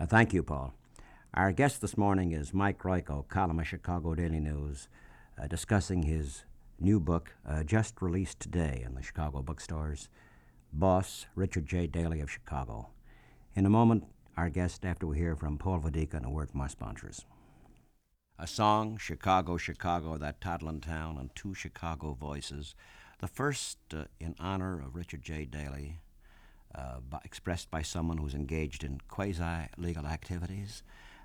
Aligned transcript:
Uh, 0.00 0.06
thank 0.06 0.32
you, 0.32 0.42
Paul. 0.42 0.72
Our 1.34 1.52
guest 1.52 1.82
this 1.82 1.98
morning 1.98 2.32
is 2.32 2.54
Mike 2.54 2.78
Royko, 2.78 3.28
column 3.28 3.60
of 3.60 3.68
Chicago 3.68 4.14
Daily 4.14 4.40
News, 4.40 4.88
uh, 5.38 5.46
discussing 5.46 6.04
his 6.04 6.44
new 6.78 6.98
book, 6.98 7.34
uh, 7.46 7.64
just 7.64 8.00
released 8.00 8.40
today 8.40 8.82
in 8.82 8.94
the 8.94 9.02
Chicago 9.02 9.42
bookstores, 9.42 10.08
Boss 10.72 11.26
Richard 11.34 11.66
J. 11.66 11.86
Daley 11.86 12.22
of 12.22 12.30
Chicago. 12.30 12.88
In 13.54 13.66
a 13.66 13.70
moment, 13.70 14.04
our 14.38 14.48
guest 14.48 14.86
after 14.86 15.06
we 15.06 15.18
hear 15.18 15.36
from 15.36 15.58
Paul 15.58 15.80
Vadica 15.80 16.14
and 16.14 16.24
a 16.24 16.30
word 16.30 16.50
from 16.50 16.62
our 16.62 16.70
sponsors. 16.70 17.26
A 18.38 18.46
song, 18.46 18.96
Chicago, 18.96 19.58
Chicago, 19.58 20.16
that 20.16 20.40
toddling 20.40 20.80
town, 20.80 21.18
and 21.18 21.28
two 21.34 21.52
Chicago 21.52 22.14
voices. 22.14 22.74
The 23.18 23.28
first 23.28 23.76
uh, 23.94 24.04
in 24.18 24.34
honor 24.40 24.80
of 24.80 24.96
Richard 24.96 25.20
J. 25.20 25.44
Daley, 25.44 26.00
uh, 26.74 27.00
by, 27.08 27.20
expressed 27.24 27.70
by 27.70 27.82
someone 27.82 28.18
who's 28.18 28.34
engaged 28.34 28.84
in 28.84 29.00
quasi 29.08 29.68
legal 29.76 30.06
activities. 30.06 30.82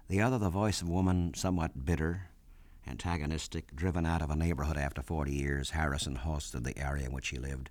The 0.07 0.21
other, 0.21 0.37
the 0.37 0.49
voice 0.49 0.81
of 0.81 0.87
a 0.87 0.91
woman 0.91 1.33
somewhat 1.35 1.85
bitter, 1.85 2.29
antagonistic, 2.87 3.75
driven 3.75 4.05
out 4.05 4.21
of 4.21 4.29
a 4.29 4.35
neighborhood 4.35 4.77
after 4.77 5.01
40 5.01 5.31
years, 5.31 5.71
Harrison-Halsted 5.71 6.63
the 6.63 6.77
area 6.77 7.05
in 7.05 7.11
which 7.11 7.29
he 7.29 7.37
lived. 7.37 7.69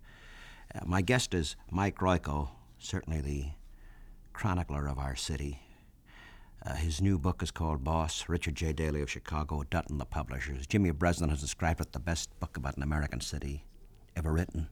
Uh, 0.75 0.81
my 0.85 1.01
guest 1.01 1.35
is 1.35 1.57
Mike 1.71 1.99
Royko, 1.99 2.51
certainly 2.79 3.21
the 3.21 3.45
chronicler 4.33 4.87
of 4.89 4.99
our 4.99 5.15
city. 5.15 5.61
Uh, 6.67 6.75
his 6.75 7.01
new 7.01 7.19
book 7.19 7.43
is 7.43 7.51
called 7.51 7.85
Boss, 7.85 8.25
Richard 8.29 8.55
J. 8.55 8.73
Daley 8.73 9.03
of 9.03 9.11
Chicago, 9.11 9.65
Dutton 9.71 9.99
the 9.99 10.07
Publishers. 10.07 10.67
Jimmy 10.67 10.91
Breslin 10.93 11.31
has 11.31 11.41
described 11.41 11.81
it 11.81 11.93
the 11.93 11.99
best 12.01 12.31
book 12.41 12.57
about 12.57 12.77
an 12.77 12.83
American 12.83 13.21
city 13.21 13.65
ever 14.17 14.33
written. 14.33 14.69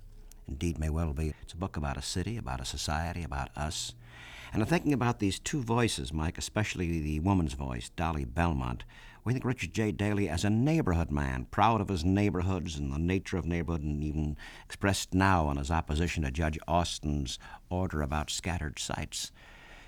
Indeed, 0.52 0.78
may 0.78 0.90
well 0.90 1.14
be. 1.14 1.32
It's 1.40 1.54
a 1.54 1.56
book 1.56 1.78
about 1.78 1.96
a 1.96 2.02
city, 2.02 2.36
about 2.36 2.60
a 2.60 2.66
society, 2.66 3.24
about 3.24 3.48
us. 3.56 3.94
And 4.52 4.60
I'm 4.60 4.68
thinking 4.68 4.92
about 4.92 5.18
these 5.18 5.38
two 5.38 5.62
voices, 5.62 6.12
Mike, 6.12 6.36
especially 6.36 7.00
the 7.00 7.20
woman's 7.20 7.54
voice, 7.54 7.88
Dolly 7.96 8.26
Belmont. 8.26 8.84
We 9.24 9.32
think 9.32 9.46
Richard 9.46 9.72
J. 9.72 9.92
Daley 9.92 10.28
as 10.28 10.44
a 10.44 10.50
neighborhood 10.50 11.10
man, 11.10 11.46
proud 11.50 11.80
of 11.80 11.88
his 11.88 12.04
neighborhoods 12.04 12.76
and 12.76 12.92
the 12.92 12.98
nature 12.98 13.38
of 13.38 13.46
neighborhood, 13.46 13.82
and 13.82 14.04
even 14.04 14.36
expressed 14.66 15.14
now 15.14 15.50
in 15.50 15.56
his 15.56 15.70
opposition 15.70 16.22
to 16.24 16.30
Judge 16.30 16.58
Austin's 16.68 17.38
order 17.70 18.02
about 18.02 18.28
scattered 18.28 18.78
sites. 18.78 19.32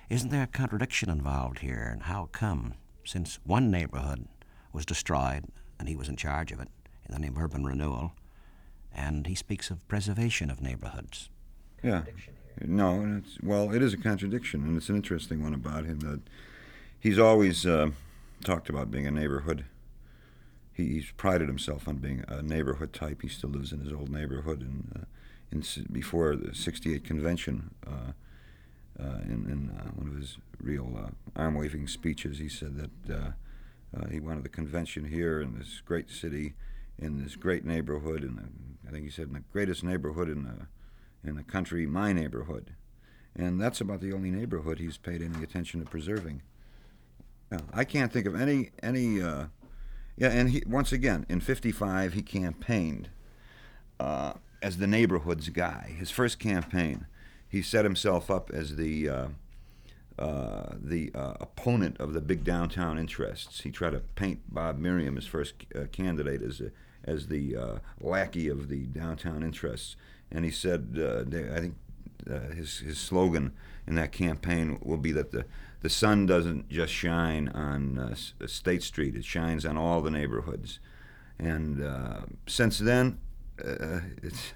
Isn't 0.09 0.31
there 0.31 0.45
a 0.45 0.47
contradiction 0.47 1.11
involved 1.11 1.59
here, 1.59 1.91
and 1.93 2.05
how 2.05 2.31
come, 2.33 2.73
since 3.05 3.39
one 3.45 3.71
neighborhood 3.71 4.27
was 4.73 4.87
destroyed 4.87 5.45
and 5.78 5.91
he 5.91 5.97
was 5.97 6.09
in 6.09 6.17
charge 6.17 6.53
of 6.53 6.61
it 6.61 6.69
in 7.06 7.12
the 7.12 7.21
name 7.21 7.37
of 7.37 7.43
urban 7.43 7.65
renewal, 7.65 8.15
and 8.95 9.27
he 9.27 9.34
speaks 9.34 9.70
of 9.70 9.87
preservation 9.89 10.50
of 10.50 10.61
neighborhoods? 10.61 11.28
Yeah. 11.83 12.03
No, 12.62 13.00
and 13.00 13.25
it's, 13.25 13.39
well, 13.42 13.73
it 13.73 13.83
is 13.83 13.92
a 13.92 13.97
contradiction, 13.97 14.62
and 14.62 14.77
it's 14.77 14.89
an 14.89 14.97
interesting 14.97 15.42
one 15.42 15.55
about 15.55 15.84
him 15.84 16.00
that 16.00 16.20
he's 16.98 17.19
always 17.19 17.67
uh, 17.67 17.91
talked 18.45 18.69
about 18.69 18.91
being 18.91 19.06
a 19.06 19.11
neighborhood. 19.11 19.65
He, 20.72 20.95
he's 20.95 21.11
prided 21.17 21.48
himself 21.48 21.89
on 21.89 21.97
being 21.97 22.25
a 22.28 22.42
neighborhood 22.42 22.92
type. 22.92 23.22
He 23.22 23.28
still 23.28 23.50
lives 23.50 23.72
in 23.72 23.81
his 23.81 23.92
old 23.92 24.09
neighborhood, 24.09 24.61
and 24.61 24.92
uh, 24.97 25.05
in, 25.50 25.65
before 25.91 26.37
the 26.37 26.55
'68 26.55 27.05
convention, 27.05 27.75
uh, 27.87 28.12
uh, 29.00 29.19
in, 29.25 29.47
in 29.50 29.77
uh, 29.77 29.91
one 29.91 30.09
of 30.09 30.17
his 30.17 30.39
real 30.61 30.97
uh, 30.97 31.11
arm 31.34 31.55
waving 31.56 31.89
speeches, 31.89 32.39
he 32.39 32.48
said 32.48 32.77
that 32.77 33.34
he 34.11 34.20
wanted 34.20 34.45
the 34.45 34.48
convention 34.48 35.05
here 35.05 35.41
in 35.41 35.59
this 35.59 35.81
great 35.84 36.11
city, 36.11 36.55
in 36.98 37.22
this 37.22 37.37
great 37.37 37.65
neighborhood, 37.65 38.22
and 38.22 38.73
I 38.87 38.91
think 38.91 39.05
he 39.05 39.11
said 39.11 39.29
in 39.29 39.35
the 39.35 39.45
greatest 39.53 39.83
neighborhood 39.83 40.29
in 40.29 40.45
the, 40.45 41.29
in 41.29 41.37
the 41.37 41.43
country, 41.43 41.87
my 41.87 42.13
neighborhood. 42.13 42.73
And 43.37 43.61
that's 43.61 43.81
about 43.81 44.01
the 44.01 44.13
only 44.13 44.31
neighborhood 44.31 44.79
he's 44.79 44.97
paid 44.97 45.23
any 45.23 45.43
attention 45.43 45.81
to 45.81 45.91
preserving. 45.91 46.43
I 47.73 47.85
can't 47.85 48.12
think 48.12 48.27
of 48.27 48.35
any 48.35 48.71
any. 48.83 49.21
Uh, 49.21 49.47
yeah, 50.17 50.28
and 50.28 50.50
he, 50.50 50.62
once 50.67 50.93
again 50.93 51.27
in 51.28 51.41
'55 51.41 52.12
he 52.12 52.23
campaigned 52.23 53.09
uh, 53.99 54.34
as 54.62 54.78
the 54.78 54.87
neighborhoods 54.87 55.49
guy. 55.49 55.94
His 55.99 56.11
first 56.11 56.39
campaign, 56.39 57.06
he 57.49 57.62
set 57.62 57.84
himself 57.84 58.31
up 58.31 58.50
as 58.53 58.77
the 58.77 59.09
uh, 59.09 59.27
uh, 60.19 60.75
the 60.81 61.11
uh, 61.15 61.34
opponent 61.41 61.97
of 61.99 62.12
the 62.12 62.21
big 62.21 62.44
downtown 62.44 62.99
interests. 62.99 63.62
He 63.62 63.71
tried 63.71 63.93
to 63.93 64.00
paint 64.00 64.43
Bob 64.49 64.78
Merriam, 64.78 65.17
his 65.17 65.27
first 65.27 65.55
uh, 65.75 65.87
candidate, 65.91 66.43
as 66.43 66.61
a, 66.61 66.71
as 67.04 67.28
the 67.28 67.56
uh, 67.56 67.78
lackey 68.00 68.48
of 68.48 68.69
the 68.69 68.87
downtown 68.87 69.42
interests. 69.42 69.97
And 70.31 70.44
he 70.44 70.50
said, 70.50 70.97
uh, 70.98 71.20
I 71.54 71.60
think 71.60 71.75
uh, 72.31 72.53
his 72.54 72.78
his 72.78 72.98
slogan 72.98 73.53
in 73.87 73.94
that 73.97 74.12
campaign 74.12 74.78
will 74.82 74.98
be 74.98 75.12
that 75.12 75.31
the 75.31 75.44
the 75.81 75.91
sun 75.91 76.26
doesn't 76.26 76.70
just 76.70 76.93
shine 76.93 77.48
on 77.48 77.98
uh, 77.98 78.14
uh, 78.43 78.47
State 78.47 78.82
Street; 78.82 79.14
it 79.14 79.25
shines 79.25 79.66
on 79.66 79.76
all 79.76 80.00
the 80.00 80.10
neighborhoods. 80.10 80.81
And 81.38 81.84
since 82.47 82.78
then, 82.78 83.19
it's 83.59 84.54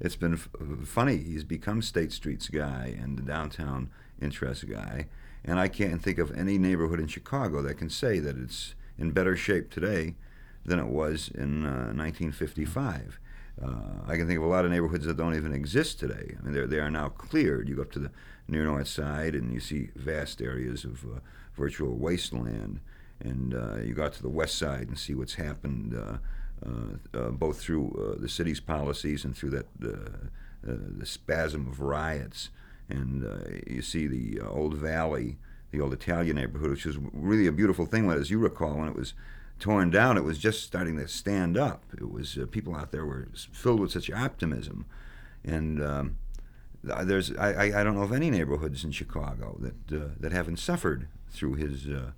it's 0.00 0.16
been 0.16 0.34
f- 0.34 0.48
funny. 0.84 1.18
He's 1.18 1.44
become 1.44 1.82
State 1.82 2.12
Street's 2.12 2.48
guy 2.48 2.96
and 3.00 3.18
the 3.18 3.22
downtown 3.22 3.90
interest 4.20 4.68
guy. 4.68 5.06
And 5.44 5.58
I 5.58 5.68
can't 5.68 6.02
think 6.02 6.18
of 6.18 6.36
any 6.36 6.58
neighborhood 6.58 7.00
in 7.00 7.06
Chicago 7.06 7.62
that 7.62 7.74
can 7.74 7.90
say 7.90 8.18
that 8.18 8.36
it's 8.36 8.74
in 8.98 9.12
better 9.12 9.36
shape 9.36 9.70
today 9.70 10.14
than 10.64 10.78
it 10.78 10.88
was 10.88 11.28
in 11.34 11.64
uh, 11.64 11.92
1955. 11.92 13.18
Uh, 13.62 13.68
I 14.06 14.16
can 14.16 14.26
think 14.26 14.38
of 14.38 14.44
a 14.44 14.48
lot 14.48 14.64
of 14.64 14.70
neighborhoods 14.70 15.06
that 15.06 15.16
don't 15.16 15.34
even 15.34 15.52
exist 15.52 15.98
today. 15.98 16.36
I 16.38 16.48
mean, 16.48 16.70
they 16.70 16.78
are 16.78 16.90
now 16.90 17.08
cleared. 17.08 17.68
You 17.68 17.76
go 17.76 17.82
up 17.82 17.92
to 17.92 17.98
the 17.98 18.10
near 18.48 18.64
north 18.64 18.88
side 18.88 19.34
and 19.34 19.52
you 19.52 19.60
see 19.60 19.90
vast 19.94 20.40
areas 20.40 20.84
of 20.84 21.04
uh, 21.04 21.20
virtual 21.54 21.96
wasteland. 21.96 22.80
And 23.20 23.54
uh, 23.54 23.76
you 23.76 23.94
go 23.94 24.04
out 24.04 24.14
to 24.14 24.22
the 24.22 24.30
west 24.30 24.56
side 24.56 24.88
and 24.88 24.98
see 24.98 25.14
what's 25.14 25.34
happened 25.34 25.94
uh, 25.94 26.18
uh, 26.66 27.30
both 27.30 27.60
through 27.60 28.16
the 28.18 28.28
city's 28.28 28.60
policies 28.60 29.24
and 29.24 29.36
through 29.36 29.50
that 29.50 29.66
the 30.62 31.06
spasm 31.06 31.66
of 31.68 31.80
riots. 31.80 32.48
And 32.88 33.24
you 33.66 33.82
see 33.82 34.06
the 34.06 34.40
old 34.40 34.74
valley, 34.74 35.36
the 35.70 35.82
old 35.82 35.92
Italian 35.92 36.36
neighborhood, 36.36 36.70
which 36.70 36.86
was 36.86 36.98
really 37.12 37.46
a 37.46 37.52
beautiful 37.52 37.84
thing. 37.84 38.06
When, 38.06 38.18
as 38.18 38.30
you 38.30 38.38
recall, 38.38 38.74
when 38.74 38.88
it 38.88 38.96
was 38.96 39.12
torn 39.60 39.90
down, 39.90 40.16
it 40.16 40.24
was 40.24 40.38
just 40.38 40.64
starting 40.64 40.96
to 40.96 41.06
stand 41.06 41.56
up. 41.56 41.84
It 41.92 42.10
was 42.10 42.38
people 42.50 42.74
out 42.74 42.90
there 42.90 43.06
were 43.06 43.28
filled 43.52 43.80
with 43.80 43.92
such 43.92 44.10
optimism, 44.10 44.86
and 45.44 45.82
um, 45.82 46.16
there's 46.82 47.36
I, 47.36 47.80
I 47.80 47.84
don't 47.84 47.94
know 47.94 48.02
of 48.02 48.12
any 48.12 48.30
neighborhoods 48.30 48.84
in 48.84 48.92
Chicago 48.92 49.58
that 49.60 50.02
uh, 50.02 50.08
that 50.18 50.32
haven't 50.32 50.58
suffered 50.58 51.08
through 51.28 51.54
his 51.54 51.86
uh, 51.88 52.12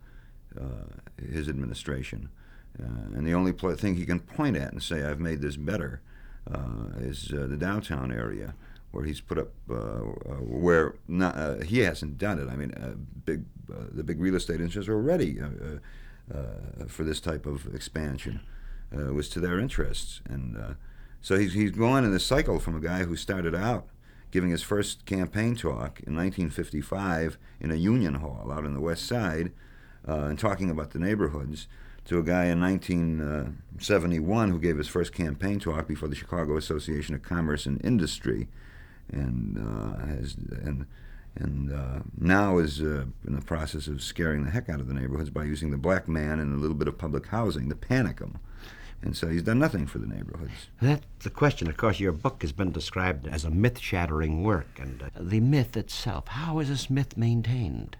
uh, 0.58 1.24
his 1.30 1.48
administration. 1.48 2.30
Uh, 2.82 3.16
and 3.16 3.26
the 3.26 3.34
only 3.34 3.52
pl- 3.52 3.76
thing 3.76 3.96
he 3.96 4.06
can 4.06 4.20
point 4.20 4.56
at 4.56 4.72
and 4.72 4.82
say, 4.82 5.04
I've 5.04 5.20
made 5.20 5.42
this 5.42 5.56
better, 5.56 6.00
uh, 6.50 6.88
is 6.98 7.30
uh, 7.30 7.46
the 7.46 7.56
downtown 7.56 8.10
area 8.10 8.54
where 8.92 9.04
he's 9.04 9.20
put 9.20 9.38
up, 9.38 9.48
where 9.66 10.94
not, 11.08 11.64
he 11.64 11.80
hasn't 11.80 12.18
done 12.18 12.38
it. 12.38 12.48
I 12.50 12.56
mean, 12.56 12.72
big, 13.24 13.44
the 13.66 14.04
big 14.04 14.20
real 14.20 14.34
estate 14.34 14.60
interests 14.60 14.88
are 14.88 15.00
ready 15.00 15.38
for 16.88 17.04
this 17.04 17.20
type 17.20 17.46
of 17.46 17.74
expansion. 17.74 18.40
Uh, 18.94 19.12
was 19.14 19.30
to 19.30 19.40
their 19.40 19.58
interests. 19.58 20.20
And 20.28 20.54
uh, 20.54 20.74
so 21.22 21.38
he's, 21.38 21.54
he's 21.54 21.70
going 21.70 22.04
in 22.04 22.12
this 22.12 22.26
cycle 22.26 22.60
from 22.60 22.76
a 22.76 22.80
guy 22.80 23.04
who 23.04 23.16
started 23.16 23.54
out 23.54 23.86
giving 24.30 24.50
his 24.50 24.62
first 24.62 25.06
campaign 25.06 25.54
talk 25.54 26.00
in 26.00 26.14
1955 26.14 27.38
in 27.60 27.70
a 27.70 27.76
union 27.76 28.16
hall 28.16 28.50
out 28.52 28.66
in 28.66 28.74
the 28.74 28.80
west 28.80 29.06
side 29.06 29.52
uh, 30.06 30.24
and 30.24 30.38
talking 30.38 30.70
about 30.70 30.90
the 30.90 30.98
neighborhoods 30.98 31.68
to 32.04 32.18
a 32.18 32.22
guy 32.22 32.46
in 32.46 32.60
1971 32.60 34.50
who 34.50 34.58
gave 34.58 34.76
his 34.76 34.88
first 34.88 35.14
campaign 35.14 35.58
talk 35.58 35.88
before 35.88 36.08
the 36.08 36.16
Chicago 36.16 36.56
Association 36.56 37.14
of 37.14 37.22
Commerce 37.22 37.64
and 37.64 37.82
Industry, 37.84 38.48
and 39.10 39.56
uh, 39.56 40.04
has 40.04 40.34
and 40.34 40.86
and 41.36 41.72
uh, 41.72 42.00
now 42.18 42.58
is 42.58 42.80
uh, 42.80 43.04
in 43.26 43.34
the 43.34 43.42
process 43.42 43.86
of 43.86 44.02
scaring 44.02 44.44
the 44.44 44.50
heck 44.50 44.68
out 44.68 44.80
of 44.80 44.88
the 44.88 44.94
neighborhoods 44.94 45.30
by 45.30 45.44
using 45.44 45.70
the 45.70 45.78
black 45.78 46.08
man 46.08 46.38
and 46.38 46.54
a 46.54 46.60
little 46.60 46.76
bit 46.76 46.88
of 46.88 46.98
public 46.98 47.26
housing 47.28 47.68
to 47.68 47.74
panic 47.74 48.18
them. 48.18 48.38
And 49.00 49.16
so 49.16 49.28
he's 49.28 49.42
done 49.42 49.58
nothing 49.58 49.86
for 49.86 49.98
the 49.98 50.06
neighborhoods. 50.06 50.68
That's 50.80 51.04
the 51.20 51.30
question. 51.30 51.68
Of 51.68 51.76
course, 51.76 51.98
your 51.98 52.12
book 52.12 52.42
has 52.42 52.52
been 52.52 52.70
described 52.70 53.26
as 53.26 53.44
a 53.44 53.50
myth 53.50 53.80
shattering 53.80 54.44
work. 54.44 54.78
And 54.78 55.02
uh, 55.02 55.08
the 55.18 55.40
myth 55.40 55.76
itself, 55.76 56.28
how 56.28 56.60
is 56.60 56.68
this 56.68 56.88
myth 56.88 57.16
maintained? 57.16 57.96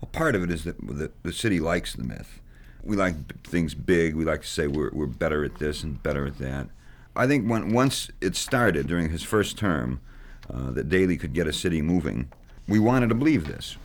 Well, 0.00 0.08
part 0.12 0.34
of 0.34 0.42
it 0.42 0.50
is 0.50 0.64
that 0.64 0.80
the, 0.80 1.10
the 1.22 1.32
city 1.32 1.60
likes 1.60 1.94
the 1.94 2.04
myth 2.04 2.40
we 2.86 2.96
like 2.96 3.42
things 3.42 3.74
big. 3.74 4.14
We 4.14 4.24
like 4.24 4.42
to 4.42 4.46
say 4.46 4.66
we're, 4.68 4.90
we're 4.92 5.06
better 5.06 5.44
at 5.44 5.56
this 5.56 5.82
and 5.82 6.02
better 6.02 6.26
at 6.26 6.38
that. 6.38 6.68
I 7.16 7.26
think 7.26 7.50
when 7.50 7.72
once 7.72 8.10
it 8.20 8.36
started 8.36 8.86
during 8.86 9.10
his 9.10 9.22
first 9.22 9.58
term 9.58 10.00
uh, 10.48 10.70
that 10.72 10.88
Daley 10.88 11.16
could 11.16 11.32
get 11.32 11.46
a 11.46 11.52
city 11.52 11.82
moving, 11.82 12.30
we 12.68 12.78
wanted 12.78 13.08
to 13.08 13.14
believe 13.14 13.46
this. 13.46 13.76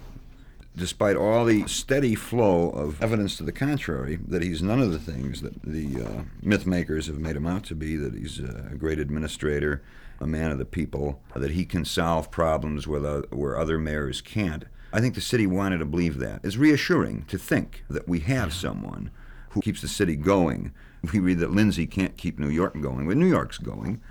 Despite 0.75 1.17
all 1.17 1.43
the 1.43 1.67
steady 1.67 2.15
flow 2.15 2.69
of 2.69 3.01
evidence 3.03 3.35
to 3.37 3.43
the 3.43 3.51
contrary, 3.51 4.17
that 4.27 4.41
he's 4.41 4.61
none 4.61 4.79
of 4.79 4.91
the 4.91 4.99
things 4.99 5.41
that 5.41 5.61
the 5.63 6.01
uh, 6.01 6.23
myth 6.41 6.65
makers 6.65 7.07
have 7.07 7.19
made 7.19 7.35
him 7.35 7.45
out 7.45 7.65
to 7.65 7.75
be, 7.75 7.97
that 7.97 8.13
he's 8.13 8.39
a 8.39 8.73
great 8.77 8.97
administrator, 8.97 9.83
a 10.21 10.27
man 10.27 10.49
of 10.49 10.57
the 10.57 10.65
people, 10.65 11.19
that 11.35 11.51
he 11.51 11.65
can 11.65 11.83
solve 11.83 12.31
problems 12.31 12.87
where, 12.87 13.01
the, 13.01 13.27
where 13.31 13.57
other 13.57 13.77
mayors 13.77 14.21
can't. 14.21 14.63
I 14.93 15.01
think 15.01 15.15
the 15.15 15.21
city 15.21 15.45
wanted 15.45 15.79
to 15.79 15.85
believe 15.85 16.19
that. 16.19 16.39
It's 16.43 16.57
reassuring 16.57 17.25
to 17.25 17.37
think 17.37 17.83
that 17.89 18.07
we 18.07 18.19
have 18.19 18.53
someone 18.53 19.11
who 19.49 19.61
keeps 19.61 19.81
the 19.81 19.87
city 19.87 20.15
going. 20.15 20.71
We 21.11 21.19
read 21.19 21.39
that 21.39 21.51
Lindsay 21.51 21.87
can't 21.87 22.15
keep 22.15 22.39
New 22.39 22.49
York 22.49 22.79
going, 22.79 23.07
but 23.07 23.17
New 23.17 23.27
York's 23.27 23.57
going. 23.57 24.01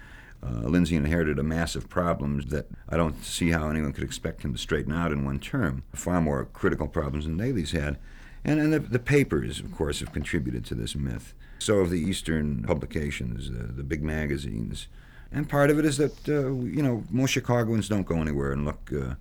Uh, 0.42 0.66
Lindsay 0.68 0.96
inherited 0.96 1.38
a 1.38 1.42
massive 1.42 1.88
problems 1.88 2.46
that 2.46 2.66
I 2.88 2.96
don't 2.96 3.22
see 3.24 3.50
how 3.50 3.68
anyone 3.68 3.92
could 3.92 4.04
expect 4.04 4.42
him 4.42 4.52
to 4.52 4.58
straighten 4.58 4.92
out 4.92 5.12
in 5.12 5.24
one 5.24 5.38
term. 5.38 5.82
Far 5.94 6.20
more 6.20 6.46
critical 6.46 6.88
problems 6.88 7.26
than 7.26 7.36
Daley's 7.36 7.72
had. 7.72 7.98
And, 8.42 8.58
and 8.58 8.72
the, 8.72 8.78
the 8.78 8.98
papers, 8.98 9.60
of 9.60 9.70
course, 9.72 10.00
have 10.00 10.12
contributed 10.12 10.64
to 10.66 10.74
this 10.74 10.96
myth. 10.96 11.34
So 11.58 11.80
have 11.80 11.90
the 11.90 12.00
Eastern 12.00 12.62
publications, 12.62 13.50
uh, 13.50 13.66
the 13.76 13.82
big 13.82 14.02
magazines. 14.02 14.88
And 15.30 15.48
part 15.48 15.68
of 15.68 15.78
it 15.78 15.84
is 15.84 15.98
that, 15.98 16.28
uh, 16.28 16.52
you 16.52 16.82
know, 16.82 17.04
most 17.10 17.30
Chicagoans 17.30 17.88
don't 17.88 18.06
go 18.06 18.16
anywhere 18.20 18.52
and 18.52 18.64
look. 18.64 18.90
Uh, 18.92 19.14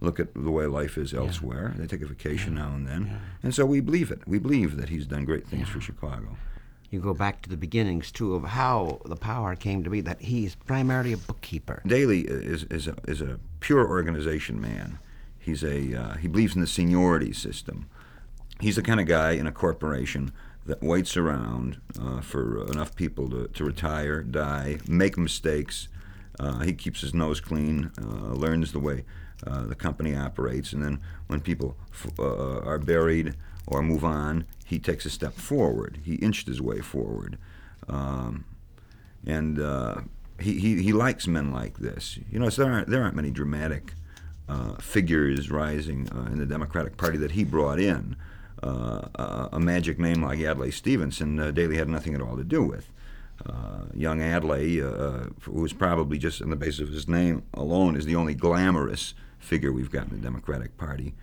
look 0.00 0.20
at 0.20 0.34
the 0.34 0.50
way 0.50 0.66
life 0.66 0.98
is 0.98 1.14
elsewhere. 1.14 1.72
They 1.78 1.86
take 1.86 2.02
a 2.02 2.06
vacation 2.06 2.56
now 2.56 2.74
and 2.74 2.86
then. 2.86 3.20
And 3.42 3.54
so 3.54 3.64
we 3.64 3.80
believe 3.80 4.10
it. 4.10 4.20
We 4.26 4.38
believe 4.38 4.76
that 4.76 4.90
he's 4.90 5.06
done 5.06 5.24
great 5.24 5.46
things 5.46 5.68
for 5.68 5.80
Chicago. 5.80 6.36
You 6.94 7.00
go 7.00 7.12
back 7.12 7.42
to 7.42 7.50
the 7.50 7.56
beginnings, 7.56 8.12
too, 8.12 8.36
of 8.36 8.44
how 8.44 9.00
the 9.04 9.16
power 9.16 9.56
came 9.56 9.82
to 9.82 9.90
be 9.90 10.00
that 10.02 10.20
he's 10.20 10.54
primarily 10.54 11.12
a 11.12 11.16
bookkeeper. 11.16 11.82
Daley 11.84 12.20
is, 12.20 12.62
is, 12.70 12.86
a, 12.86 12.94
is 13.08 13.20
a 13.20 13.40
pure 13.58 13.84
organization 13.84 14.60
man. 14.60 15.00
He's 15.36 15.64
a, 15.64 15.92
uh, 15.92 16.14
he 16.18 16.28
believes 16.28 16.54
in 16.54 16.60
the 16.60 16.68
seniority 16.68 17.32
system. 17.32 17.88
He's 18.60 18.76
the 18.76 18.82
kind 18.82 19.00
of 19.00 19.08
guy 19.08 19.32
in 19.32 19.48
a 19.48 19.50
corporation 19.50 20.30
that 20.66 20.84
waits 20.84 21.16
around 21.16 21.80
uh, 22.00 22.20
for 22.20 22.64
enough 22.70 22.94
people 22.94 23.28
to, 23.30 23.48
to 23.48 23.64
retire, 23.64 24.22
die, 24.22 24.78
make 24.86 25.18
mistakes. 25.18 25.88
Uh, 26.38 26.60
he 26.60 26.74
keeps 26.74 27.00
his 27.00 27.12
nose 27.12 27.40
clean, 27.40 27.90
uh, 28.00 28.34
learns 28.34 28.70
the 28.70 28.78
way 28.78 29.04
uh, 29.44 29.64
the 29.66 29.74
company 29.74 30.14
operates, 30.14 30.72
and 30.72 30.84
then 30.84 31.00
when 31.26 31.40
people 31.40 31.76
f- 31.92 32.20
uh, 32.20 32.60
are 32.60 32.78
buried 32.78 33.34
or 33.66 33.82
move 33.82 34.04
on, 34.04 34.44
he 34.74 34.80
takes 34.80 35.06
a 35.06 35.10
step 35.10 35.34
forward. 35.34 36.00
He 36.04 36.16
inched 36.16 36.48
his 36.48 36.60
way 36.60 36.80
forward. 36.80 37.38
Um, 37.88 38.44
and 39.24 39.60
uh, 39.60 40.00
he, 40.40 40.58
he, 40.58 40.82
he 40.82 40.92
likes 40.92 41.28
men 41.28 41.52
like 41.52 41.78
this. 41.78 42.18
You 42.30 42.40
know, 42.40 42.48
so 42.48 42.64
there 42.64 42.72
aren't, 42.72 42.88
there 42.88 43.02
aren't 43.02 43.14
many 43.14 43.30
dramatic 43.30 43.94
uh, 44.48 44.74
figures 44.76 45.48
rising 45.50 46.08
uh, 46.10 46.26
in 46.32 46.38
the 46.38 46.46
Democratic 46.46 46.96
Party 46.96 47.18
that 47.18 47.30
he 47.32 47.44
brought 47.44 47.78
in. 47.78 48.16
Uh, 48.62 49.48
a 49.52 49.60
magic 49.60 49.98
name 49.98 50.22
like 50.22 50.40
Adlai 50.40 50.70
Stevenson, 50.70 51.38
uh, 51.38 51.50
Daley 51.50 51.76
had 51.76 51.88
nothing 51.88 52.14
at 52.14 52.20
all 52.22 52.36
to 52.36 52.44
do 52.44 52.62
with. 52.62 52.90
Uh, 53.44 53.82
young 53.94 54.20
Adlai, 54.20 54.78
who 55.42 55.60
was 55.60 55.72
probably 55.72 56.18
just 56.18 56.40
on 56.40 56.50
the 56.50 56.56
basis 56.56 56.80
of 56.80 56.88
his 56.88 57.06
name 57.06 57.42
alone, 57.52 57.94
is 57.94 58.06
the 58.06 58.16
only 58.16 58.34
glamorous 58.34 59.14
figure 59.38 59.70
we've 59.70 59.90
got 59.90 60.08
in 60.08 60.14
the 60.16 60.22
Democratic 60.22 60.76
Party 60.78 61.14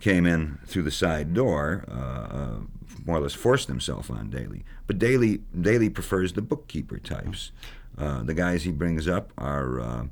came 0.00 0.26
in 0.26 0.58
through 0.66 0.82
the 0.82 0.90
side 0.90 1.34
door, 1.34 1.84
uh, 1.90 1.94
uh, 1.94 2.58
more 3.04 3.16
or 3.16 3.20
less 3.20 3.34
forced 3.34 3.68
himself 3.68 4.10
on 4.10 4.30
Daley. 4.30 4.64
But 4.86 4.98
Daley, 4.98 5.40
Daley 5.58 5.90
prefers 5.90 6.32
the 6.34 6.42
bookkeeper 6.42 6.98
types. 6.98 7.52
Uh, 7.96 8.22
the 8.22 8.34
guys 8.34 8.62
he 8.62 8.70
brings 8.70 9.08
up 9.08 9.32
are 9.36 9.80
uh, 9.80 10.04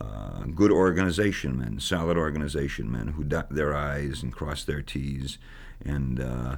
uh, 0.00 0.44
good 0.54 0.70
organization 0.70 1.58
men, 1.58 1.78
solid 1.78 2.16
organization 2.16 2.90
men 2.90 3.08
who 3.08 3.24
dot 3.24 3.50
their 3.50 3.74
I's 3.76 4.22
and 4.22 4.32
cross 4.32 4.64
their 4.64 4.82
T's. 4.82 5.38
And, 5.84 6.20
uh, 6.20 6.56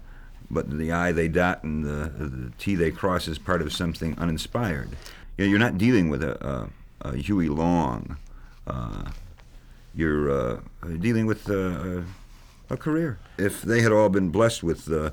but 0.49 0.71
the 0.71 0.93
I 0.93 1.11
they 1.11 1.29
dot 1.29 1.65
and 1.65 1.85
the, 1.85 2.09
the 2.09 2.53
T 2.59 2.77
they 2.77 2.93
cross 2.93 3.27
is 3.27 3.39
part 3.39 3.63
of 3.63 3.73
something 3.73 4.17
uninspired. 4.17 4.91
You 5.37 5.45
know, 5.45 5.51
you're 5.51 5.59
not 5.59 5.77
dealing 5.77 6.09
with 6.09 6.23
a, 6.23 6.71
a, 7.03 7.09
a 7.09 7.17
Huey 7.17 7.49
Long. 7.49 8.17
you're 9.95 10.61
dealing 11.01 11.27
with 11.27 11.45
a 12.71 12.77
career. 12.77 13.19
If 13.39 13.63
they 13.63 13.81
had 13.83 13.93
all 13.93 14.09
been 14.09 14.31
blessed 14.31 14.63
with 14.63 14.91
uh, 14.91 15.11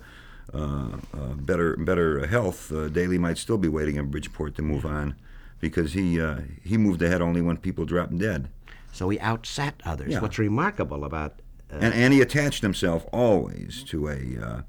uh, 0.54 0.98
uh, 1.14 1.34
better 1.36 1.76
better 1.78 2.28
health, 2.28 2.72
uh, 2.72 2.90
Daley 2.90 3.18
might 3.18 3.38
still 3.38 3.58
be 3.58 3.68
waiting 3.68 3.96
in 3.96 4.12
Bridgeport 4.12 4.56
to 4.56 4.62
move 4.62 4.86
on, 4.86 5.16
because 5.60 5.94
he 5.94 6.20
uh, 6.20 6.42
he 6.64 6.78
moved 6.78 7.02
ahead 7.02 7.22
only 7.22 7.42
when 7.42 7.58
people 7.58 7.86
dropped 7.86 8.18
dead. 8.18 8.50
So 8.92 9.10
he 9.10 9.18
outsat 9.20 9.74
others. 9.86 10.12
Yeah. 10.12 10.22
What's 10.22 10.38
remarkable 10.38 11.04
about 11.04 11.42
uh, 11.72 11.78
and 11.82 11.94
and 11.94 12.14
he 12.14 12.22
attached 12.22 12.62
himself 12.62 13.06
always 13.12 13.84
to 13.86 14.10
a, 14.10 14.64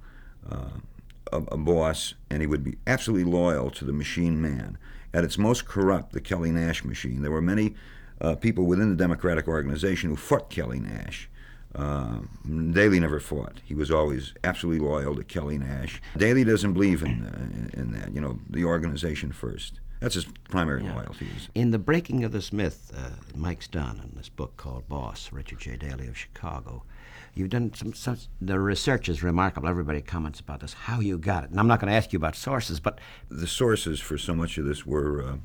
a 0.51 0.73
a 1.33 1.57
boss, 1.57 2.15
and 2.31 2.41
he 2.41 2.47
would 2.47 2.65
be 2.65 2.77
absolutely 2.87 3.31
loyal 3.31 3.71
to 3.71 3.85
the 3.85 3.93
machine 3.93 4.41
man. 4.41 4.79
At 5.13 5.25
its 5.25 5.39
most 5.39 5.65
corrupt, 5.65 6.13
the 6.13 6.21
Kelly 6.21 6.51
Nash 6.51 6.85
machine, 6.85 7.23
there 7.23 7.31
were 7.31 7.43
many 7.43 7.75
people 8.41 8.65
within 8.65 8.89
the 8.89 8.97
Democratic 8.97 9.47
organization 9.49 10.11
who 10.11 10.17
fought 10.17 10.49
Kelly 10.51 10.81
Nash 10.81 11.29
uh, 11.75 12.19
Daley 12.47 13.01
never 13.01 13.21
fought. 13.21 13.61
He 13.65 13.75
was 13.75 13.91
always 13.91 14.35
absolutely 14.45 14.87
loyal 14.87 15.17
to 15.17 15.25
Kelly 15.25 15.59
Nash. 15.59 16.01
Daley 16.17 16.45
doesn't 16.45 16.73
believe 16.73 17.03
in, 17.03 17.25
uh, 17.25 17.81
in 17.81 17.93
that. 17.93 18.15
You 18.15 18.21
know, 18.21 18.39
the 18.49 18.65
organization 18.65 19.33
first. 19.33 19.81
That's 20.01 20.15
his 20.15 20.27
primary 20.51 20.85
yeah. 20.85 20.95
loyalty. 20.95 21.27
In 21.55 21.71
the 21.71 21.79
breaking 21.79 22.25
of 22.25 22.33
this 22.33 22.53
myth, 22.53 22.93
uh, 22.97 23.11
Mike's 23.35 23.69
done 23.69 24.01
in 24.05 24.17
this 24.17 24.29
book 24.29 24.57
called 24.57 24.89
Boss, 24.89 25.33
Richard 25.33 25.61
J. 25.61 25.77
Daley 25.77 26.07
of 26.07 26.17
Chicago. 26.17 26.83
You've 27.35 27.51
done 27.51 27.73
some, 27.75 27.95
some. 27.95 28.19
The 28.41 28.61
research 28.61 29.09
is 29.09 29.23
remarkable. 29.23 29.69
Everybody 29.69 30.01
comments 30.01 30.41
about 30.41 30.61
this. 30.61 30.75
How 30.75 31.01
you 31.01 31.19
got 31.19 31.45
it, 31.45 31.51
and 31.51 31.59
I'm 31.59 31.67
not 31.67 31.81
going 31.81 31.91
to 31.91 31.97
ask 31.97 32.13
you 32.13 32.19
about 32.19 32.37
sources, 32.37 32.79
but 32.79 33.01
the 33.29 33.47
sources 33.49 33.99
for 33.99 34.17
so 34.17 34.35
much 34.35 34.57
of 34.59 34.67
this 34.67 34.87
were, 34.87 35.23
uh, 35.23 35.37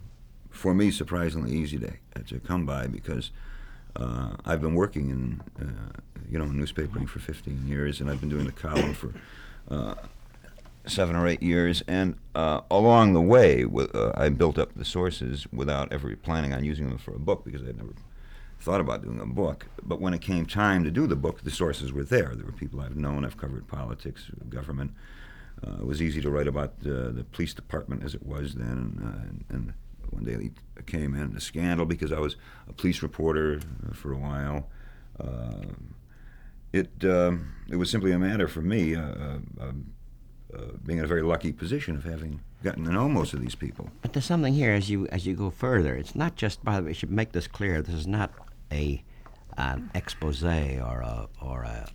for 0.52 0.76
me, 0.76 0.92
surprisingly 0.92 1.52
easy 1.52 1.80
to 1.80 1.94
to 2.26 2.40
come 2.40 2.66
by 2.66 2.86
because 2.86 3.32
uh, 3.96 4.36
I've 4.46 4.62
been 4.62 4.76
working 4.76 5.10
in 5.10 5.42
uh, 5.60 6.00
you 6.30 6.38
know 6.38 6.46
newspapering 6.46 7.08
for 7.08 7.20
15 7.20 7.68
years, 7.68 8.00
and 8.00 8.10
I've 8.10 8.20
been 8.20 8.30
doing 8.30 8.46
the 8.46 8.52
column 8.52 8.94
for 8.94 9.14
uh, 9.70 9.96
seven 10.86 11.16
or 11.16 11.28
eight 11.28 11.42
years. 11.42 11.84
And 11.88 12.16
uh, 12.36 12.62
along 12.70 13.14
the 13.14 13.22
way, 13.22 13.66
uh, 13.66 14.12
I 14.16 14.30
built 14.30 14.58
up 14.58 14.74
the 14.76 14.86
sources 14.86 15.48
without 15.52 15.92
ever 15.92 16.16
planning 16.16 16.54
on 16.54 16.64
using 16.64 16.90
them 16.90 16.98
for 16.98 17.16
a 17.16 17.20
book 17.20 17.44
because 17.46 17.62
I'd 17.62 17.78
never 17.78 17.94
thought 18.60 18.82
about 18.82 19.04
doing 19.04 19.20
a 19.20 19.26
book. 19.26 19.68
But 19.84 20.02
when 20.02 20.14
it 20.14 20.22
came 20.22 20.46
time 20.46 20.84
to 20.84 20.92
do 20.92 21.08
the 21.08 21.16
book, 21.16 21.44
the 21.44 21.52
sources 21.52 21.94
were 21.94 22.04
there. 22.04 22.34
There 22.36 22.46
were 22.46 22.52
people 22.52 22.82
I've 22.82 22.98
known. 22.98 23.26
I've 23.26 23.38
covered 23.38 23.68
politics, 23.68 24.26
government. 24.50 24.92
Uh, 25.66 25.78
it 25.82 25.86
was 25.86 26.02
easy 26.02 26.22
to 26.22 26.30
write 26.30 26.48
about 26.48 26.74
uh, 26.86 27.12
the 27.12 27.26
police 27.32 27.54
department 27.54 28.04
as 28.04 28.16
it 28.16 28.26
was 28.26 28.56
then, 28.56 29.02
uh, 29.04 29.28
and, 29.28 29.46
and 29.50 29.74
one 30.10 30.24
day 30.24 30.36
they 30.36 30.52
came 30.86 31.14
in 31.14 31.36
a 31.36 31.42
scandal 31.42 31.86
because 31.86 32.14
I 32.14 32.20
was 32.20 32.38
a 32.70 32.74
police 32.74 33.04
reporter 33.04 33.60
for 33.94 34.14
a 34.14 34.18
while. 34.18 34.70
Uh, 35.20 35.66
it 36.74 36.90
um, 37.04 37.54
it 37.70 37.76
was 37.76 37.90
simply 37.90 38.12
a 38.12 38.20
matter 38.20 38.48
for 38.48 38.62
me 38.62 38.96
uh, 38.96 39.02
uh, 39.02 39.38
uh, 39.62 39.72
being 40.86 41.00
in 41.00 41.06
a 41.06 41.08
very 41.08 41.22
lucky 41.22 41.52
position 41.52 41.96
of 41.96 42.04
having 42.04 42.42
gotten 42.64 42.84
to 42.86 42.92
know 42.92 43.08
most 43.08 43.34
of 43.34 43.42
these 43.42 43.56
people. 43.56 43.90
But 44.02 44.14
there's 44.14 44.26
something 44.26 44.54
here 44.54 44.74
as 44.74 44.90
you 44.90 45.08
as 45.08 45.26
you 45.26 45.36
go 45.36 45.50
further. 45.50 45.96
It's 45.96 46.16
not 46.16 46.36
just. 46.36 46.64
By 46.64 46.78
the 46.78 46.84
way, 46.84 46.88
we 46.90 46.94
should 46.94 47.12
make 47.12 47.32
this 47.32 47.48
clear. 47.48 47.82
This 47.82 47.96
is 47.96 48.08
not 48.08 48.32
a 48.72 49.04
an 49.58 49.90
expose 49.94 50.44
or 50.44 51.02
a 51.02 51.28
or 51.42 51.64
a 51.64 51.90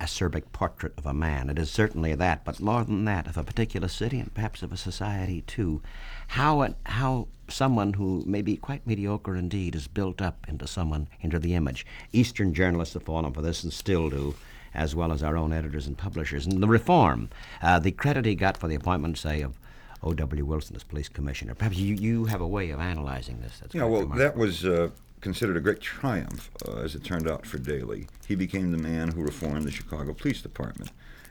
acerbic 0.00 0.44
portrait 0.52 0.92
of 0.96 1.06
a 1.06 1.14
man. 1.14 1.50
It 1.50 1.58
is 1.58 1.70
certainly 1.70 2.14
that, 2.14 2.44
but 2.44 2.60
more 2.60 2.84
than 2.84 3.04
that, 3.06 3.26
of 3.26 3.36
a 3.36 3.44
particular 3.44 3.88
city 3.88 4.18
and 4.20 4.32
perhaps 4.32 4.62
of 4.62 4.72
a 4.72 4.76
society 4.76 5.42
too. 5.42 5.82
How 6.28 6.74
how 6.86 7.28
someone 7.48 7.94
who 7.94 8.22
may 8.26 8.42
be 8.42 8.56
quite 8.56 8.86
mediocre 8.86 9.34
indeed 9.34 9.74
is 9.74 9.88
built 9.88 10.20
up 10.20 10.46
into 10.48 10.66
someone 10.66 11.08
into 11.20 11.38
the 11.38 11.54
image. 11.54 11.86
Eastern 12.12 12.52
journalists 12.54 12.94
have 12.94 13.02
fallen 13.02 13.32
for 13.32 13.42
this 13.42 13.64
and 13.64 13.72
still 13.72 14.10
do. 14.10 14.34
As 14.74 14.94
well 14.94 15.12
as 15.12 15.22
our 15.22 15.36
own 15.36 15.52
editors 15.52 15.86
and 15.86 15.96
publishers. 15.96 16.46
And 16.46 16.62
the 16.62 16.68
reform, 16.68 17.30
uh, 17.62 17.78
the 17.78 17.90
credit 17.90 18.26
he 18.26 18.34
got 18.34 18.58
for 18.58 18.68
the 18.68 18.74
appointment, 18.74 19.16
say, 19.16 19.40
of 19.40 19.58
O.W. 20.02 20.44
Wilson 20.44 20.76
as 20.76 20.84
police 20.84 21.08
commissioner. 21.08 21.54
Perhaps 21.54 21.78
you, 21.78 21.94
you 21.94 22.26
have 22.26 22.42
a 22.42 22.46
way 22.46 22.70
of 22.70 22.78
analyzing 22.78 23.40
this. 23.40 23.58
That's 23.60 23.74
yeah, 23.74 23.84
well, 23.84 24.02
remarkable. 24.02 24.18
that 24.18 24.36
was 24.36 24.64
uh, 24.66 24.90
considered 25.20 25.56
a 25.56 25.60
great 25.60 25.80
triumph, 25.80 26.50
uh, 26.66 26.78
as 26.78 26.94
it 26.94 27.04
turned 27.04 27.28
out 27.28 27.46
for 27.46 27.58
Daley. 27.58 28.06
He 28.26 28.34
became 28.34 28.72
the 28.72 28.78
man 28.78 29.08
who 29.08 29.22
reformed 29.22 29.64
the 29.64 29.70
Chicago 29.70 30.14
Police 30.14 30.42
Department, 30.42 30.90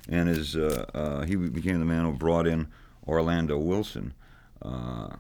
and 0.10 0.29
as 0.29 0.56
uh, 0.56 0.86
uh, 0.94 1.22
he 1.25 1.36
became 1.36 1.79
the 1.79 1.86
man 1.86 2.06
who 2.06 2.13
brought 2.13 2.48
in 2.48 2.67
Orlando 3.08 3.58
Wilson. 3.58 4.13
Uh, 4.62 5.15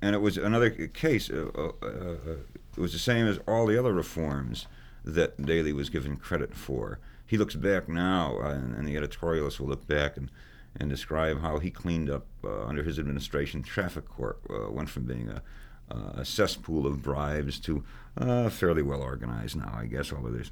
and 0.00 0.14
it 0.14 0.20
was 0.20 0.36
another 0.36 0.70
case. 0.70 1.28
Uh, 1.28 1.72
it 1.82 2.80
was 2.80 2.92
the 2.92 2.98
same 2.98 3.26
as 3.26 3.38
all 3.48 3.66
the 3.66 3.78
other 3.78 3.92
reforms 3.92 4.66
that 5.04 5.44
Daley 5.44 5.72
was 5.72 5.90
given 5.90 6.16
credit 6.16 6.54
for. 6.54 7.00
He 7.26 7.36
looks 7.36 7.56
back 7.56 7.88
now, 7.88 8.38
and, 8.38 8.74
and 8.74 8.86
the 8.86 8.94
editorialists 8.94 9.58
will 9.58 9.68
look 9.68 9.86
back 9.86 10.16
and 10.16 10.30
and 10.78 10.90
describe 10.90 11.40
how 11.40 11.58
he 11.58 11.70
cleaned 11.70 12.10
up 12.10 12.26
uh, 12.44 12.64
under 12.64 12.82
his 12.82 12.98
administration. 12.98 13.62
Traffic 13.62 14.08
court 14.08 14.38
uh, 14.48 14.70
went 14.70 14.88
from 14.88 15.04
being 15.04 15.28
a 15.28 15.42
uh, 15.90 16.20
a 16.20 16.24
cesspool 16.24 16.86
of 16.86 17.02
bribes 17.02 17.58
to 17.60 17.84
uh, 18.16 18.48
fairly 18.48 18.82
well 18.82 19.02
organized 19.02 19.56
now, 19.56 19.74
I 19.76 19.86
guess, 19.86 20.12
although 20.12 20.30
there's, 20.30 20.50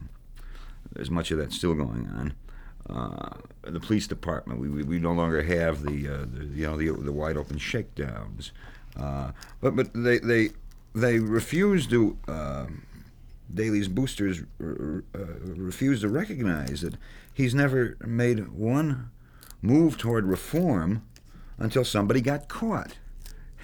there's 0.93 1.11
much 1.11 1.31
of 1.31 1.39
that 1.39 1.53
still 1.53 1.75
going 1.75 2.09
on. 2.09 2.35
Uh, 2.89 3.37
the 3.63 3.81
police 3.81 4.07
department, 4.07 4.61
we, 4.61 4.69
we, 4.69 4.83
we, 4.85 4.99
no 5.01 5.13
longer 5.13 5.43
have 5.43 5.83
the, 5.83 6.09
uh, 6.09 6.25
the 6.33 6.45
you 6.55 6.67
know 6.67 6.77
the, 6.77 6.93
the 7.03 7.11
wide 7.11 7.37
open 7.37 7.59
shakedowns, 7.59 8.53
uh, 8.97 9.33
but 9.61 9.75
but 9.75 9.93
they 9.93 10.19
they 10.21 10.51
they 10.95 11.19
refuse 11.19 11.89
to 11.89 12.17
uh, 12.29 12.67
Daley's 13.53 13.89
boosters 13.89 14.43
r- 14.61 15.03
uh, 15.15 15.19
refuse 15.57 16.01
to 16.03 16.09
recognize 16.09 16.81
that 16.83 16.95
he's 17.33 17.57
never 17.57 17.97
made 18.05 18.49
one 18.49 19.11
move 19.63 19.99
toward 19.99 20.25
reform 20.25 21.03
until 21.59 21.85
somebody 21.85 22.21
got 22.21 22.49
caught. 22.49 22.99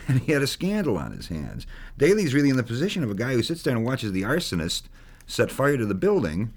And 0.08 0.20
he 0.20 0.32
had 0.32 0.42
a 0.42 0.46
scandal 0.46 0.96
on 0.96 1.12
his 1.12 1.28
hands. 1.28 1.66
Daley's 1.96 2.34
really 2.34 2.50
in 2.50 2.56
the 2.56 2.64
position 2.64 3.04
of 3.04 3.10
a 3.10 3.14
guy 3.14 3.34
who 3.34 3.42
sits 3.42 3.62
there 3.62 3.76
and 3.76 3.84
watches 3.84 4.10
the 4.12 4.22
arsonist 4.22 4.82
set 5.26 5.50
fire 5.50 5.76
to 5.76 5.86
the 5.86 5.94
building 5.94 6.52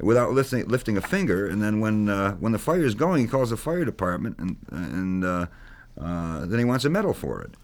without 0.00 0.32
lifting, 0.32 0.66
lifting 0.66 0.96
a 0.96 1.00
finger. 1.00 1.46
And 1.46 1.62
then 1.62 1.80
when 1.80 2.08
uh, 2.08 2.32
when 2.34 2.52
the 2.52 2.58
fire 2.58 2.84
is 2.84 2.94
going, 2.94 3.22
he 3.22 3.28
calls 3.28 3.50
the 3.50 3.56
fire 3.56 3.84
department, 3.84 4.38
and 4.38 4.56
and 4.70 5.24
uh, 5.24 5.46
uh, 6.00 6.46
then 6.46 6.58
he 6.58 6.64
wants 6.64 6.84
a 6.84 6.90
medal 6.90 7.14
for 7.14 7.42
it. 7.42 7.54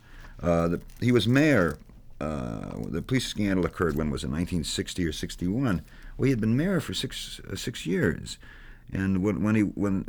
Uh, 0.43 0.69
the, 0.69 0.83
he 1.01 1.13
was 1.13 1.27
mayor. 1.27 1.79
Uh, 2.21 2.77
the 2.87 3.01
police 3.01 3.27
scandal 3.27 3.65
occurred 3.65 3.97
when 3.97 4.11
was 4.11 4.23
it 4.23 4.29
1960 4.29 5.07
or 5.07 5.13
61? 5.13 5.83
Well, 6.19 6.25
he 6.25 6.31
had 6.31 6.41
been 6.41 6.55
mayor 6.57 6.81
for 6.81 6.93
six 6.93 7.41
uh, 7.51 7.57
six 7.57 7.87
years, 7.87 8.39
and 8.93 9.23
when 9.23 9.43
when 9.43 9.55
he 9.55 9.63
when 9.63 10.05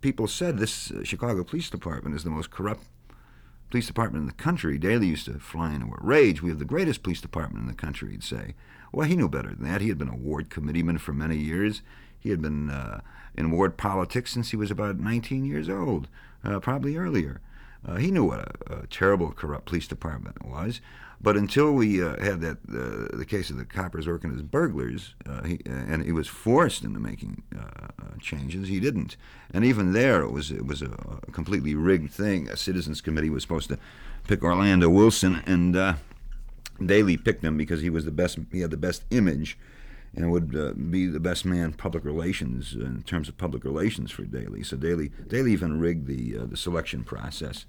people 0.00 0.26
said 0.26 0.58
this 0.58 0.92
Chicago 1.02 1.44
Police 1.44 1.70
Department 1.70 2.16
is 2.16 2.24
the 2.24 2.30
most 2.30 2.50
corrupt 2.50 2.84
police 3.70 3.86
department 3.86 4.22
in 4.22 4.26
the 4.26 4.32
country, 4.32 4.78
Daley 4.78 5.06
used 5.06 5.26
to 5.26 5.38
fly 5.38 5.72
into 5.72 5.86
a 5.86 5.98
rage. 6.00 6.42
We 6.42 6.50
have 6.50 6.58
the 6.58 6.64
greatest 6.64 7.02
police 7.02 7.20
department 7.20 7.62
in 7.62 7.68
the 7.68 7.74
country, 7.74 8.10
he'd 8.10 8.24
say. 8.24 8.54
Well, 8.92 9.08
he 9.08 9.16
knew 9.16 9.28
better 9.28 9.50
than 9.50 9.64
that. 9.64 9.80
He 9.80 9.88
had 9.88 9.98
been 9.98 10.08
a 10.08 10.16
ward 10.16 10.50
committeeman 10.50 10.98
for 10.98 11.12
many 11.12 11.36
years. 11.36 11.82
He 12.18 12.30
had 12.30 12.42
been 12.42 12.70
uh, 12.70 13.00
in 13.34 13.50
ward 13.50 13.76
politics 13.76 14.32
since 14.32 14.50
he 14.50 14.56
was 14.56 14.70
about 14.70 14.98
19 14.98 15.44
years 15.44 15.68
old, 15.68 16.08
uh, 16.44 16.58
probably 16.60 16.96
earlier. 16.96 17.40
Uh, 17.86 17.96
he 17.96 18.10
knew 18.10 18.24
what 18.24 18.40
a, 18.40 18.80
a, 18.80 18.86
terrible, 18.88 19.32
corrupt 19.32 19.66
police 19.66 19.88
department 19.88 20.44
was. 20.44 20.80
But 21.22 21.36
until 21.36 21.72
we 21.72 22.02
uh, 22.02 22.18
had 22.22 22.40
that 22.40 22.58
uh, 22.68 23.14
the 23.14 23.26
case 23.26 23.50
of 23.50 23.58
the 23.58 23.66
coppers 23.66 24.06
working 24.06 24.32
as 24.34 24.40
burglars, 24.40 25.14
uh, 25.26 25.42
he, 25.42 25.60
and 25.66 26.02
he 26.02 26.12
was 26.12 26.26
forced 26.26 26.82
into 26.82 26.98
making 26.98 27.42
changes, 28.20 28.68
he 28.68 28.80
didn't. 28.80 29.16
And 29.52 29.64
even 29.64 29.92
there, 29.92 30.22
it 30.22 30.30
was 30.30 30.50
it 30.50 30.66
was 30.66 30.80
a, 30.80 31.20
a, 31.26 31.30
completely 31.32 31.74
rigged 31.74 32.10
thing. 32.10 32.48
A 32.48 32.56
citizens 32.56 33.00
committee 33.00 33.30
was 33.30 33.42
supposed 33.42 33.68
to 33.68 33.78
pick 34.26 34.42
Orlando 34.42 34.88
Wilson, 34.88 35.42
and 35.46 35.96
Daley 36.84 37.16
picked 37.16 37.44
him 37.44 37.56
because 37.56 37.82
he 37.82 37.90
was 37.90 38.04
the 38.04 38.10
best. 38.10 38.38
He 38.52 38.60
had 38.60 38.70
the 38.70 38.76
best 38.76 39.04
image, 39.10 39.58
and 40.14 40.30
would 40.30 40.56
uh, 40.56 40.72
be 40.72 41.06
the 41.06 41.20
best 41.20 41.44
man 41.44 41.72
public 41.72 42.04
relations 42.04 42.74
in 42.74 43.02
terms 43.02 43.28
of 43.28 43.36
public 43.36 43.64
relations 43.64 44.10
for 44.10 44.22
Daley. 44.22 44.62
So 44.62 44.76
Daley 44.76 45.10
Daley 45.28 45.52
even 45.52 45.78
rigged 45.78 46.06
the 46.06 46.38
uh, 46.38 46.46
the 46.46 46.56
selection 46.56 47.04
process. 47.04 47.66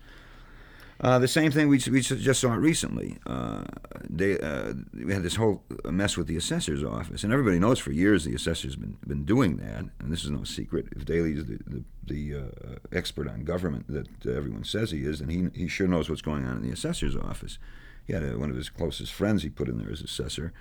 Uh, 1.01 1.17
the 1.17 1.27
same 1.27 1.51
thing 1.51 1.67
we, 1.67 1.81
we 1.91 1.99
just 1.99 2.39
saw 2.39 2.53
it 2.53 2.57
recently. 2.57 3.17
Uh, 3.25 3.63
they, 4.07 4.37
uh, 4.39 4.73
we 4.93 5.11
had 5.11 5.23
this 5.23 5.35
whole 5.35 5.63
mess 5.85 6.15
with 6.15 6.27
the 6.27 6.37
assessor's 6.37 6.83
office, 6.83 7.23
and 7.23 7.33
everybody 7.33 7.57
knows 7.57 7.79
for 7.79 7.91
years 7.91 8.23
the 8.23 8.35
assessor's 8.35 8.75
been 8.75 8.97
been 9.07 9.25
doing 9.25 9.57
that, 9.57 9.85
and 9.99 10.11
this 10.11 10.23
is 10.23 10.29
no 10.29 10.43
secret. 10.43 10.87
If 10.95 11.05
Daley 11.05 11.33
is 11.33 11.45
the 11.47 11.59
the, 11.65 11.83
the 12.05 12.37
uh, 12.37 12.75
expert 12.91 13.27
on 13.27 13.43
government 13.43 13.87
that 13.87 14.07
everyone 14.27 14.63
says 14.63 14.91
he 14.91 15.03
is, 15.03 15.19
then 15.19 15.29
he 15.29 15.49
he 15.59 15.67
sure 15.67 15.87
knows 15.87 16.07
what's 16.07 16.21
going 16.21 16.45
on 16.45 16.57
in 16.57 16.61
the 16.61 16.71
assessor's 16.71 17.15
office 17.15 17.57
he 18.05 18.13
had 18.13 18.23
a, 18.23 18.37
one 18.37 18.49
of 18.49 18.55
his 18.55 18.69
closest 18.69 19.13
friends 19.13 19.43
he 19.43 19.49
put 19.49 19.67
in 19.67 19.77
there 19.77 19.91
as 19.91 20.01
assessor. 20.01 20.53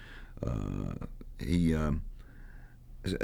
Uh, 0.45 1.07
he 1.39 1.75
um, 1.75 2.03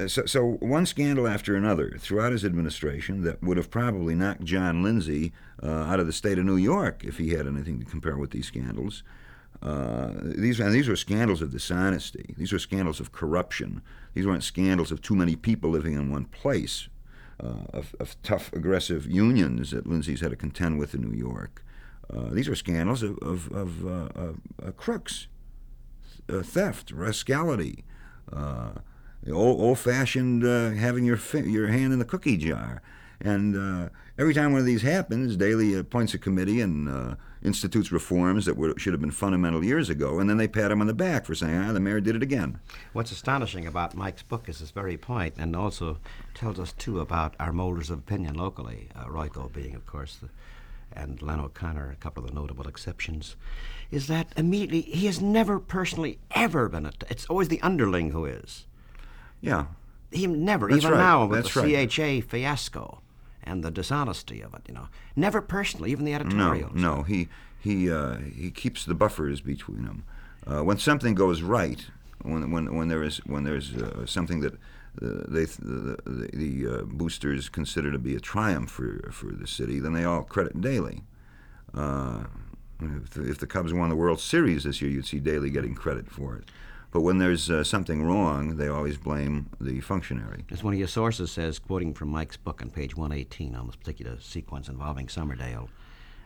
so, 0.07 0.25
so, 0.25 0.53
one 0.61 0.87
scandal 0.87 1.29
after 1.29 1.55
another 1.55 1.97
throughout 1.99 2.33
his 2.33 2.45
administration 2.45 3.23
that 3.23 3.43
would 3.43 3.59
have 3.59 3.71
probably 3.71 4.15
knocked 4.15 4.45
John 4.45 4.83
Lindsay 4.83 5.33
uh, 5.63 5.67
out 5.67 6.01
of 6.01 6.07
the 6.07 6.13
state 6.13 6.39
of 6.39 6.47
New 6.47 6.57
York 6.57 7.05
if 7.05 7.19
he 7.19 7.31
had 7.31 7.47
anything 7.47 7.79
to 7.81 7.85
compare 7.85 8.17
with 8.17 8.31
these 8.31 8.47
scandals. 8.47 9.03
Uh, 9.63 10.13
these 10.23 10.61
and 10.61 10.73
these 10.73 10.89
were 10.89 10.97
scandals 10.97 11.43
of 11.43 11.51
dishonesty. 11.51 12.35
These 12.39 12.53
were 12.53 12.59
scandals 12.59 13.01
of 13.01 13.13
corruption. 13.13 13.83
These 14.15 14.27
weren't 14.27 14.45
scandals 14.45 14.91
of 14.91 15.03
too 15.03 15.15
many 15.15 15.37
people 15.37 15.71
living 15.71 15.93
in 15.93 16.11
one 16.11 16.25
place, 16.27 16.89
uh, 17.43 17.65
of, 17.73 17.95
of 18.01 18.21
tough, 18.23 18.53
aggressive 18.55 19.07
unions 19.07 19.73
that 19.73 19.87
Lindsay's 19.87 20.21
had 20.21 20.31
to 20.31 20.37
contend 20.37 20.79
with 20.79 20.95
in 20.95 21.03
New 21.03 21.17
York. 21.17 21.65
Uh, 22.09 22.29
these 22.31 22.49
are 22.49 22.55
scandals 22.55 23.03
of, 23.03 23.19
of, 23.19 23.53
of 23.53 23.87
uh, 23.87 24.09
uh, 24.63 24.71
crooks, 24.73 25.27
theft, 26.29 26.93
rascality, 26.93 27.85
old, 29.33 29.61
old-fashioned 29.61 30.43
having 30.79 31.05
your 31.05 31.19
your 31.33 31.69
hand 31.69 31.93
in 31.93 31.99
the 31.99 32.05
cookie 32.05 32.37
jar. 32.37 32.83
And 33.21 33.91
every 34.19 34.35
time 34.35 34.53
one 34.53 34.61
of 34.61 34.67
these 34.67 34.83
happens, 34.83 35.37
Daley 35.37 35.75
appoints 35.75 36.15
a 36.15 36.19
committee 36.19 36.61
and 36.61 37.17
institutes 37.43 37.93
reforms 37.93 38.45
that 38.45 38.57
were, 38.57 38.75
should 38.77 38.93
have 38.93 39.01
been 39.01 39.11
fundamental 39.11 39.65
years 39.65 39.89
ago, 39.89 40.19
and 40.19 40.29
then 40.29 40.37
they 40.37 40.49
pat 40.49 40.73
him 40.73 40.81
on 40.81 40.87
the 40.87 40.95
back 40.95 41.25
for 41.25 41.35
saying, 41.35 41.57
ah, 41.57 41.73
the 41.73 41.81
mayor 41.81 42.01
did 42.01 42.17
it 42.17 42.23
again. 42.23 42.59
What's 42.93 43.13
astonishing 43.13 43.67
about 43.67 43.95
Mike's 43.95 44.23
book 44.23 44.49
is 44.49 44.59
this 44.59 44.73
very 44.73 44.97
point, 44.97 45.35
and 45.39 45.55
also 45.55 45.99
tells 46.35 46.59
us, 46.59 46.73
too, 46.73 46.99
about 46.99 47.37
our 47.39 47.53
molders 47.53 47.89
of 47.89 48.01
opinion 48.01 48.35
locally, 48.35 48.89
uh, 48.97 49.05
Royko 49.05 49.53
being, 49.53 49.75
of 49.77 49.87
course, 49.87 50.17
the 50.17 50.29
and 50.93 51.21
Len 51.21 51.41
O'Connor, 51.41 51.91
a 51.91 51.97
couple 51.97 52.25
of 52.25 52.31
the 52.31 52.35
notable 52.35 52.67
exceptions, 52.67 53.37
is 53.91 54.07
that 54.07 54.33
immediately 54.37 54.81
he 54.81 55.07
has 55.07 55.21
never 55.21 55.61
personally 55.61 56.19
ever 56.31 56.69
been. 56.69 56.87
A, 56.87 56.93
it's 57.11 57.27
always 57.27 57.49
the 57.49 57.61
underling 57.61 58.13
who 58.13 58.25
is. 58.25 58.67
Yeah. 59.47 59.67
He 60.11 60.27
never, 60.27 60.69
That's 60.69 60.83
even 60.83 60.93
right. 60.93 60.99
now 60.99 61.27
with 61.27 61.43
That's 61.43 61.55
the 61.55 61.75
right. 61.75 61.91
CHA 62.23 62.29
fiasco 62.29 63.01
and 63.43 63.63
the 63.63 63.71
dishonesty 63.71 64.41
of 64.41 64.55
it, 64.55 64.63
you 64.69 64.75
know, 64.75 64.89
never 65.15 65.41
personally, 65.41 65.91
even 65.91 66.05
the 66.05 66.15
editorials. 66.15 66.73
No, 66.75 66.97
no, 66.97 67.03
he 67.03 67.29
he 67.61 67.91
uh, 67.91 68.17
he 68.19 68.51
keeps 68.51 68.85
the 68.85 68.95
buffers 68.95 69.41
between 69.41 69.85
them. 69.85 70.05
Uh, 70.47 70.63
when 70.63 70.79
something 70.79 71.15
goes 71.15 71.43
right, 71.43 71.87
when 72.23 72.51
when 72.51 72.75
when 72.75 72.89
there 72.89 73.03
is 73.03 73.19
when 73.27 73.45
there's 73.45 73.75
uh, 73.75 74.07
something 74.07 74.41
that 74.41 74.55
they, 75.01 75.45
the, 75.45 75.99
the, 76.05 76.31
the 76.33 76.75
uh, 76.75 76.83
boosters 76.85 77.49
consider 77.49 77.93
to 77.93 77.99
be 77.99 78.17
a 78.17 78.21
triumph 78.21 78.71
for, 78.71 79.11
for 79.13 79.27
the 79.27 79.47
city, 79.47 79.79
then 79.79 79.93
they 79.93 80.05
all 80.05 80.23
credit 80.23 80.61
Daley. 80.61 81.03
Uh, 81.75 82.25
if, 82.81 83.11
the, 83.11 83.29
if, 83.29 83.39
the, 83.39 83.47
Cubs 83.47 83.73
won 83.73 83.91
the 83.91 83.97
World 83.97 84.21
Series 84.21 84.65
this 84.65 84.81
year, 84.81 84.91
you'd 84.91 85.07
see 85.07 85.19
Daley 85.19 85.51
getting 85.51 85.75
credit 85.75 86.11
for 86.11 86.37
it. 86.37 86.45
But 86.91 87.01
when 87.03 87.19
there's 87.19 87.51
uh, 87.51 87.65
something 87.65 88.03
wrong, 88.03 88.57
they 88.57 88.69
always 88.69 88.97
blame 88.97 89.51
the 89.61 89.81
functionary. 89.81 90.45
As 90.51 90.63
one 90.63 90.73
of 90.73 90.79
your 90.79 90.89
sources 90.89 91.31
says, 91.31 91.59
quoting 91.59 91.93
from 91.93 92.09
Mike's 92.09 92.37
book 92.37 92.63
on 92.63 92.71
page 92.71 92.97
118 92.97 93.55
on 93.55 93.67
this 93.67 93.77
particular 93.77 94.19
sequence 94.21 94.69
involving 94.69 95.07
Summerdale, 95.07 95.69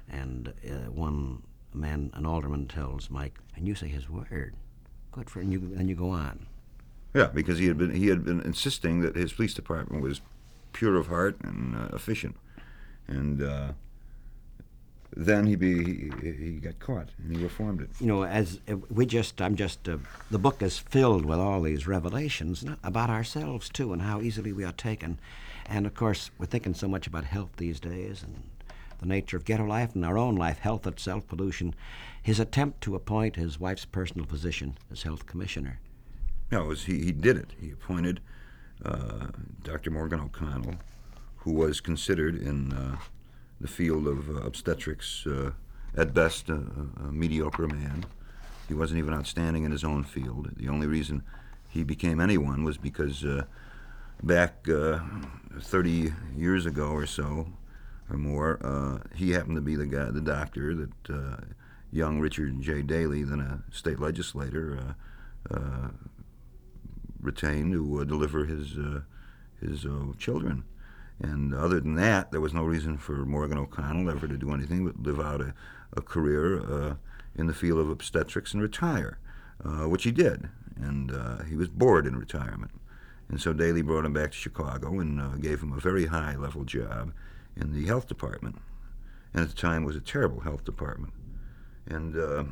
and 0.09 0.53
uh, 0.69 0.91
one 0.91 1.43
man, 1.73 2.11
an 2.15 2.27
alderman, 2.27 2.67
tells 2.67 3.11
Mike, 3.11 3.39
and 3.57 3.67
you 3.67 3.75
say 3.75 3.89
his 3.89 4.09
word. 4.09 4.55
Good 5.13 5.31
for 5.31 5.41
and 5.41 5.53
you, 5.53 5.75
and 5.77 5.89
you 5.89 5.95
go 5.95 6.11
on. 6.11 6.47
Yeah, 7.15 7.27
because 7.27 7.59
he 7.59 7.67
had 7.67 7.77
been 7.77 7.93
he 7.93 8.07
had 8.07 8.25
been 8.25 8.41
insisting 8.41 9.01
that 9.01 9.17
his 9.17 9.33
police 9.33 9.55
department 9.55 10.03
was 10.03 10.21
pure 10.73 10.97
of 10.97 11.09
heart 11.09 11.37
and 11.43 11.75
uh, 11.75 11.89
efficient, 11.93 12.37
and 13.09 13.43
uh, 13.43 13.73
then 15.17 15.47
he 15.47 15.57
be 15.57 16.11
he, 16.21 16.33
he, 16.33 16.51
got 16.53 16.79
caught 16.79 17.09
and 17.19 17.37
he 17.37 17.43
reformed 17.43 17.81
it. 17.81 17.91
You 18.01 18.07
know, 18.07 18.25
as 18.25 18.61
uh, 18.69 18.77
we 18.89 19.07
just 19.07 19.41
I'm 19.41 19.57
just 19.57 19.89
uh, 19.89 19.99
the 20.31 20.39
book 20.39 20.63
is 20.63 20.79
filled 20.79 21.25
with 21.25 21.39
all 21.39 21.63
these 21.63 21.87
revelations 21.87 22.65
about 22.83 23.11
ourselves 23.11 23.69
too 23.69 23.93
and 23.93 24.03
how 24.03 24.21
easily 24.21 24.53
we 24.53 24.65
are 24.65 24.73
taken, 24.73 25.19
and 25.67 25.87
of 25.87 25.95
course 25.95 26.31
we're 26.39 26.47
thinking 26.47 26.75
so 26.75 26.89
much 26.89 27.07
about 27.07 27.25
health 27.25 27.51
these 27.57 27.81
days 27.81 28.23
and 28.23 28.43
the 28.99 29.07
nature 29.07 29.37
of 29.37 29.47
ghetto 29.47 29.65
life 29.65 29.95
and 29.95 30.05
our 30.05 30.19
own 30.19 30.37
life, 30.37 30.59
health 30.59 30.87
itself, 30.87 31.27
pollution. 31.27 31.75
His 32.23 32.39
attempt 32.39 32.83
to 32.83 32.95
appoint 32.95 33.37
his 33.37 33.59
wife's 33.59 33.87
personal 33.87 34.27
physician 34.27 34.77
as 34.93 35.05
health 35.05 35.25
commissioner 35.25 35.81
no, 36.51 36.65
was, 36.65 36.85
he, 36.85 37.05
he 37.05 37.13
did 37.13 37.37
it. 37.37 37.53
He 37.61 37.71
appointed 37.71 38.21
uh, 38.85 39.29
Dr. 39.63 39.91
Morgan 39.91 40.21
O'Connell, 40.21 40.75
who 41.39 41.53
was 41.53 41.81
considered 41.81 42.37
in 42.37 42.73
uh, 42.73 42.97
the 43.61 43.69
field 43.69 44.07
of 44.07 44.29
uh, 44.29 44.41
obstetrics, 44.41 45.27
uh, 45.27 45.51
at 45.97 46.15
best, 46.15 46.49
a, 46.49 46.55
a, 46.55 47.13
mediocre 47.13 47.67
man. 47.67 48.05
He 48.69 48.75
wasn't 48.75 48.99
even 48.99 49.13
outstanding 49.13 49.65
in 49.65 49.73
his 49.73 49.85
own 49.85 50.05
field. 50.05 50.51
The 50.57 50.69
only 50.69 50.87
reason 50.87 51.23
he 51.69 51.83
became 51.83 52.21
anyone 52.21 52.63
was 52.63 52.79
because 52.79 53.25
uh, 53.25 53.43
back 54.23 54.69
uh, 54.69 55.01
30 55.61 56.13
years 56.37 56.67
ago 56.67 56.89
or 56.91 57.07
so, 57.07 57.49
or 58.09 58.17
more, 58.17 59.03
he 59.15 59.33
happened 59.33 59.57
to 59.57 59.61
be 59.61 59.77
the 59.77 59.87
guy, 59.87 60.11
the 60.11 60.21
doctor 60.21 60.75
that 60.75 61.45
young 61.93 62.21
Richard 62.21 62.61
J. 62.61 62.83
Daley, 62.83 63.25
then 63.25 63.41
a 63.41 63.63
state 63.75 63.99
legislator, 63.99 64.95
uh, 65.51 65.89
retained 67.21 67.73
to 67.73 68.01
uh, 68.01 68.05
deliver 68.05 68.45
his 68.45 68.77
uh, 68.79 69.01
his 69.61 69.85
uh, 69.85 70.13
children. 70.19 70.65
And 71.21 71.55
other 71.55 71.81
than 71.81 71.97
that, 71.97 72.33
there 72.33 72.41
was 72.41 72.55
no 72.55 72.65
reason 72.65 72.97
for 72.97 73.25
Morgan 73.27 73.59
O'Connell 73.59 74.11
ever 74.11 74.27
to 74.27 74.39
do 74.39 74.53
anything 74.53 74.87
but 74.87 75.03
live 75.03 75.21
out 75.21 75.41
a, 75.41 75.55
a 75.95 76.01
career 76.01 76.97
in 77.37 77.47
the 77.47 77.55
field 77.55 77.79
of 77.79 77.91
obstetrics 77.91 78.55
and 78.55 78.63
retire, 78.63 79.19
which 79.63 80.05
he 80.05 80.13
did. 80.13 80.49
And 80.77 81.13
he 81.47 81.57
was 81.57 81.69
bored 81.69 82.07
in 82.07 82.17
retirement. 82.17 82.71
And 83.31 83.41
so 83.41 83.53
Daley 83.53 83.83
brought 83.83 84.05
him 84.05 84.13
back 84.13 84.33
to 84.33 84.37
Chicago 84.37 84.99
and 84.99 85.21
uh, 85.21 85.37
gave 85.37 85.63
him 85.63 85.73
a 85.73 85.79
very 85.79 86.07
high 86.07 86.35
level 86.35 86.65
job 86.65 87.13
in 87.57 87.73
the 87.73 87.87
health 87.87 88.09
department. 88.09 88.57
And 89.33 89.45
at 89.45 89.51
the 89.51 89.55
time, 89.55 89.85
was 89.85 89.95
a 89.95 90.01
terrible 90.01 90.41
health 90.41 90.65
department. 90.65 91.13
And 91.87 92.17
uh, 92.17 92.45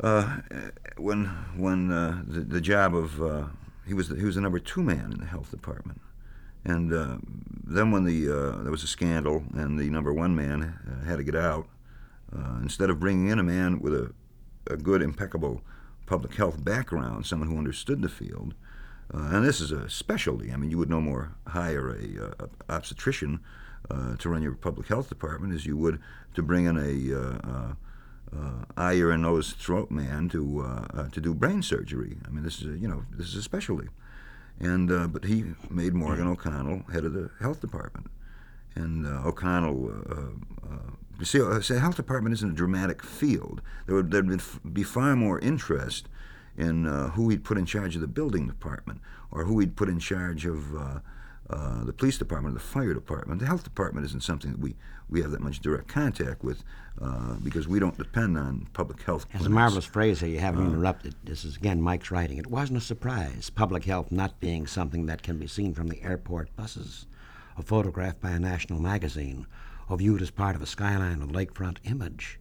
uh, 0.00 0.38
when 0.96 1.26
when 1.56 1.92
uh, 1.92 2.22
the, 2.26 2.40
the 2.40 2.60
job 2.60 2.96
of 2.96 3.22
uh, 3.22 3.44
he 3.86 3.94
was 3.94 4.08
the, 4.08 4.16
he 4.16 4.24
was 4.24 4.34
the 4.34 4.40
number 4.40 4.58
two 4.58 4.82
man 4.82 5.12
in 5.12 5.20
the 5.20 5.26
health 5.26 5.52
department, 5.52 6.00
and 6.64 6.92
uh, 6.92 7.16
then 7.64 7.90
when 7.90 8.04
the 8.04 8.28
uh, 8.28 8.62
there 8.62 8.70
was 8.70 8.82
a 8.82 8.88
scandal 8.88 9.44
and 9.54 9.78
the 9.78 9.88
number 9.90 10.12
one 10.12 10.34
man 10.34 10.78
uh, 10.86 11.04
had 11.04 11.16
to 11.16 11.24
get 11.24 11.34
out, 11.34 11.68
instead 12.62 12.90
of 12.90 13.00
bringing 13.00 13.28
in 13.28 13.38
a 13.38 13.42
man 13.42 13.80
with 13.80 13.94
a, 13.94 14.12
a 14.68 14.76
good 14.76 15.02
impeccable 15.02 15.62
public 16.06 16.34
health 16.34 16.62
background, 16.64 17.26
someone 17.26 17.48
who 17.48 17.58
understood 17.58 18.02
the 18.02 18.08
field, 18.08 18.54
and 19.12 19.44
this 19.44 19.60
is 19.60 19.72
a 19.72 19.88
specialty. 19.88 20.52
I 20.52 20.56
mean, 20.56 20.70
you 20.70 20.78
would 20.78 20.90
no 20.90 21.00
more 21.00 21.34
hire 21.48 21.90
a, 21.90 22.44
a 22.44 22.48
obstetrician 22.72 23.40
to 24.18 24.28
run 24.28 24.42
your 24.42 24.54
public 24.54 24.86
health 24.86 25.08
department 25.08 25.54
as 25.54 25.66
you 25.66 25.76
would 25.76 26.00
to 26.34 26.42
bring 26.42 26.66
in 26.66 26.76
a 26.76 27.74
uh, 28.32 28.64
eye, 28.76 28.94
ear, 28.94 29.10
and 29.10 29.22
nose, 29.22 29.52
throat 29.52 29.90
man 29.90 30.28
to 30.28 30.60
uh, 30.60 30.86
uh, 30.94 31.08
to 31.08 31.20
do 31.20 31.34
brain 31.34 31.62
surgery. 31.62 32.16
I 32.26 32.30
mean, 32.30 32.44
this 32.44 32.60
is 32.60 32.74
a, 32.74 32.78
you 32.78 32.86
know 32.86 33.04
this 33.10 33.28
is 33.28 33.34
a 33.34 33.42
specialty, 33.42 33.88
and 34.60 34.90
uh, 34.90 35.06
but 35.06 35.24
he 35.24 35.44
made 35.70 35.94
Morgan 35.94 36.26
O'Connell 36.26 36.82
head 36.92 37.04
of 37.04 37.14
the 37.14 37.30
health 37.40 37.60
department, 37.60 38.08
and 38.74 39.06
uh, 39.06 39.22
O'Connell. 39.24 39.90
Uh, 40.08 40.76
you 41.18 41.26
see, 41.26 41.38
the 41.38 41.78
health 41.78 41.96
department 41.96 42.32
isn't 42.32 42.52
a 42.52 42.54
dramatic 42.54 43.02
field. 43.02 43.60
There 43.86 43.94
would 43.94 44.10
there'd 44.10 44.40
be 44.72 44.82
far 44.82 45.14
more 45.16 45.38
interest 45.40 46.08
in 46.56 46.84
who 46.84 47.28
he'd 47.28 47.44
put 47.44 47.58
in 47.58 47.66
charge 47.66 47.94
of 47.94 48.00
the 48.00 48.08
building 48.08 48.46
department 48.46 49.00
or 49.30 49.44
who 49.44 49.58
he'd 49.58 49.76
put 49.76 49.88
in 49.90 49.98
charge 49.98 50.46
of 50.46 51.02
uh, 51.50 51.82
the 51.84 51.92
police 51.92 52.16
department, 52.16 52.54
the 52.54 52.60
fire 52.60 52.94
department. 52.94 53.40
The 53.40 53.46
health 53.46 53.64
department 53.64 54.06
isn't 54.06 54.22
something 54.22 54.52
that 54.52 54.60
we, 54.60 54.76
we 55.08 55.20
have 55.20 55.32
that 55.32 55.40
much 55.40 55.58
direct 55.58 55.88
contact 55.88 56.44
with 56.44 56.62
uh, 57.02 57.34
because 57.42 57.66
we 57.66 57.80
don't 57.80 57.98
depend 57.98 58.38
on 58.38 58.68
public 58.72 59.02
health. 59.02 59.26
There's 59.32 59.46
a 59.46 59.50
marvelous 59.50 59.84
phrase 59.84 60.20
here 60.20 60.28
you 60.28 60.38
haven't 60.38 60.62
uh, 60.62 60.68
interrupted. 60.68 61.16
This 61.24 61.44
is 61.44 61.56
again 61.56 61.82
Mike's 61.82 62.12
writing. 62.12 62.38
It 62.38 62.46
wasn't 62.46 62.78
a 62.78 62.80
surprise, 62.80 63.50
public 63.50 63.84
health 63.84 64.12
not 64.12 64.38
being 64.38 64.68
something 64.68 65.06
that 65.06 65.24
can 65.24 65.38
be 65.38 65.48
seen 65.48 65.74
from 65.74 65.88
the 65.88 66.02
airport 66.02 66.54
buses, 66.54 67.06
or 67.56 67.64
photographed 67.64 68.20
by 68.20 68.30
a 68.30 68.38
national 68.38 68.78
magazine, 68.78 69.46
or 69.88 69.96
viewed 69.96 70.22
as 70.22 70.30
part 70.30 70.54
of 70.54 70.62
a 70.62 70.66
skyline 70.66 71.20
or 71.20 71.26
lakefront 71.26 71.78
image. 71.82 72.38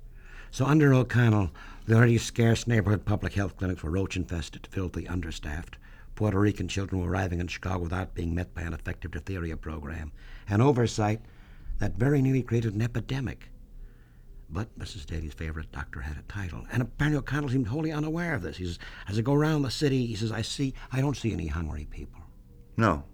So 0.51 0.65
under 0.65 0.93
O'Connell, 0.93 1.49
the 1.87 1.95
already 1.95 2.19
scarce 2.19 2.67
neighborhood 2.67 3.05
public 3.05 3.33
health 3.33 3.57
clinics 3.57 3.81
were 3.81 3.89
roach 3.89 4.15
infested, 4.15 4.67
filthy, 4.67 5.07
understaffed 5.07 5.77
Puerto 6.19 6.37
Rican 6.37 6.67
children 6.67 7.01
were 7.01 7.09
arriving 7.09 7.39
in 7.39 7.47
Chicago 7.47 7.83
without 7.83 8.13
being 8.13 8.35
met 8.35 8.53
by 8.53 8.63
an 8.63 8.73
effective 8.73 9.11
diphtheria 9.11 9.55
program, 9.55 10.11
an 10.49 10.59
oversight 10.59 11.21
that 11.77 11.93
very 11.93 12.21
nearly 12.21 12.43
created 12.43 12.75
an 12.75 12.81
epidemic. 12.81 13.47
But 14.49 14.77
Mrs. 14.77 15.05
Daley's 15.05 15.33
favorite 15.33 15.71
doctor 15.71 16.01
had 16.01 16.17
a 16.17 16.23
title, 16.23 16.65
and 16.73 16.81
apparently 16.81 17.19
O'Connell 17.19 17.47
seemed 17.47 17.67
wholly 17.67 17.93
unaware 17.93 18.33
of 18.33 18.41
this. 18.41 18.57
He 18.57 18.65
says, 18.65 18.79
as 19.07 19.17
I 19.17 19.21
go 19.21 19.33
around 19.33 19.61
the 19.61 19.71
city, 19.71 20.07
he 20.07 20.15
says, 20.15 20.29
I 20.29 20.41
see, 20.41 20.73
I 20.91 20.99
don't 20.99 21.15
see 21.15 21.31
any 21.31 21.47
hungry 21.47 21.87
people. 21.89 22.19
No, 22.75 23.05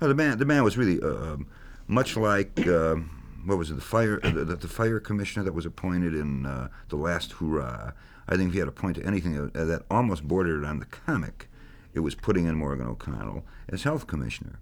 the 0.00 0.12
man, 0.12 0.36
the 0.36 0.44
man 0.44 0.64
was 0.64 0.76
really 0.76 1.00
uh, 1.00 1.34
um, 1.34 1.46
much 1.86 2.16
like 2.16 2.66
uh, 2.66 2.96
what 3.44 3.58
was 3.58 3.70
it, 3.70 3.74
the 3.74 3.80
fire, 3.80 4.18
uh, 4.24 4.30
the, 4.30 4.56
the, 4.56 4.66
fire 4.66 4.98
commissioner 4.98 5.44
that 5.44 5.54
was 5.54 5.66
appointed 5.66 6.16
in 6.16 6.46
uh, 6.46 6.66
the 6.88 6.96
last 6.96 7.30
hurrah. 7.34 7.92
I 8.26 8.36
think 8.36 8.48
if 8.48 8.54
he 8.54 8.58
had 8.58 8.66
a 8.66 8.72
point 8.72 8.96
to 8.96 9.06
anything 9.06 9.50
that 9.50 9.84
almost 9.88 10.26
bordered 10.26 10.64
on 10.64 10.80
the 10.80 10.86
comic, 10.86 11.48
it 11.94 12.00
was 12.00 12.14
putting 12.14 12.46
in 12.46 12.56
Morgan 12.56 12.86
O'Connell 12.86 13.44
as 13.68 13.84
health 13.84 14.06
commissioner. 14.06 14.58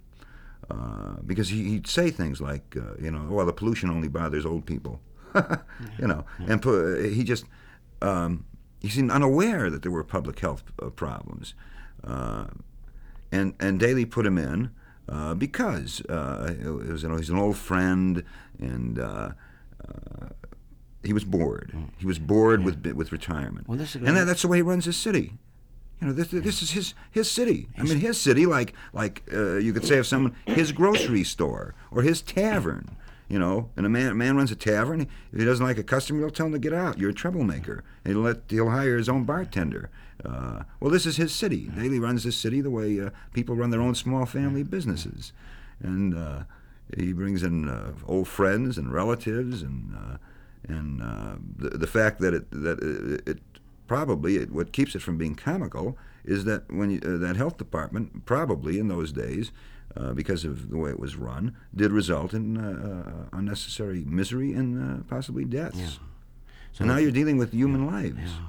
Uh, 0.70 1.16
because 1.26 1.48
he, 1.48 1.74
would 1.74 1.86
say 1.86 2.10
things 2.10 2.40
like, 2.40 2.76
uh, 2.76 2.94
you 3.00 3.10
know, 3.10 3.26
well, 3.28 3.44
the 3.44 3.52
pollution 3.52 3.90
only 3.90 4.08
bothers 4.08 4.46
old 4.46 4.64
people, 4.64 5.00
you 5.98 6.06
know, 6.06 6.24
and 6.46 6.62
pu- 6.62 7.02
he 7.02 7.24
just 7.24 7.44
um, 8.00 8.44
he 8.80 8.88
seemed 8.88 9.10
unaware 9.10 9.70
that 9.70 9.82
there 9.82 9.90
were 9.90 10.04
public 10.04 10.38
health 10.38 10.62
uh, 10.80 10.88
problems, 10.90 11.54
uh, 12.04 12.46
and 13.32 13.54
and 13.58 13.80
Daley 13.80 14.04
put 14.04 14.24
him 14.24 14.38
in 14.38 14.70
uh, 15.08 15.34
because 15.34 16.00
uh, 16.02 16.54
it 16.58 16.68
was, 16.68 17.02
you 17.02 17.08
know, 17.08 17.16
he's 17.16 17.30
an 17.30 17.38
old 17.38 17.56
friend 17.56 18.24
and. 18.58 18.98
he 21.02 21.12
was 21.12 21.24
bored. 21.24 21.72
Mm. 21.74 21.88
He 21.98 22.06
was 22.06 22.20
bored 22.20 22.60
yeah. 22.60 22.66
with 22.66 22.86
with 22.94 23.10
retirement, 23.10 23.68
well, 23.68 23.78
and 23.78 24.16
that, 24.16 24.24
that's 24.24 24.42
the 24.42 24.48
way 24.48 24.58
he 24.58 24.62
runs 24.62 24.84
his 24.84 24.96
city. 24.96 25.32
You 26.02 26.08
know, 26.08 26.14
this, 26.14 26.30
this 26.32 26.62
is 26.62 26.72
his 26.72 26.94
his 27.12 27.30
city. 27.30 27.68
I 27.78 27.84
mean, 27.84 28.00
his 28.00 28.20
city, 28.20 28.44
like 28.44 28.74
like 28.92 29.22
uh, 29.32 29.58
you 29.58 29.72
could 29.72 29.86
say 29.86 29.98
of 29.98 30.06
someone, 30.06 30.34
his 30.44 30.72
grocery 30.72 31.22
store 31.22 31.76
or 31.92 32.02
his 32.02 32.20
tavern. 32.20 32.96
You 33.28 33.38
know, 33.38 33.70
and 33.76 33.86
a 33.86 33.88
man 33.88 34.10
a 34.10 34.14
man 34.16 34.36
runs 34.36 34.50
a 34.50 34.56
tavern. 34.56 35.02
If 35.32 35.38
he 35.38 35.44
doesn't 35.44 35.64
like 35.64 35.78
a 35.78 35.84
customer, 35.84 36.18
he'll 36.18 36.30
tell 36.30 36.46
him 36.46 36.52
to 36.54 36.58
get 36.58 36.72
out. 36.72 36.98
You're 36.98 37.10
a 37.10 37.14
troublemaker. 37.14 37.84
And 38.04 38.14
he'll 38.14 38.24
let 38.24 38.38
he'll 38.48 38.70
hire 38.70 38.98
his 38.98 39.08
own 39.08 39.22
bartender. 39.22 39.90
Uh, 40.24 40.64
well, 40.80 40.90
this 40.90 41.06
is 41.06 41.18
his 41.18 41.32
city. 41.32 41.68
Daley 41.68 42.00
runs 42.00 42.24
this 42.24 42.36
city 42.36 42.60
the 42.60 42.70
way 42.70 43.00
uh, 43.00 43.10
people 43.32 43.54
run 43.54 43.70
their 43.70 43.80
own 43.80 43.94
small 43.94 44.26
family 44.26 44.64
businesses, 44.64 45.32
and 45.80 46.16
uh, 46.16 46.42
he 46.98 47.12
brings 47.12 47.44
in 47.44 47.68
uh, 47.68 47.92
old 48.06 48.26
friends 48.26 48.76
and 48.76 48.92
relatives, 48.92 49.62
and 49.62 49.96
uh, 49.96 50.16
and 50.68 51.00
the, 51.58 51.70
the 51.70 51.86
fact 51.86 52.20
that 52.20 52.34
it 52.34 52.50
that 52.50 52.80
it, 52.82 53.28
it 53.28 53.38
probably 53.92 54.36
it, 54.36 54.50
what 54.50 54.72
keeps 54.72 54.94
it 54.94 55.02
from 55.02 55.18
being 55.18 55.34
comical 55.34 55.98
is 56.24 56.46
that 56.46 56.62
when 56.72 56.92
you, 56.92 57.00
uh, 57.04 57.18
that 57.18 57.36
health 57.36 57.58
department 57.58 58.24
probably 58.24 58.78
in 58.78 58.88
those 58.88 59.12
days 59.12 59.52
uh, 59.98 60.14
because 60.14 60.46
of 60.46 60.70
the 60.70 60.78
way 60.78 60.88
it 60.88 60.98
was 60.98 61.14
run 61.14 61.54
did 61.76 61.92
result 61.92 62.32
in 62.32 62.56
uh, 62.56 63.02
uh 63.06 63.36
unnecessary 63.36 64.02
misery 64.06 64.54
and 64.54 64.68
uh, 64.80 65.02
possibly 65.10 65.44
deaths. 65.44 65.76
Yeah. 65.78 65.90
So 66.72 66.86
now 66.86 66.96
you're 66.96 67.10
dealing 67.10 67.36
with 67.36 67.52
human 67.52 67.84
yeah, 67.84 67.92
lives. 67.92 68.32
Yeah. 68.32 68.46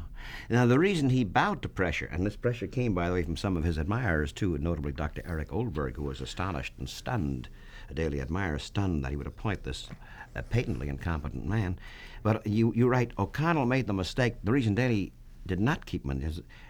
Now, 0.49 0.65
the 0.65 0.79
reason 0.79 1.09
he 1.09 1.25
bowed 1.25 1.61
to 1.63 1.67
pressure, 1.67 2.09
and 2.09 2.25
this 2.25 2.37
pressure 2.37 2.67
came, 2.67 2.93
by 2.93 3.09
the 3.09 3.13
way, 3.13 3.23
from 3.23 3.35
some 3.35 3.57
of 3.57 3.65
his 3.65 3.77
admirers, 3.77 4.31
too, 4.31 4.57
notably 4.57 4.93
Dr. 4.93 5.23
Eric 5.27 5.51
Oldberg, 5.51 5.97
who 5.97 6.03
was 6.03 6.21
astonished 6.21 6.73
and 6.79 6.87
stunned, 6.87 7.49
a 7.89 7.93
Daley 7.93 8.21
admirer, 8.21 8.59
stunned 8.59 9.03
that 9.03 9.11
he 9.11 9.17
would 9.17 9.27
appoint 9.27 9.63
this 9.63 9.89
uh, 10.35 10.41
patently 10.43 10.87
incompetent 10.87 11.45
man. 11.45 11.77
But 12.23 12.47
you, 12.47 12.71
you 12.75 12.87
write, 12.87 13.11
O'Connell 13.17 13.65
made 13.65 13.87
the 13.87 13.93
mistake. 13.93 14.35
The 14.43 14.53
reason 14.53 14.75
Daley 14.75 15.11
did 15.45 15.59
not 15.59 15.85
keep 15.85 16.05
money, 16.05 16.25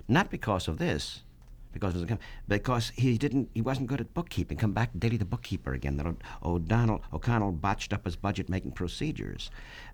not 0.07 0.29
because 0.29 0.67
of 0.67 0.77
this, 0.77 1.23
because 1.73 1.95
of 1.95 2.07
the, 2.07 2.17
because 2.47 2.91
he 2.95 3.17
didn't 3.17 3.49
he 3.53 3.62
wasn't 3.62 3.88
good 3.88 3.99
at 3.99 4.13
bookkeeping. 4.13 4.57
Come 4.57 4.71
back 4.71 4.91
Daley 4.97 5.17
the 5.17 5.25
bookkeeper 5.25 5.73
again. 5.73 5.97
That 5.97 6.15
O'Donnell 6.43 7.01
O'Connell 7.12 7.51
botched 7.51 7.91
up 7.91 8.05
his 8.05 8.15
budget 8.15 8.47
making 8.47 8.71
procedures. 8.71 9.49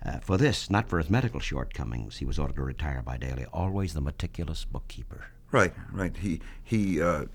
Uh, 0.06 0.20
for 0.20 0.38
this, 0.38 0.70
not 0.70 0.88
for 0.90 1.00
his 1.00 1.10
medical 1.10 1.40
shortcomings, 1.40 2.18
he 2.18 2.26
was 2.26 2.38
ordered 2.38 2.58
to 2.58 2.64
retire 2.64 3.02
by 3.02 3.18
Daley. 3.18 3.46
Always 3.52 3.94
the 3.94 4.02
meticulous 4.02 4.66
bookkeeper. 4.66 5.28
Right, 5.52 5.74
right. 5.92 6.16
He 6.16 6.42
he. 6.64 7.02
Uh, 7.02 7.26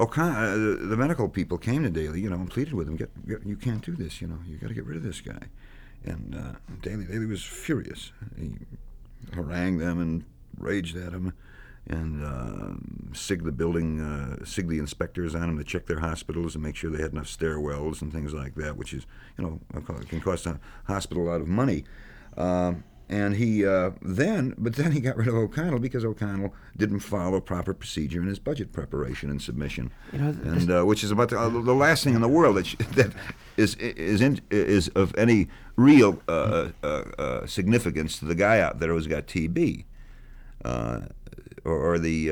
O'Connell, 0.00 0.36
uh, 0.36 0.54
the, 0.54 0.86
the, 0.86 0.96
medical 0.96 1.28
people 1.28 1.58
came 1.58 1.82
to 1.82 1.90
Daley, 1.90 2.20
you 2.20 2.30
know, 2.30 2.36
and 2.36 2.48
pleaded 2.48 2.72
with 2.72 2.86
him, 2.86 2.94
get, 2.94 3.10
get, 3.26 3.44
"You 3.44 3.56
can't 3.56 3.84
do 3.84 3.96
this. 3.96 4.20
You 4.20 4.28
know, 4.28 4.38
you 4.46 4.56
got 4.56 4.68
to 4.68 4.74
get 4.74 4.86
rid 4.86 4.96
of 4.96 5.02
this 5.02 5.20
guy." 5.20 5.48
And 6.04 6.36
uh, 6.36 6.58
Daley, 6.82 7.04
Daley 7.04 7.26
was 7.26 7.42
furious. 7.42 8.12
He 8.38 8.52
harangued 9.34 9.80
them 9.80 10.00
and 10.00 10.24
raged 10.58 10.96
at 10.96 11.12
them 11.12 11.32
and 11.86 12.22
uh, 12.22 13.14
sig 13.14 13.44
the 13.44 13.52
building, 13.52 14.00
uh, 14.00 14.44
sig 14.44 14.68
the 14.68 14.78
inspectors 14.78 15.34
on 15.34 15.42
them 15.42 15.58
to 15.58 15.64
check 15.64 15.86
their 15.86 16.00
hospitals 16.00 16.54
and 16.54 16.62
make 16.62 16.76
sure 16.76 16.90
they 16.90 17.02
had 17.02 17.12
enough 17.12 17.26
stairwells 17.26 18.02
and 18.02 18.12
things 18.12 18.34
like 18.34 18.54
that, 18.56 18.76
which 18.76 18.92
is, 18.92 19.06
you 19.38 19.44
know, 19.44 19.60
can 20.08 20.20
cost 20.20 20.46
a 20.46 20.60
hospital 20.86 21.24
a 21.24 21.28
lot 21.30 21.40
of 21.40 21.48
money. 21.48 21.84
Um, 22.36 22.84
and 23.08 23.36
he 23.36 23.64
uh, 23.64 23.90
then, 24.02 24.54
but 24.58 24.76
then 24.76 24.92
he 24.92 25.00
got 25.00 25.16
rid 25.16 25.28
of 25.28 25.34
O'Connell 25.34 25.78
because 25.78 26.04
O'Connell 26.04 26.54
didn't 26.76 27.00
follow 27.00 27.40
proper 27.40 27.72
procedure 27.72 28.20
in 28.20 28.26
his 28.26 28.38
budget 28.38 28.72
preparation 28.72 29.30
and 29.30 29.40
submission, 29.40 29.90
you 30.12 30.18
know, 30.18 30.28
and 30.44 30.70
uh, 30.70 30.84
which 30.84 31.02
is 31.02 31.10
about 31.10 31.30
the, 31.30 31.38
uh, 31.38 31.48
the, 31.48 31.74
last 31.74 32.04
thing 32.04 32.14
in 32.14 32.20
the 32.20 32.28
world 32.28 32.56
that 32.56 32.66
that 32.96 33.12
is 33.56 33.74
is 33.76 34.20
in, 34.20 34.40
is 34.50 34.88
of 34.88 35.14
any 35.16 35.48
real 35.76 36.20
uh, 36.28 36.68
uh, 36.82 36.86
uh, 36.86 37.46
significance 37.46 38.18
to 38.18 38.26
the 38.26 38.34
guy 38.34 38.60
out 38.60 38.78
there 38.78 38.90
who's 38.90 39.06
got 39.06 39.26
TB, 39.26 39.84
or, 40.64 41.08
or, 41.64 41.98
the 41.98 42.28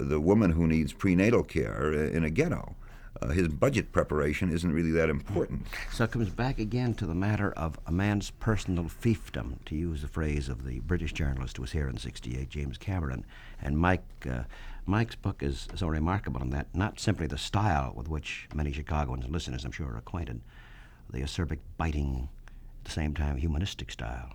the 0.00 0.20
woman 0.20 0.50
who 0.52 0.66
needs 0.66 0.92
prenatal 0.92 1.44
care 1.44 1.92
in 1.92 2.24
a 2.24 2.30
ghetto 2.30 2.74
uh, 3.22 3.28
his 3.28 3.48
budget 3.48 3.92
preparation 3.92 4.52
isn't 4.52 4.72
really 4.72 4.90
that 4.92 5.08
important. 5.08 5.66
So 5.92 6.04
it 6.04 6.10
comes 6.10 6.30
back 6.30 6.58
again 6.58 6.94
to 6.94 7.06
the 7.06 7.14
matter 7.14 7.52
of 7.52 7.78
a 7.86 7.92
man's 7.92 8.30
personal 8.30 8.84
fiefdom, 8.84 9.64
to 9.66 9.74
use 9.74 10.02
the 10.02 10.08
phrase 10.08 10.48
of 10.48 10.64
the 10.64 10.80
British 10.80 11.12
journalist 11.12 11.56
who 11.56 11.62
was 11.62 11.72
here 11.72 11.88
in 11.88 11.98
'68, 11.98 12.48
James 12.48 12.78
Cameron. 12.78 13.24
And 13.62 13.78
Mike, 13.78 14.04
uh, 14.30 14.42
Mike's 14.84 15.14
book 15.14 15.42
is 15.42 15.68
so 15.74 15.86
remarkable 15.88 16.42
in 16.42 16.50
that 16.50 16.74
not 16.74 17.00
simply 17.00 17.26
the 17.26 17.38
style 17.38 17.92
with 17.94 18.08
which 18.08 18.48
many 18.54 18.72
Chicagoans 18.72 19.24
and 19.24 19.32
listeners, 19.32 19.64
I'm 19.64 19.72
sure, 19.72 19.88
are 19.88 19.98
acquainted, 19.98 20.40
the 21.10 21.20
acerbic, 21.20 21.58
biting, 21.76 22.28
at 22.80 22.84
the 22.84 22.90
same 22.90 23.14
time 23.14 23.36
humanistic 23.36 23.90
style, 23.90 24.32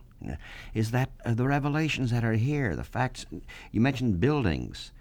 is 0.73 0.91
that 0.91 1.09
uh, 1.25 1.33
the 1.33 1.47
revelations 1.47 2.11
that 2.11 2.23
are 2.23 2.33
here, 2.33 2.75
the 2.75 2.83
facts. 2.83 3.25
You 3.71 3.81
mentioned 3.81 4.19
buildings 4.19 4.91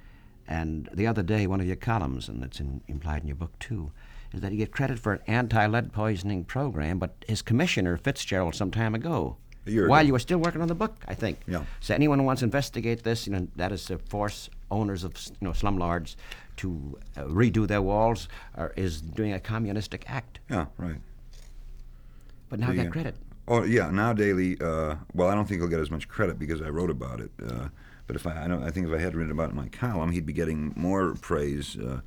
and 0.51 0.89
the 0.93 1.07
other 1.07 1.23
day, 1.23 1.47
one 1.47 1.61
of 1.61 1.67
your 1.67 1.77
columns, 1.77 2.29
and 2.29 2.43
it's 2.43 2.59
in, 2.59 2.81
implied 2.89 3.23
in 3.23 3.29
your 3.29 3.37
book 3.37 3.57
too, 3.61 3.93
is 4.33 4.41
that 4.41 4.51
you 4.51 4.59
get 4.59 4.73
credit 4.73 4.99
for 4.99 5.13
an 5.13 5.21
anti 5.29 5.65
lead 5.67 5.93
poisoning 5.93 6.45
program, 6.45 6.99
but 6.99 7.25
his 7.29 7.41
commissioner, 7.41 7.97
Fitzgerald, 7.97 8.57
some 8.57 8.73
time 8.73 8.93
ago, 8.97 9.37
while 9.65 10.01
ago. 10.01 10.07
you 10.07 10.13
were 10.13 10.19
still 10.19 10.39
working 10.39 10.61
on 10.61 10.67
the 10.67 10.75
book, 10.75 10.97
I 11.07 11.15
think. 11.15 11.39
Yeah. 11.47 11.65
So 11.79 11.95
anyone 11.95 12.19
who 12.19 12.25
wants 12.25 12.41
to 12.41 12.47
investigate 12.47 13.05
this, 13.05 13.29
you 13.29 13.33
know, 13.33 13.47
that 13.55 13.71
is 13.71 13.85
to 13.87 13.99
force 13.99 14.51
owners 14.73 15.05
of 15.05 15.13
you 15.41 15.47
know 15.47 15.53
slumlords 15.53 16.17
to 16.57 16.99
uh, 17.17 17.23
redo 17.23 17.67
their 17.69 17.81
walls, 17.81 18.29
or 18.57 18.73
is 18.77 19.01
doing 19.01 19.33
a 19.33 19.39
communistic 19.39 20.05
act. 20.09 20.41
Yeah, 20.51 20.67
right. 20.79 21.01
But 22.49 22.59
now 22.59 22.69
The, 22.69 22.75
get 22.75 22.87
uh, 22.89 22.91
credit. 22.91 23.17
Oh 23.47 23.63
yeah, 23.63 23.89
now 23.93 24.13
Daley. 24.13 24.61
Uh, 24.61 24.97
well, 25.15 25.29
I 25.29 25.37
don't 25.37 25.47
think 25.47 25.61
he'll 25.61 25.71
get 25.71 25.79
as 25.79 25.93
much 25.93 26.09
credit 26.09 26.41
because 26.41 26.61
I 26.61 26.71
wrote 26.71 26.91
about 26.91 27.21
it. 27.21 27.31
Uh, 27.41 27.69
but 28.11 28.17
if 28.17 28.27
I, 28.27 28.45
I, 28.45 28.49
don't, 28.49 28.65
I 28.65 28.71
think 28.71 28.89
if 28.89 28.93
I 28.93 28.99
had 28.99 29.15
written 29.15 29.31
about 29.31 29.51
it 29.51 29.51
in 29.51 29.57
my 29.57 29.69
column, 29.69 30.11
he'd 30.11 30.27
be 30.27 30.33
getting 30.33 30.73
more 30.75 31.15
praise 31.15 31.77
uh, 31.79 32.01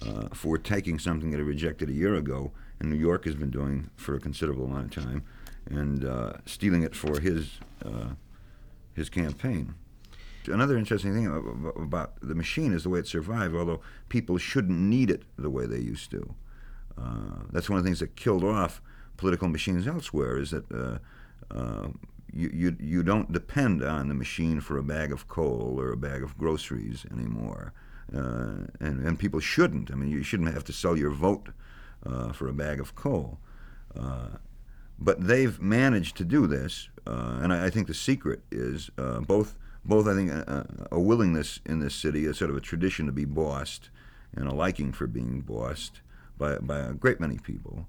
uh, 0.00 0.28
for 0.32 0.56
taking 0.56 0.98
something 0.98 1.30
that 1.32 1.36
he 1.36 1.42
rejected 1.42 1.90
a 1.90 1.92
year 1.92 2.14
ago, 2.14 2.52
and 2.78 2.88
New 2.88 2.96
York 2.96 3.26
has 3.26 3.34
been 3.34 3.50
doing 3.50 3.90
for 3.94 4.14
a 4.14 4.20
considerable 4.20 4.64
amount 4.64 4.96
of 4.96 5.04
time, 5.04 5.22
and 5.66 6.02
uh, 6.02 6.32
stealing 6.46 6.82
it 6.82 6.96
for 6.96 7.20
his 7.20 7.58
uh, 7.84 8.14
his 8.94 9.10
campaign. 9.10 9.74
Another 10.46 10.78
interesting 10.78 11.12
thing 11.12 11.26
about 11.76 12.14
the 12.22 12.34
machine 12.34 12.72
is 12.72 12.84
the 12.84 12.88
way 12.88 13.00
it 13.00 13.06
survived, 13.06 13.54
although 13.54 13.82
people 14.08 14.38
shouldn't 14.38 14.78
need 14.78 15.10
it 15.10 15.24
the 15.36 15.50
way 15.50 15.66
they 15.66 15.78
used 15.78 16.10
to. 16.12 16.34
Uh, 16.96 17.42
that's 17.52 17.68
one 17.68 17.76
of 17.76 17.84
the 17.84 17.88
things 17.88 18.00
that 18.00 18.16
killed 18.16 18.44
off 18.44 18.80
political 19.18 19.46
machines 19.46 19.86
elsewhere 19.86 20.38
is 20.38 20.52
that 20.52 20.72
uh, 20.72 20.96
uh, 21.54 21.88
you, 22.32 22.50
you, 22.52 22.76
you 22.78 23.02
don't 23.02 23.32
depend 23.32 23.82
on 23.82 24.08
the 24.08 24.14
machine 24.14 24.60
for 24.60 24.78
a 24.78 24.82
bag 24.82 25.12
of 25.12 25.28
coal 25.28 25.76
or 25.78 25.92
a 25.92 25.96
bag 25.96 26.22
of 26.22 26.36
groceries 26.38 27.06
anymore. 27.10 27.72
Uh, 28.14 28.66
and, 28.80 29.06
and 29.06 29.18
people 29.18 29.40
shouldn't. 29.40 29.90
I 29.90 29.94
mean, 29.94 30.10
you 30.10 30.22
shouldn't 30.22 30.52
have 30.52 30.64
to 30.64 30.72
sell 30.72 30.96
your 30.96 31.10
vote 31.10 31.50
uh, 32.04 32.32
for 32.32 32.48
a 32.48 32.52
bag 32.52 32.80
of 32.80 32.94
coal. 32.94 33.38
Uh, 33.96 34.30
but 34.98 35.26
they've 35.26 35.60
managed 35.60 36.16
to 36.16 36.24
do 36.24 36.46
this, 36.46 36.88
uh, 37.06 37.38
and 37.40 37.52
I, 37.52 37.66
I 37.66 37.70
think 37.70 37.86
the 37.86 37.94
secret 37.94 38.40
is 38.50 38.90
uh, 38.98 39.20
both 39.20 39.56
both 39.82 40.06
I 40.06 40.14
think 40.14 40.30
a, 40.30 40.66
a 40.92 41.00
willingness 41.00 41.60
in 41.64 41.80
this 41.80 41.94
city, 41.94 42.26
a 42.26 42.34
sort 42.34 42.50
of 42.50 42.56
a 42.56 42.60
tradition 42.60 43.06
to 43.06 43.12
be 43.12 43.24
bossed, 43.24 43.88
and 44.36 44.46
a 44.46 44.52
liking 44.52 44.92
for 44.92 45.06
being 45.06 45.40
bossed 45.40 46.02
by 46.36 46.58
by 46.58 46.80
a 46.80 46.92
great 46.92 47.18
many 47.18 47.38
people. 47.38 47.86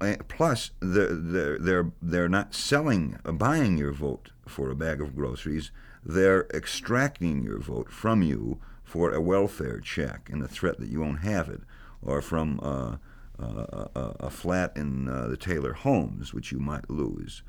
Uh, 0.00 0.16
plus, 0.28 0.70
they're, 0.80 1.58
they're 1.58 1.92
they're 2.00 2.28
not 2.28 2.54
selling, 2.54 3.18
uh, 3.24 3.32
buying 3.32 3.78
your 3.78 3.92
vote 3.92 4.30
for 4.46 4.70
a 4.70 4.76
bag 4.76 5.00
of 5.00 5.16
groceries. 5.16 5.70
They're 6.04 6.46
extracting 6.52 7.42
your 7.42 7.58
vote 7.58 7.90
from 7.90 8.22
you 8.22 8.58
for 8.84 9.12
a 9.12 9.20
welfare 9.20 9.80
check 9.80 10.28
and 10.30 10.42
the 10.42 10.48
threat 10.48 10.78
that 10.78 10.90
you 10.90 11.00
won't 11.00 11.20
have 11.20 11.48
it, 11.48 11.62
or 12.02 12.20
from 12.20 12.60
uh, 12.62 12.96
uh, 13.42 13.86
a, 13.94 14.14
a 14.20 14.30
flat 14.30 14.76
in 14.76 15.08
uh, 15.08 15.28
the 15.28 15.36
Taylor 15.36 15.72
Homes, 15.72 16.34
which 16.34 16.52
you 16.52 16.58
might 16.58 16.90
lose. 16.90 17.42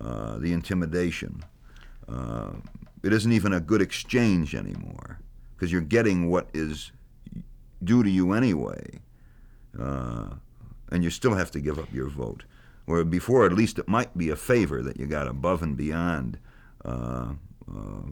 Uh, 0.00 0.38
the 0.38 0.52
intimidation. 0.52 1.42
Uh, 2.08 2.52
it 3.02 3.12
isn't 3.12 3.32
even 3.32 3.52
a 3.52 3.58
good 3.58 3.82
exchange 3.82 4.54
anymore 4.54 5.18
because 5.54 5.72
you're 5.72 5.80
getting 5.80 6.30
what 6.30 6.48
is 6.54 6.92
due 7.82 8.04
to 8.04 8.10
you 8.10 8.32
anyway, 8.32 9.00
uh, 9.80 10.34
and 10.90 11.04
you 11.04 11.10
still 11.10 11.34
have 11.34 11.50
to 11.52 11.60
give 11.60 11.78
up 11.78 11.92
your 11.92 12.08
vote. 12.08 12.44
Where 12.86 13.04
before, 13.04 13.44
at 13.44 13.52
least, 13.52 13.78
it 13.78 13.88
might 13.88 14.16
be 14.16 14.30
a 14.30 14.36
favor 14.36 14.82
that 14.82 14.98
you 14.98 15.06
got 15.06 15.28
above 15.28 15.62
and 15.62 15.76
beyond 15.76 16.38
uh, 16.84 17.32
uh, 17.70 18.10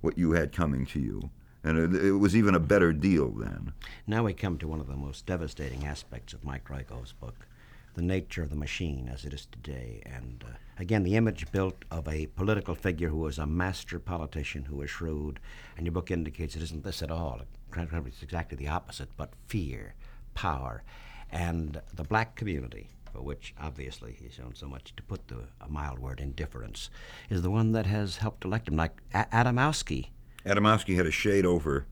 what 0.00 0.18
you 0.18 0.32
had 0.32 0.52
coming 0.52 0.84
to 0.86 1.00
you. 1.00 1.30
And 1.62 1.78
it, 1.78 2.04
it 2.04 2.12
was 2.12 2.36
even 2.36 2.54
a 2.54 2.60
better 2.60 2.92
deal 2.92 3.30
then. 3.30 3.72
Now 4.06 4.24
we 4.24 4.34
come 4.34 4.58
to 4.58 4.68
one 4.68 4.80
of 4.80 4.88
the 4.88 4.96
most 4.96 5.26
devastating 5.26 5.84
aspects 5.84 6.32
of 6.32 6.44
Mike 6.44 6.68
Royko's 6.68 7.12
book, 7.12 7.46
the 7.94 8.02
nature 8.02 8.42
of 8.42 8.50
the 8.50 8.56
machine 8.56 9.08
as 9.12 9.24
it 9.24 9.32
is 9.32 9.46
today. 9.46 10.02
And 10.06 10.44
uh, 10.46 10.56
again, 10.78 11.02
the 11.02 11.16
image 11.16 11.50
built 11.52 11.84
of 11.90 12.06
a 12.08 12.26
political 12.26 12.74
figure 12.74 13.08
who 13.08 13.18
was 13.18 13.38
a 13.38 13.46
master 13.46 13.98
politician, 13.98 14.64
who 14.64 14.76
was 14.76 14.90
shrewd. 14.90 15.40
And 15.76 15.86
your 15.86 15.92
book 15.92 16.10
indicates 16.10 16.56
it 16.56 16.62
isn't 16.62 16.84
this 16.84 17.02
at 17.02 17.10
all. 17.10 17.40
It's 17.76 18.22
exactly 18.22 18.56
the 18.56 18.68
opposite, 18.68 19.08
but 19.16 19.32
fear, 19.46 19.94
power. 20.34 20.82
And 21.30 21.80
the 21.94 22.04
black 22.04 22.36
community, 22.36 22.90
for 23.12 23.20
which 23.22 23.54
obviously 23.60 24.16
he's 24.20 24.34
shown 24.34 24.54
so 24.54 24.66
much, 24.66 24.94
to 24.96 25.02
put 25.02 25.28
the 25.28 25.48
a 25.60 25.68
mild 25.68 25.98
word, 25.98 26.20
indifference, 26.20 26.90
is 27.28 27.42
the 27.42 27.50
one 27.50 27.72
that 27.72 27.86
has 27.86 28.18
helped 28.18 28.44
elect 28.44 28.68
him, 28.68 28.76
like 28.76 29.02
a- 29.12 29.26
Adamowski. 29.32 30.08
Adamowski 30.44 30.96
had 30.96 31.06
a 31.06 31.10
shade 31.10 31.44
over 31.44 31.86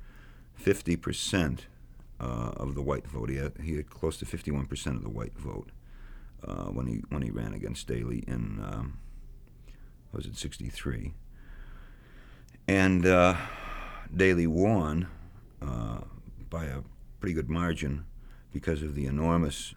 50% 0.63 1.61
uh, 2.21 2.25
of 2.25 2.75
the 2.75 2.83
white 2.83 3.07
vote. 3.07 3.29
He 3.29 3.37
had, 3.37 3.53
he 3.63 3.77
had 3.77 3.91
close 3.91 4.17
to 4.19 4.25
51% 4.25 4.87
of 4.97 5.03
the 5.03 5.09
white 5.09 5.37
vote 5.37 5.71
uh, 6.47 6.67
when 6.67 6.87
he 6.87 7.03
when 7.09 7.23
he 7.23 7.31
ran 7.31 7.55
against 7.55 7.87
Daley 7.87 8.23
in 8.27 8.61
um, 8.63 8.99
was 10.13 10.27
it 10.27 10.37
63, 10.37 11.13
and 12.69 13.05
uh, 13.05 13.35
Daley 14.15 14.47
won 14.47 15.09
uh, 15.61 16.01
by 16.51 16.67
a 16.67 16.81
pretty 17.21 17.35
good 17.35 17.51
margin 17.51 18.05
because 18.55 18.83
of 18.83 18.95
the 18.95 19.05
enormous 19.05 19.75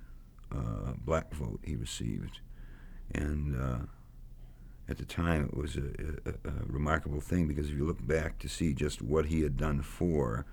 uh, 0.52 0.94
black 1.04 1.34
vote 1.34 1.60
he 1.64 1.76
received, 1.76 2.40
and 3.14 3.60
uh, 3.60 3.80
at 4.88 4.98
the 4.98 5.04
time 5.04 5.44
it 5.44 5.58
was 5.58 5.76
a, 5.76 5.82
a, 6.26 6.50
a, 6.50 6.54
remarkable 6.68 7.20
thing 7.20 7.48
because 7.48 7.70
if 7.70 7.76
you 7.76 7.86
look 7.86 8.06
back 8.08 8.38
to 8.40 8.48
see 8.48 8.74
just 8.74 9.02
what 9.02 9.26
he 9.26 9.42
had 9.42 9.58
done 9.58 9.82
for 9.82 10.46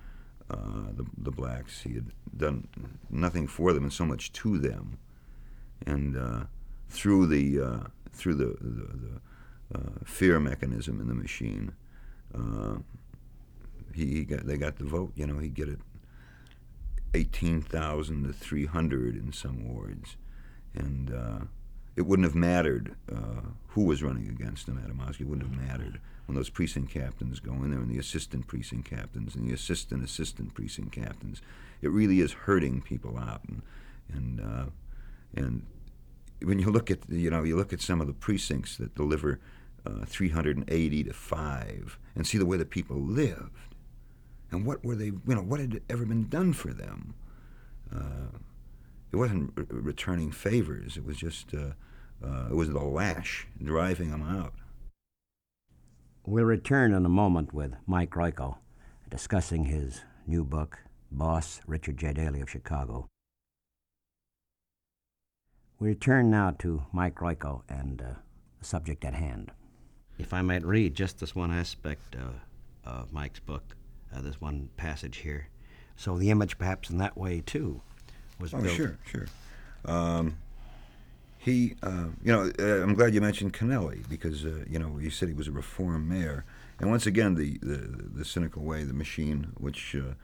uh, 0.50 0.90
the, 0.96 1.04
the 1.18 1.30
blacks, 1.30 1.82
he 1.82 1.94
had 1.94 2.06
done 2.37 2.66
nothing 3.10 3.46
for 3.46 3.72
them 3.72 3.84
and 3.84 3.92
so 3.92 4.06
much 4.06 4.32
to 4.32 4.58
them, 4.58 4.98
and 5.87 6.16
uh, 6.16 6.44
through 6.88 7.26
the 7.26 7.60
uh, 7.60 7.80
through 8.10 8.34
the, 8.34 8.56
the, 8.60 8.88
the 8.96 9.20
uh, 9.74 10.04
fear 10.04 10.40
mechanism 10.40 10.98
in 10.98 11.08
the 11.08 11.14
machine, 11.14 11.72
he, 13.94 14.06
he, 14.06 14.24
got 14.24 14.46
they 14.46 14.56
got 14.56 14.76
the 14.76 14.84
vote. 14.84 15.12
You 15.14 15.26
know, 15.26 15.38
he'd 15.38 15.54
get 15.54 15.68
it 15.68 15.78
eighteen 17.14 17.62
thousand 17.62 18.24
to 18.24 18.33
three 18.33 18.66
hundred 18.66 19.16
in 19.16 19.33
some 19.33 19.72
wards, 19.72 20.16
and 20.74 21.14
uh, 21.14 21.44
it 21.96 22.03
wouldn't 22.03 22.27
have 22.27 22.35
mattered 22.35 22.94
uh, 23.11 23.40
who 23.68 23.85
was 23.85 24.03
running 24.03 24.29
against 24.29 24.66
them 24.66 24.79
him, 24.79 24.96
Adamowski. 24.96 25.22
It 25.22 25.29
wouldn't 25.29 25.48
have 25.48 25.68
mattered 25.68 26.00
when 26.27 26.37
those 26.37 26.50
precinct 26.50 26.90
captains 26.90 27.40
go 27.40 27.53
in 27.53 27.70
there 27.70 27.81
and 27.81 27.90
the 27.90 27.98
assistant 27.98 28.46
precinct 28.46 28.88
captains 28.88 29.35
and 29.35 29.48
the 29.48 29.55
assistant 29.55 30.03
assistant 30.03 30.55
precinct 30.55 30.92
captains. 30.92 31.40
It 31.83 31.90
really 31.90 32.20
is 32.20 32.33
hurting 32.33 32.83
people 32.83 33.18
out, 33.18 33.42
and 33.48 33.62
and 34.12 34.40
uh, 34.40 34.64
and 35.35 35.66
when 36.42 36.59
you 36.59 36.70
look 36.70 36.90
at 36.90 36.98
you 37.09 37.31
know 37.31 37.42
you 37.42 37.57
look 37.57 37.72
at 37.72 37.81
some 37.81 38.00
of 38.00 38.07
the 38.07 38.12
precincts 38.12 38.77
that 38.77 38.94
deliver 38.94 39.40
uh, 39.87 40.05
380 40.07 41.05
to 41.05 41.12
five 41.12 41.98
and 42.14 42.27
see 42.27 42.38
the 42.38 42.46
way 42.46 42.57
the 42.57 42.64
people 42.64 42.96
lived, 42.96 43.73
and 44.54 44.64
what 44.64 44.84
were 44.84 44.94
they 44.94 45.06
you 45.06 45.20
know 45.26 45.42
what 45.42 45.60
had 45.60 45.82
ever 45.90 46.06
been 46.06 46.28
done 46.28 46.52
for 46.52 46.72
them. 46.72 47.14
Uh, 47.94 48.38
it 49.12 49.16
wasn't 49.16 49.52
re- 49.56 49.66
returning 49.70 50.30
favors. 50.32 50.96
It 50.96 51.04
was 51.04 51.16
just 51.16 51.52
uh, 51.54 51.72
uh, 52.24 52.46
it 52.50 52.54
was 52.54 52.70
the 52.70 52.80
lash 52.80 53.46
driving 53.62 54.10
them 54.10 54.22
out. 54.22 54.54
We'll 56.26 56.44
return 56.44 56.94
in 56.94 57.04
a 57.04 57.10
moment 57.10 57.52
with 57.52 57.74
Mike 57.86 58.12
Royko 58.12 58.56
discussing 59.10 59.66
his 59.66 60.00
new 60.26 60.42
book, 60.42 60.78
Boss 61.12 61.60
Richard 61.66 61.98
J. 61.98 62.14
Daley 62.14 62.40
of 62.40 62.50
Chicago. 62.50 63.08
We 65.78 65.88
return 65.88 66.30
now 66.30 66.52
to 66.60 66.86
Mike 66.92 67.16
Royko 67.16 67.62
and 67.68 68.00
uh, 68.00 68.04
the 68.58 68.64
subject 68.64 69.04
at 69.04 69.14
hand. 69.14 69.52
If 70.18 70.32
I 70.32 70.40
might 70.40 70.64
read 70.64 70.94
just 70.94 71.18
this 71.18 71.34
one 71.34 71.52
aspect 71.52 72.16
uh, 72.16 72.88
of 72.88 73.12
Mike's 73.12 73.40
book, 73.40 73.76
uh, 74.14 74.20
this 74.22 74.40
one 74.40 74.68
passage 74.77 75.18
here. 75.18 75.48
So 75.96 76.16
the 76.18 76.31
image, 76.31 76.59
perhaps 76.59 76.90
in 76.90 76.98
that 76.98 77.16
way 77.16 77.42
too, 77.44 77.81
was 78.40 78.53
Oh, 78.55 78.61
built. 78.61 78.74
sure, 78.77 78.98
sure. 79.11 79.27
Um, 79.85 80.37
he, 81.38 81.74
uh, 81.83 82.07
you 82.22 82.33
know, 82.33 82.50
uh, 82.59 82.83
I'm 82.83 82.94
glad 82.94 83.14
you 83.14 83.20
mentioned 83.20 83.53
Kennelly 83.53 84.09
because 84.09 84.44
uh, 84.44 84.64
you 84.68 84.79
know 84.79 84.98
you 84.98 85.11
said 85.11 85.29
he 85.29 85.35
was 85.35 85.46
a 85.48 85.53
reform 85.53 86.09
mayor, 86.09 86.44
and 86.81 86.90
once 86.90 87.07
again 87.07 87.35
the 87.35 87.59
the, 87.59 87.77
the 88.14 88.24
cynical 88.24 88.62
way, 88.62 88.83
the 88.85 88.94
machine, 88.94 89.48
which 89.59 89.94
uh, 89.94 90.14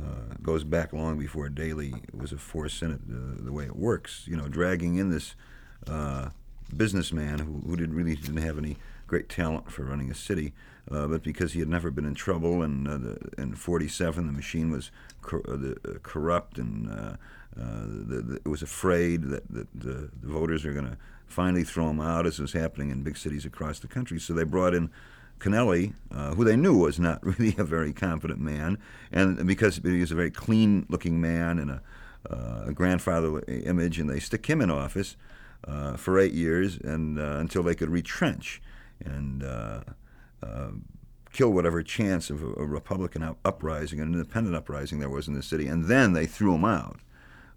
uh, 0.00 0.34
goes 0.42 0.62
back 0.62 0.92
long 0.92 1.18
before 1.18 1.48
Daley 1.48 1.92
was 2.16 2.30
a 2.32 2.38
force 2.38 2.82
in 2.82 2.92
it, 2.92 3.00
uh, 3.12 3.44
the 3.44 3.52
way 3.52 3.64
it 3.64 3.74
works, 3.74 4.22
you 4.28 4.36
know, 4.36 4.46
dragging 4.48 4.96
in 4.96 5.10
this 5.10 5.34
uh, 5.88 6.28
businessman 6.76 7.40
who, 7.40 7.60
who 7.66 7.76
didn't 7.76 7.96
really 7.96 8.14
didn't 8.14 8.36
have 8.36 8.56
any 8.56 8.76
great 9.10 9.28
talent 9.28 9.68
for 9.72 9.82
running 9.82 10.08
a 10.08 10.14
city, 10.14 10.52
uh, 10.88 11.08
but 11.08 11.24
because 11.24 11.52
he 11.52 11.58
had 11.58 11.68
never 11.68 11.90
been 11.90 12.06
in 12.06 12.14
trouble, 12.14 12.62
and 12.62 12.86
uh, 12.86 12.96
the, 12.96 13.18
in 13.38 13.56
'47 13.56 14.24
the 14.24 14.32
machine 14.32 14.70
was 14.70 14.92
cor- 15.20 15.42
uh, 15.48 15.56
the, 15.56 15.72
uh, 15.84 15.98
corrupt, 16.04 16.58
and 16.58 16.88
uh, 16.88 17.16
uh, 17.60 17.84
the, 18.10 18.40
it 18.44 18.48
was 18.48 18.62
afraid 18.62 19.24
that, 19.24 19.42
that 19.52 19.66
the, 19.74 20.10
the 20.22 20.28
voters 20.28 20.64
are 20.64 20.72
going 20.72 20.86
to 20.86 20.96
finally 21.26 21.64
throw 21.64 21.90
him 21.90 22.00
out, 22.00 22.24
as 22.24 22.38
was 22.38 22.52
happening 22.52 22.90
in 22.90 23.02
big 23.02 23.16
cities 23.16 23.44
across 23.44 23.80
the 23.80 23.88
country. 23.88 24.20
So 24.20 24.32
they 24.32 24.44
brought 24.44 24.74
in 24.74 24.90
Kennelly, 25.40 25.94
uh, 26.14 26.34
who 26.36 26.44
they 26.44 26.56
knew 26.56 26.78
was 26.78 27.00
not 27.00 27.18
really 27.30 27.56
a 27.58 27.64
very 27.64 27.92
competent 27.92 28.38
man, 28.40 28.78
and 29.10 29.44
because 29.44 29.80
he 29.82 30.00
was 30.00 30.12
a 30.12 30.14
very 30.14 30.30
clean-looking 30.30 31.20
man 31.20 31.58
and 31.58 31.70
a, 31.72 31.82
uh, 32.30 32.68
a 32.68 32.72
grandfather 32.72 33.42
image, 33.48 33.98
and 33.98 34.08
they 34.08 34.20
stick 34.20 34.46
him 34.46 34.60
in 34.60 34.70
office. 34.70 35.16
uh, 35.68 35.94
for 35.94 36.18
eight 36.18 36.32
years, 36.32 36.78
and 36.78 37.18
until 37.18 37.62
they 37.62 37.74
could 37.74 37.90
retrench 37.90 38.62
and 39.04 39.42
uh, 39.42 39.80
uh, 40.42 40.70
kill 41.32 41.50
whatever 41.50 41.82
chance 41.82 42.30
of 42.30 42.42
a, 42.42 42.46
a 42.46 42.66
Republican 42.66 43.22
up- 43.22 43.38
uprising, 43.44 44.00
an 44.00 44.12
independent 44.12 44.56
uprising 44.56 44.98
there 44.98 45.08
was 45.08 45.28
in 45.28 45.34
the 45.34 45.42
city, 45.42 45.66
and 45.66 45.84
then 45.86 46.12
they 46.12 46.26
threw 46.26 46.54
him 46.54 46.64
out. 46.64 47.00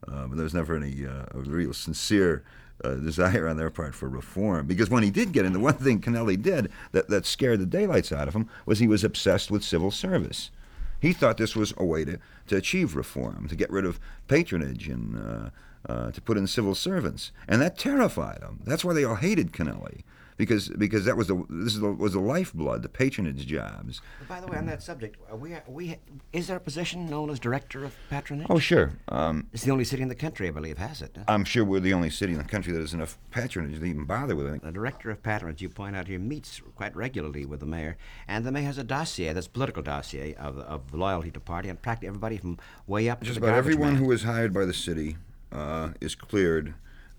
Uh, 0.08 0.28
but 0.28 0.36
there 0.36 0.44
was 0.44 0.54
never 0.54 0.76
any 0.76 1.06
uh, 1.06 1.26
real 1.34 1.74
sincere 1.74 2.44
uh, 2.84 2.96
desire 2.96 3.48
on 3.48 3.58
their 3.58 3.70
part 3.70 3.96
for 3.96 4.10
reform. 4.10 4.68
Because 4.68 4.90
when 4.90 5.04
he 5.04 5.12
did 5.12 5.32
get 5.32 5.46
in, 5.46 5.54
the 5.54 5.60
one 5.60 5.76
thing 5.76 6.02
Kennelly 6.02 6.42
did 6.42 6.72
that, 6.92 7.08
that 7.08 7.26
scared 7.26 7.60
the 7.60 7.66
daylights 7.66 8.12
out 8.12 8.28
of 8.28 8.36
him 8.36 8.50
was 8.66 8.80
he 8.80 8.88
was 8.88 9.04
obsessed 9.04 9.50
with 9.50 9.64
civil 9.64 9.92
service. 9.92 10.52
He 11.00 11.14
thought 11.14 11.38
this 11.38 11.56
was 11.56 11.74
a 11.78 11.86
way 11.86 12.06
to, 12.06 12.20
to 12.48 12.58
achieve 12.58 12.96
reform, 12.96 13.48
to 13.48 13.56
get 13.56 13.70
rid 13.70 13.86
of 13.86 14.00
patronage 14.28 14.88
and 14.88 15.18
uh, 15.18 15.50
uh, 15.92 16.12
to 16.12 16.22
put 16.22 16.38
in 16.38 16.48
civil 16.48 16.76
servants, 16.76 17.32
and 17.48 17.62
that 17.62 17.78
terrified 17.78 18.42
them. 18.42 18.62
That's 18.66 18.86
why 18.86 18.94
they 18.94 19.04
all 19.04 19.16
hated 19.16 19.52
Kennelly, 19.52 20.04
because 20.38 20.70
because 20.70 21.06
that 21.06 21.16
was 21.18 21.28
the 21.28 21.44
this 21.50 21.78
was 21.78 22.14
the 22.14 22.20
lifeblood, 22.20 22.82
the 22.82 22.90
patronage 22.90 23.46
jobs. 23.46 24.02
By 24.28 24.42
the 24.42 24.48
way, 24.48 24.58
on 24.58 24.66
that 24.68 24.82
subject, 24.82 25.18
we, 25.38 25.54
are 25.54 25.64
we, 25.68 25.98
is 26.32 26.48
there 26.48 26.58
a 26.58 26.60
position 26.60 27.06
known 27.08 27.30
as 27.30 27.40
director 27.40 27.84
of 27.84 27.96
patronage? 28.10 28.48
Oh 28.50 28.60
sure, 28.60 28.94
um, 29.10 29.48
It's 29.54 29.64
the 29.64 29.72
only 29.72 29.84
city 29.84 30.02
in 30.02 30.10
the 30.10 30.16
country, 30.16 30.48
I 30.48 30.52
believe, 30.52 30.78
has 30.78 31.02
it. 31.02 31.12
huh? 31.18 31.24
I'm 31.28 31.44
sure 31.46 31.64
we're 31.64 31.80
the 31.80 31.94
only 31.94 32.10
city 32.10 32.34
in 32.34 32.40
the 32.40 32.44
country 32.46 32.74
that 32.74 32.80
has 32.80 32.94
enough 32.94 33.18
patronage 33.32 33.80
to 33.80 33.86
even 33.86 34.06
bother 34.06 34.36
with 34.36 34.48
it. 34.48 34.62
The 34.62 34.72
director 34.72 35.12
of 35.12 35.22
patronage, 35.22 35.62
you 35.62 35.70
point 35.70 35.96
out 35.96 36.08
here, 36.08 36.20
meets 36.20 36.62
quite 36.76 36.96
regularly 36.96 37.46
with 37.46 37.60
the 37.60 37.66
mayor, 37.66 37.98
and 38.28 38.46
the 38.46 38.52
mayor 38.52 38.66
has 38.66 38.78
a 38.78 38.84
dossier, 38.84 39.34
that's 39.34 39.48
political 39.48 39.84
dossier 39.84 40.34
of, 40.36 40.58
of 40.60 40.94
loyalty 40.94 41.32
to 41.32 41.40
party, 41.40 41.70
and 41.70 41.82
practically 41.82 42.08
everybody 42.08 42.38
from 42.38 42.58
way 42.88 43.10
up 43.10 43.20
to 43.20 43.26
Just 43.26 43.38
about 43.38 43.54
everyone 43.56 43.94
man. 43.94 44.04
who 44.04 44.12
is 44.12 44.24
hired 44.24 44.54
by 44.54 44.66
the 44.66 44.74
city 44.74 45.18
uh, 45.52 45.90
is 46.02 46.16
cleared. 46.16 46.74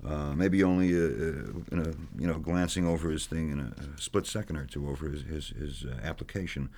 Uh, 0.04 0.34
maybe 0.34 0.62
only 0.62 0.92
uh, 0.94 0.98
uh, 0.98 1.72
in 1.72 1.78
a, 1.78 1.94
you 2.24 2.32
know 2.32 2.38
glancing 2.38 2.86
over 2.86 3.10
his 3.10 3.26
thing 3.26 3.50
in 3.50 3.60
a, 3.60 4.00
split 4.00 4.26
second 4.26 4.56
or 4.56 4.64
two 4.64 4.88
over 4.88 5.10
his 5.10 5.24
his, 5.24 5.48
his 5.48 5.84
uh, 5.84 6.00
application, 6.02 6.70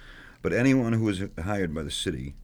but 0.42 0.52
anyone 0.52 0.92
who 0.94 1.08
is 1.08 1.22
hired 1.40 1.72
by 1.72 1.84
the 1.84 1.90
city, 1.92 2.34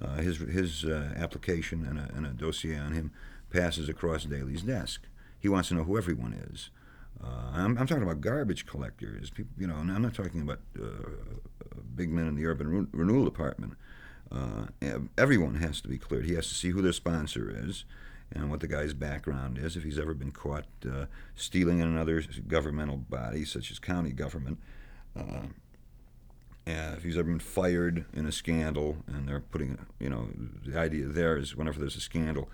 uh, 0.00 0.16
his 0.16 0.38
his 0.38 0.82
uh, 0.82 1.12
application 1.16 1.84
and 1.84 1.98
a, 1.98 2.10
and 2.16 2.24
a 2.24 2.30
dossier 2.30 2.78
on 2.78 2.92
him 2.92 3.12
passes 3.50 3.90
across 3.90 4.24
Daley's 4.24 4.62
desk. 4.62 5.02
He 5.38 5.50
wants 5.50 5.68
to 5.68 5.74
know 5.74 5.84
who 5.84 5.98
everyone 5.98 6.32
is. 6.32 6.70
Uh, 7.22 7.50
I'm, 7.52 7.76
I'm 7.76 7.86
talking 7.86 8.02
about 8.02 8.22
garbage 8.22 8.64
collectors, 8.64 9.28
people, 9.28 9.52
you 9.58 9.66
know, 9.66 9.74
I'm 9.74 10.02
not 10.02 10.14
talking 10.14 10.40
about 10.40 10.60
uh, 10.82 11.10
big 11.94 12.10
men 12.10 12.26
in 12.26 12.36
the 12.36 12.46
urban 12.46 12.68
Re- 12.68 12.86
renewal 12.92 13.24
department. 13.24 13.74
Uh, 14.32 14.66
everyone 15.18 15.56
has 15.56 15.82
to 15.82 15.88
be 15.88 15.98
cleared. 15.98 16.24
He 16.24 16.34
has 16.34 16.48
to 16.48 16.54
see 16.54 16.70
who 16.70 16.80
their 16.80 16.92
sponsor 16.92 17.50
is 17.54 17.84
and 18.32 18.50
what 18.50 18.60
the 18.60 18.66
guy's 18.66 18.94
background 18.94 19.58
is, 19.58 19.76
if 19.76 19.84
he's 19.84 19.98
ever 19.98 20.14
been 20.14 20.32
caught 20.32 20.66
uh, 20.84 21.06
stealing 21.34 21.78
in 21.78 21.88
another 21.88 22.22
governmental 22.48 22.96
body, 22.96 23.44
such 23.44 23.70
as 23.70 23.78
county 23.78 24.12
government. 24.12 24.58
Uh, 25.16 25.46
if 26.96 27.04
he's 27.04 27.16
ever 27.16 27.28
been 27.28 27.38
fired 27.38 28.04
in 28.12 28.26
a 28.26 28.32
scandal, 28.32 28.96
and 29.06 29.28
they're 29.28 29.40
putting, 29.40 29.78
you 30.00 30.10
know, 30.10 30.28
the 30.64 30.78
idea 30.78 31.06
there 31.06 31.36
is 31.36 31.54
whenever 31.54 31.78
there's 31.78 31.96
a 31.96 32.00
scandal, 32.00 32.50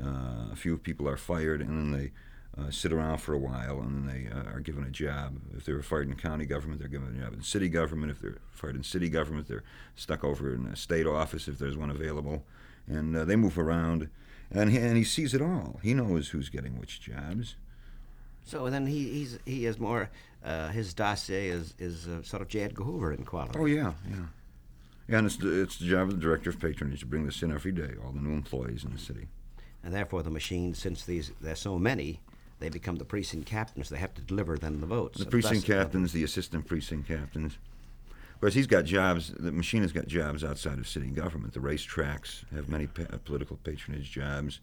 uh, 0.00 0.52
a 0.52 0.56
few 0.56 0.78
people 0.78 1.08
are 1.08 1.16
fired, 1.16 1.60
and 1.60 1.70
then 1.70 1.90
they 1.90 2.12
uh, 2.58 2.70
sit 2.70 2.92
around 2.92 3.18
for 3.18 3.34
a 3.34 3.38
while, 3.38 3.80
and 3.80 4.08
then 4.08 4.14
they 4.14 4.30
uh, 4.30 4.54
are 4.54 4.60
given 4.60 4.84
a 4.84 4.90
job. 4.90 5.38
If 5.56 5.64
they 5.64 5.72
were 5.72 5.82
fired 5.82 6.08
in 6.08 6.14
county 6.14 6.46
government, 6.46 6.80
they're 6.80 6.88
given 6.88 7.16
a 7.16 7.20
job 7.24 7.34
in 7.34 7.42
city 7.42 7.68
government. 7.68 8.12
If 8.12 8.20
they're 8.20 8.38
fired 8.52 8.76
in 8.76 8.82
city 8.82 9.08
government, 9.08 9.48
they're 9.48 9.64
stuck 9.94 10.24
over 10.24 10.54
in 10.54 10.66
a 10.66 10.76
state 10.76 11.06
office 11.06 11.48
if 11.48 11.58
there's 11.58 11.76
one 11.76 11.90
available, 11.90 12.44
and 12.86 13.16
uh, 13.16 13.24
they 13.24 13.36
move 13.36 13.58
around. 13.58 14.08
And 14.50 14.70
he, 14.70 14.78
and 14.78 14.96
he 14.96 15.04
sees 15.04 15.34
it 15.34 15.42
all. 15.42 15.80
He 15.82 15.94
knows 15.94 16.28
who's 16.28 16.48
getting 16.48 16.78
which 16.78 17.00
jobs. 17.00 17.56
So 18.44 18.70
then 18.70 18.86
he, 18.86 19.10
he's, 19.10 19.38
he 19.44 19.66
is 19.66 19.78
more, 19.78 20.08
uh, 20.44 20.68
his 20.68 20.94
dossier 20.94 21.48
is, 21.48 21.74
is 21.78 22.06
uh, 22.06 22.22
sort 22.22 22.42
of 22.42 22.48
J. 22.48 22.60
Edgar 22.60 22.84
Hoover 22.84 23.12
in 23.12 23.24
quality. 23.24 23.58
Oh 23.58 23.66
yeah, 23.66 23.94
yeah. 24.08 24.26
Yeah, 25.08 25.18
and 25.18 25.26
it's 25.26 25.36
the, 25.36 25.62
it's 25.62 25.78
the 25.78 25.86
job 25.86 26.08
of 26.08 26.16
the 26.16 26.20
director 26.20 26.50
of 26.50 26.60
patronage 26.60 27.00
to 27.00 27.06
bring 27.06 27.26
this 27.26 27.42
in 27.42 27.52
every 27.52 27.72
day, 27.72 27.90
all 28.04 28.12
the 28.12 28.20
new 28.20 28.34
employees 28.34 28.84
in 28.84 28.92
the 28.92 28.98
city. 28.98 29.28
And 29.84 29.94
therefore, 29.94 30.24
the 30.24 30.30
machines, 30.30 30.78
since 30.78 31.04
these 31.04 31.30
there's 31.40 31.60
so 31.60 31.78
many, 31.78 32.20
they 32.58 32.68
become 32.68 32.96
the 32.96 33.04
precinct 33.04 33.46
captains. 33.46 33.88
They 33.88 33.98
have 33.98 34.14
to 34.14 34.22
deliver 34.22 34.58
then 34.58 34.80
the 34.80 34.86
votes. 34.86 35.18
The 35.18 35.26
precinct 35.26 35.64
captains, 35.64 36.12
the 36.12 36.24
assistant 36.24 36.66
precinct 36.66 37.06
captains. 37.06 37.58
Of 38.36 38.40
course, 38.40 38.52
he's 38.52 38.66
got 38.66 38.84
jobs. 38.84 39.32
The 39.38 39.50
machine 39.50 39.80
has 39.80 39.92
got 39.92 40.06
jobs 40.06 40.44
outside 40.44 40.78
of 40.78 40.86
city 40.86 41.06
government. 41.06 41.54
The 41.54 41.60
racetracks 41.60 42.44
have 42.54 42.68
many 42.68 42.86
pa- 42.86 43.16
political 43.24 43.56
patronage 43.56 44.10
jobs. 44.10 44.60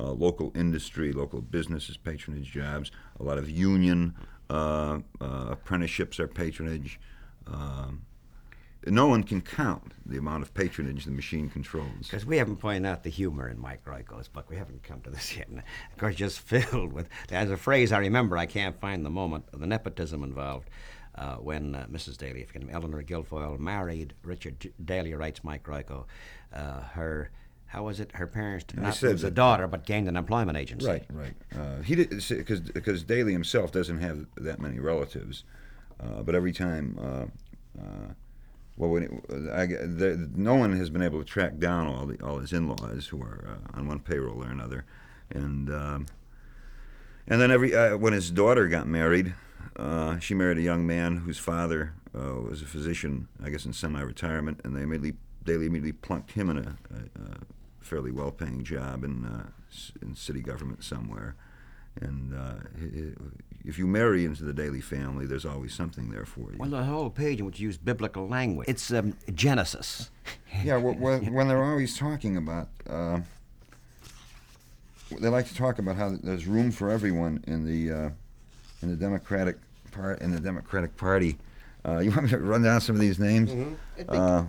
Uh, 0.00 0.10
local 0.10 0.50
industry, 0.56 1.12
local 1.12 1.40
businesses 1.40 1.96
patronage 1.96 2.50
jobs. 2.50 2.90
A 3.20 3.22
lot 3.22 3.38
of 3.38 3.48
union 3.48 4.16
uh, 4.50 4.98
uh, 5.20 5.46
apprenticeships 5.50 6.18
are 6.18 6.26
patronage. 6.26 6.98
Um, 7.46 8.02
no 8.86 9.06
one 9.06 9.22
can 9.22 9.40
count 9.40 9.92
the 10.04 10.18
amount 10.18 10.42
of 10.42 10.52
patronage 10.52 11.04
the 11.04 11.12
machine 11.12 11.48
controls. 11.48 12.08
Because 12.08 12.26
we 12.26 12.38
haven't 12.38 12.56
pointed 12.56 12.88
out 12.88 13.04
the 13.04 13.10
humor 13.10 13.48
in 13.48 13.60
Mike 13.60 13.84
Royko's 13.84 14.26
book. 14.26 14.50
We 14.50 14.56
haven't 14.56 14.82
come 14.82 15.00
to 15.02 15.10
this 15.10 15.36
yet. 15.36 15.46
And 15.46 15.58
of 15.58 15.96
course, 15.96 16.16
just 16.16 16.40
filled 16.48 16.92
with. 16.92 17.08
as 17.30 17.52
a 17.52 17.56
phrase 17.56 17.92
I 17.92 17.98
remember, 17.98 18.36
I 18.36 18.46
can't 18.46 18.80
find 18.80 19.06
the 19.06 19.10
moment, 19.10 19.44
the 19.52 19.64
nepotism 19.68 20.24
involved. 20.24 20.68
Uh, 21.14 21.36
when 21.36 21.74
uh, 21.74 21.86
Mrs. 21.92 22.16
Daley, 22.16 22.40
if 22.40 22.54
you 22.54 22.60
can, 22.60 22.70
Eleanor 22.70 23.02
Guilfoyle 23.02 23.58
married 23.58 24.14
Richard 24.22 24.58
J- 24.60 24.72
Daley, 24.82 25.12
writes 25.12 25.44
Mike 25.44 25.64
Royko, 25.64 26.04
uh, 26.54 26.80
her, 26.94 27.30
how 27.66 27.84
was 27.84 28.00
it? 28.00 28.12
Her 28.12 28.26
parents 28.26 28.64
did 28.64 28.80
not 28.80 29.02
lose 29.02 29.22
a 29.22 29.30
daughter, 29.30 29.68
but 29.68 29.84
gained 29.84 30.08
an 30.08 30.16
employment 30.16 30.56
agency. 30.56 30.86
Right, 30.86 31.04
right. 31.12 31.34
Uh, 31.54 31.82
he 31.82 31.96
did 31.96 32.10
because 32.10 32.60
because 32.60 33.02
Daley 33.02 33.32
himself 33.32 33.72
doesn't 33.72 33.98
have 34.00 34.24
that 34.36 34.58
many 34.58 34.78
relatives, 34.78 35.44
uh, 36.00 36.22
but 36.22 36.34
every 36.34 36.52
time, 36.52 36.98
uh, 36.98 37.80
uh, 37.80 38.12
well, 38.78 38.90
when 38.90 39.02
it, 39.02 39.10
I, 39.52 39.66
no 40.34 40.54
one 40.54 40.74
has 40.76 40.88
been 40.88 41.02
able 41.02 41.18
to 41.18 41.24
track 41.26 41.58
down 41.58 41.86
all 41.88 42.06
the 42.06 42.18
all 42.24 42.38
his 42.38 42.54
in-laws 42.54 43.06
who 43.08 43.20
are 43.22 43.44
uh, 43.74 43.78
on 43.78 43.86
one 43.86 44.00
payroll 44.00 44.42
or 44.42 44.48
another, 44.50 44.84
and 45.30 45.68
um, 45.70 46.06
and 47.28 47.40
then 47.40 47.50
every 47.50 47.74
uh, 47.74 47.96
when 47.96 48.12
his 48.12 48.30
daughter 48.30 48.68
got 48.68 48.86
married, 48.86 49.34
uh, 49.76 50.18
she 50.18 50.34
married 50.34 50.58
a 50.58 50.62
young 50.62 50.86
man 50.86 51.18
whose 51.18 51.38
father 51.38 51.94
uh, 52.14 52.40
was 52.40 52.62
a 52.62 52.66
physician, 52.66 53.28
I 53.42 53.50
guess 53.50 53.64
in 53.64 53.72
semi-retirement, 53.72 54.60
and 54.64 54.74
they 54.76 54.82
immediately 54.82 55.14
Daley 55.44 55.66
immediately 55.66 55.92
plunked 55.92 56.32
him 56.32 56.50
in 56.50 56.58
a, 56.58 56.60
a, 56.60 57.20
a 57.20 57.36
fairly 57.80 58.12
well-paying 58.12 58.64
job 58.64 59.02
in 59.04 59.24
uh, 59.24 59.46
in 60.00 60.14
city 60.14 60.40
government 60.40 60.84
somewhere. 60.84 61.34
And 62.00 62.34
uh, 62.34 62.54
if 63.64 63.78
you 63.78 63.86
marry 63.86 64.24
into 64.24 64.44
the 64.44 64.54
Daley 64.54 64.80
family, 64.80 65.26
there's 65.26 65.44
always 65.44 65.74
something 65.74 66.10
there 66.10 66.24
for 66.24 66.50
you. 66.52 66.56
Well, 66.58 66.70
the 66.70 66.84
whole 66.84 67.10
page 67.10 67.40
in 67.40 67.44
which 67.46 67.60
you 67.60 67.66
use 67.66 67.76
biblical 67.76 68.26
language. 68.26 68.66
It's 68.68 68.90
um, 68.92 69.14
Genesis. 69.34 70.10
yeah, 70.64 70.80
wh- 70.80 70.96
wh- 70.96 71.30
when 71.32 71.48
they're 71.48 71.62
always 71.62 71.98
talking 71.98 72.36
about, 72.38 72.68
uh, 72.88 73.20
they 75.20 75.28
like 75.28 75.46
to 75.48 75.54
talk 75.54 75.78
about 75.78 75.96
how 75.96 76.16
there's 76.22 76.46
room 76.46 76.70
for 76.70 76.90
everyone 76.90 77.42
in 77.46 77.64
the 77.64 77.92
uh, 77.92 78.10
in 78.82 78.90
the 78.90 78.96
Democratic 78.96 79.56
part 79.90 80.20
in 80.20 80.32
the 80.32 80.40
Democratic 80.40 80.96
Party. 80.96 81.38
Uh, 81.84 81.98
you 81.98 82.10
want 82.12 82.24
me 82.24 82.28
to 82.30 82.38
run 82.38 82.62
down 82.62 82.80
some 82.80 82.96
of 82.96 83.00
these 83.00 83.18
names? 83.18 83.50
Uh, 84.08 84.44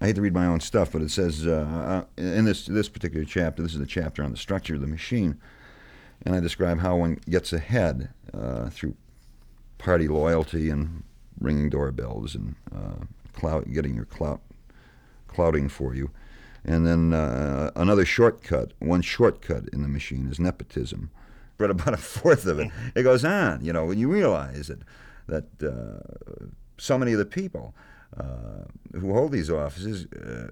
I 0.00 0.06
hate 0.06 0.16
to 0.16 0.22
read 0.22 0.34
my 0.34 0.46
own 0.46 0.60
stuff, 0.60 0.92
but 0.92 1.02
it 1.02 1.10
says 1.10 1.46
uh, 1.46 2.04
uh, 2.18 2.20
in 2.20 2.44
this 2.44 2.66
this 2.66 2.88
particular 2.88 3.24
chapter. 3.24 3.62
This 3.62 3.72
is 3.72 3.80
the 3.80 3.86
chapter 3.86 4.22
on 4.22 4.30
the 4.30 4.36
structure 4.36 4.74
of 4.74 4.80
the 4.80 4.86
machine, 4.86 5.38
and 6.24 6.34
I 6.34 6.40
describe 6.40 6.80
how 6.80 6.96
one 6.96 7.18
gets 7.28 7.52
ahead 7.52 8.10
uh, 8.34 8.68
through 8.70 8.94
party 9.78 10.08
loyalty 10.08 10.70
and 10.70 11.02
ringing 11.40 11.70
doorbells 11.70 12.34
and 12.34 12.56
uh, 12.74 13.04
clout, 13.32 13.70
getting 13.72 13.94
your 13.94 14.04
clout 14.04 14.40
clouting 15.28 15.68
for 15.68 15.94
you. 15.94 16.10
And 16.66 16.84
then 16.84 17.14
uh, 17.14 17.70
another 17.76 18.04
shortcut, 18.04 18.72
one 18.80 19.00
shortcut 19.00 19.68
in 19.72 19.82
the 19.82 19.88
machine 19.88 20.26
is 20.28 20.40
nepotism. 20.40 21.10
Read 21.58 21.70
about 21.70 21.94
a 21.94 21.96
fourth 21.96 22.44
of 22.44 22.58
it. 22.58 22.70
It 22.96 23.04
goes 23.04 23.24
on, 23.24 23.64
you 23.64 23.72
know, 23.72 23.86
when 23.86 23.98
you 23.98 24.10
realize 24.10 24.66
that, 24.66 24.80
that 25.28 25.44
uh, 25.62 26.46
so 26.76 26.98
many 26.98 27.12
of 27.12 27.18
the 27.18 27.24
people 27.24 27.72
uh, 28.18 28.64
who 28.92 29.12
hold 29.12 29.30
these 29.30 29.48
offices 29.48 30.06
uh, 30.12 30.48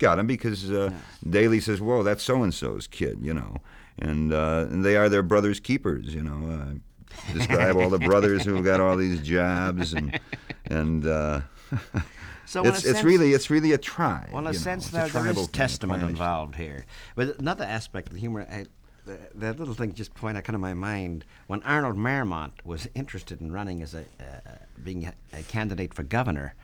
got 0.00 0.16
them 0.16 0.26
because 0.26 0.70
uh, 0.70 0.90
Daley 1.28 1.60
says, 1.60 1.80
whoa, 1.80 2.02
that's 2.02 2.24
so-and-so's 2.24 2.88
kid, 2.88 3.18
you 3.22 3.32
know. 3.32 3.56
And, 4.00 4.32
uh, 4.32 4.66
and 4.68 4.84
they 4.84 4.96
are 4.96 5.08
their 5.08 5.22
brother's 5.22 5.60
keepers, 5.60 6.12
you 6.12 6.22
know. 6.22 6.50
Uh, 6.50 7.32
describe 7.32 7.76
all 7.76 7.88
the 7.88 7.98
brothers 8.00 8.44
who 8.44 8.62
got 8.62 8.80
all 8.80 8.96
these 8.96 9.20
jobs 9.20 9.94
and, 9.94 10.18
and 10.66 11.06
uh, 11.06 11.40
So 12.48 12.64
it's, 12.64 12.82
sense- 12.82 13.04
really 13.04 13.34
it's 13.34 13.50
really 13.50 13.72
a 13.72 13.78
tribe. 13.78 14.30
Well, 14.32 14.40
in 14.40 14.46
a 14.46 14.52
you 14.52 14.58
know, 14.58 14.62
sense, 14.62 14.86
it's 14.86 14.94
a 14.94 15.12
there, 15.12 15.22
there 15.22 15.32
is 15.32 15.48
testament 15.48 16.02
involved 16.02 16.54
here. 16.54 16.86
But 17.14 17.38
another 17.38 17.64
aspect 17.64 18.08
of 18.08 18.14
the 18.14 18.20
humor, 18.20 18.46
I, 18.50 18.64
the, 19.04 19.18
the 19.34 19.52
little 19.52 19.74
thing 19.74 19.92
just 19.92 20.14
point 20.14 20.38
out 20.38 20.44
kind 20.44 20.54
of 20.54 20.62
my 20.62 20.72
mind 20.72 21.26
when 21.46 21.62
Arnold 21.62 21.98
Maremont 21.98 22.54
was 22.64 22.88
interested 22.94 23.42
in 23.42 23.52
running 23.52 23.82
as 23.82 23.92
a 23.92 24.00
uh, 24.18 24.52
being 24.82 25.04
a, 25.04 25.12
a 25.34 25.42
candidate 25.42 25.92
for 25.92 26.02
governor. 26.02 26.54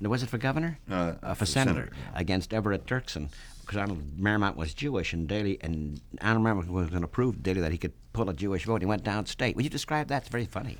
No, 0.00 0.08
was 0.08 0.22
it 0.22 0.30
for 0.30 0.38
governor? 0.38 0.78
Uh, 0.90 1.12
for, 1.12 1.34
for 1.34 1.46
senator, 1.46 1.74
senator, 1.74 1.92
yeah. 1.94 2.20
against 2.20 2.54
Everett 2.54 2.86
Dirksen. 2.86 3.28
because 3.60 3.76
Arnold 3.76 4.18
Maremont 4.18 4.56
was 4.56 4.72
Jewish, 4.72 5.12
and 5.12 5.28
Daley 5.28 5.58
and 5.60 6.00
Arnold 6.22 6.44
Maremont 6.44 6.70
was 6.70 6.88
going 6.88 7.02
to 7.02 7.08
prove 7.08 7.42
Daley 7.42 7.60
that 7.60 7.72
he 7.72 7.78
could 7.78 7.92
pull 8.14 8.30
a 8.30 8.34
Jewish 8.34 8.64
vote. 8.64 8.80
He 8.80 8.86
went 8.86 9.04
downstate. 9.04 9.56
Would 9.56 9.64
you 9.64 9.70
describe 9.70 10.08
that? 10.08 10.22
It's 10.22 10.30
very 10.30 10.46
funny. 10.46 10.78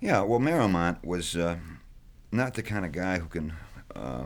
Yeah, 0.00 0.20
well, 0.20 0.40
Maremont 0.40 1.02
was 1.02 1.36
uh, 1.36 1.56
not 2.30 2.52
the 2.52 2.62
kind 2.62 2.84
of 2.84 2.92
guy 2.92 3.18
who 3.18 3.28
can 3.28 3.54
uh, 3.94 4.24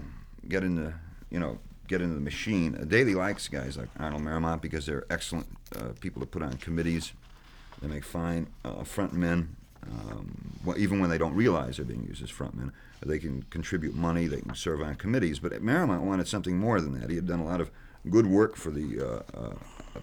get 0.48 0.64
into, 0.64 0.94
you 1.30 1.38
know, 1.40 1.58
get 1.88 2.00
into 2.02 2.14
the 2.14 2.20
machine. 2.20 2.72
Daley 2.88 3.14
likes 3.14 3.48
guys 3.48 3.76
like 3.76 3.88
Arnold 3.98 4.22
Maremont 4.22 4.62
because 4.62 4.86
they're 4.86 5.04
excellent 5.10 5.46
uh, 5.74 5.88
people 6.00 6.20
to 6.20 6.26
put 6.26 6.42
on 6.42 6.52
committees. 6.54 7.12
They 7.80 7.88
make 7.88 8.04
fine 8.04 8.48
uh, 8.64 8.84
front 8.84 9.12
men. 9.12 9.56
Um, 9.90 10.52
well, 10.64 10.78
even 10.78 11.00
when 11.00 11.08
they 11.08 11.18
don't 11.18 11.34
realize 11.34 11.76
they're 11.76 11.86
being 11.86 12.04
used 12.04 12.22
as 12.22 12.30
frontmen, 12.30 12.72
they 13.04 13.18
can 13.18 13.42
contribute 13.44 13.94
money. 13.94 14.26
They 14.26 14.40
can 14.40 14.54
serve 14.54 14.82
on 14.82 14.96
committees. 14.96 15.38
But 15.38 15.60
Maremont 15.62 16.02
wanted 16.02 16.28
something 16.28 16.58
more 16.58 16.80
than 16.80 17.00
that. 17.00 17.08
He 17.08 17.16
had 17.16 17.26
done 17.26 17.40
a 17.40 17.44
lot 17.44 17.60
of 17.60 17.70
good 18.10 18.26
work 18.26 18.56
for 18.56 18.70
the 18.70 19.00
uh, 19.00 19.38
uh, 19.38 19.54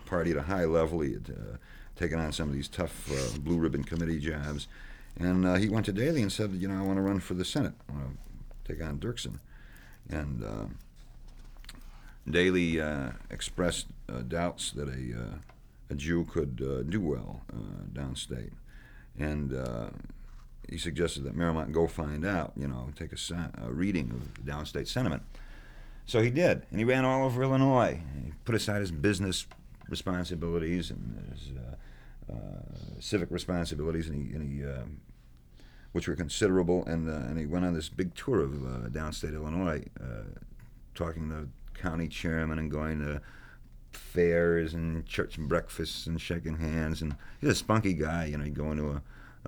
party 0.05 0.31
at 0.31 0.37
a 0.37 0.43
high 0.43 0.65
level. 0.65 1.01
He 1.01 1.13
had 1.13 1.29
uh, 1.29 1.57
taken 1.95 2.19
on 2.19 2.31
some 2.31 2.49
of 2.49 2.55
these 2.55 2.67
tough 2.67 3.11
uh, 3.11 3.37
blue 3.39 3.57
ribbon 3.57 3.83
committee 3.83 4.19
jobs. 4.19 4.67
And 5.17 5.57
he 5.59 5.69
went 5.69 5.85
to 5.85 5.93
Daley 5.93 6.21
and 6.21 6.31
said, 6.31 6.51
you 6.53 6.67
know, 6.67 6.77
I 6.77 6.81
want 6.81 6.97
to 6.97 7.01
run 7.01 7.19
for 7.19 7.35
the 7.35 7.45
Senate. 7.45 7.73
I 7.89 7.93
want 7.93 8.17
to 8.65 8.73
take 8.73 8.83
on 8.83 8.97
Dirksen. 8.97 9.39
And 10.09 10.43
uh, 10.43 10.65
Daley 12.29 12.79
expressed 13.29 13.87
doubts 14.27 14.71
that 14.71 14.87
a, 14.87 15.39
a 15.89 15.95
Jew 15.95 16.25
could 16.25 16.57
do 16.89 17.01
well 17.01 17.41
downstate. 17.93 18.51
And 19.17 19.53
he 20.69 20.77
suggested 20.77 21.23
that 21.23 21.35
Maremont 21.35 21.71
go 21.71 21.87
find 21.87 22.25
out, 22.25 22.53
you 22.55 22.67
know, 22.67 22.89
take 22.95 23.11
a, 23.13 23.51
a 23.63 23.71
reading 23.71 24.11
of 24.11 24.45
downstate 24.45 24.87
sentiment. 24.87 25.23
So 26.05 26.21
he 26.21 26.29
did, 26.29 26.63
and 26.69 26.79
he 26.79 26.85
ran 26.85 27.03
all 27.03 27.25
over 27.25 27.41
Illinois. 27.43 27.99
He 28.23 28.31
put 28.43 28.55
aside 28.55 28.81
his 28.81 28.91
business 28.91 29.47
responsibilities 29.89 30.91
and 30.91 31.31
his 31.31 31.51
uh, 31.57 32.33
uh, 32.33 32.99
civic 32.99 33.29
responsibilities, 33.31 34.07
and 34.07 34.15
he, 34.15 34.35
and 34.35 34.51
he 34.51 34.65
uh, 34.65 34.83
which 35.95 36.09
were 36.09 36.15
considerable, 36.15 36.83
and 36.87 37.09
uh, 37.09 37.13
and 37.13 37.39
he 37.39 37.45
went 37.45 37.63
on 37.63 37.73
this 37.73 37.87
big 37.87 38.13
tour 38.15 38.41
of 38.41 38.53
uh, 38.65 38.89
downstate 38.89 39.33
Illinois, 39.33 39.81
uh, 40.03 40.25
talking 40.93 41.29
to 41.29 41.47
county 41.79 42.09
chairmen 42.09 42.59
and 42.59 42.69
going 42.69 42.99
to 42.99 43.21
fairs 43.93 44.73
and 44.73 45.05
church 45.05 45.39
breakfasts 45.39 46.05
and 46.05 46.19
shaking 46.19 46.57
hands. 46.57 47.01
And 47.01 47.15
he's 47.39 47.51
a 47.51 47.55
spunky 47.55 47.93
guy, 47.93 48.25
you 48.25 48.37
know. 48.37 48.43
He'd 48.43 48.55
go 48.55 48.71
into 48.71 48.89
a 48.89 49.01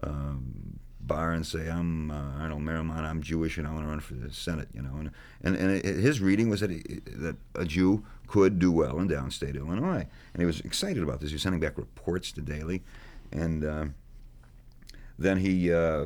um, 0.08 0.80
bar 1.02 1.34
and 1.34 1.46
say, 1.46 1.70
"I'm 1.70 2.12
uh, 2.12 2.40
Arnold 2.40 2.62
Maremont. 2.62 3.06
I'm 3.06 3.22
Jewish, 3.22 3.58
and 3.58 3.68
I 3.68 3.74
want 3.74 3.84
to 3.84 3.90
run 3.90 4.00
for 4.00 4.14
the 4.14 4.32
Senate." 4.32 4.70
You 4.74 4.84
know, 4.84 4.96
and 4.98 5.12
and, 5.44 5.58
and 5.58 5.72
it, 5.72 5.98
his 5.98 6.22
reading 6.22 6.50
was 6.50 6.62
that 6.62 6.70
he, 6.70 6.82
that 7.08 7.36
a 7.56 7.66
Jew 7.66 8.06
could 8.26 8.58
do 8.58 8.72
well 8.72 9.00
in 9.00 9.10
downstate 9.10 9.58
Illinois, 9.58 10.08
and 10.34 10.42
he 10.42 10.46
was 10.46 10.62
excited 10.62 11.04
about 11.04 11.20
this. 11.20 11.32
He 11.32 11.36
was 11.36 11.42
sending 11.42 11.60
back 11.60 11.78
reports 11.78 12.32
to 12.32 12.42
Daley, 12.42 12.84
and 13.34 13.66
uh, 13.66 13.86
then 15.20 15.40
he 15.40 15.74
uh, 15.74 16.06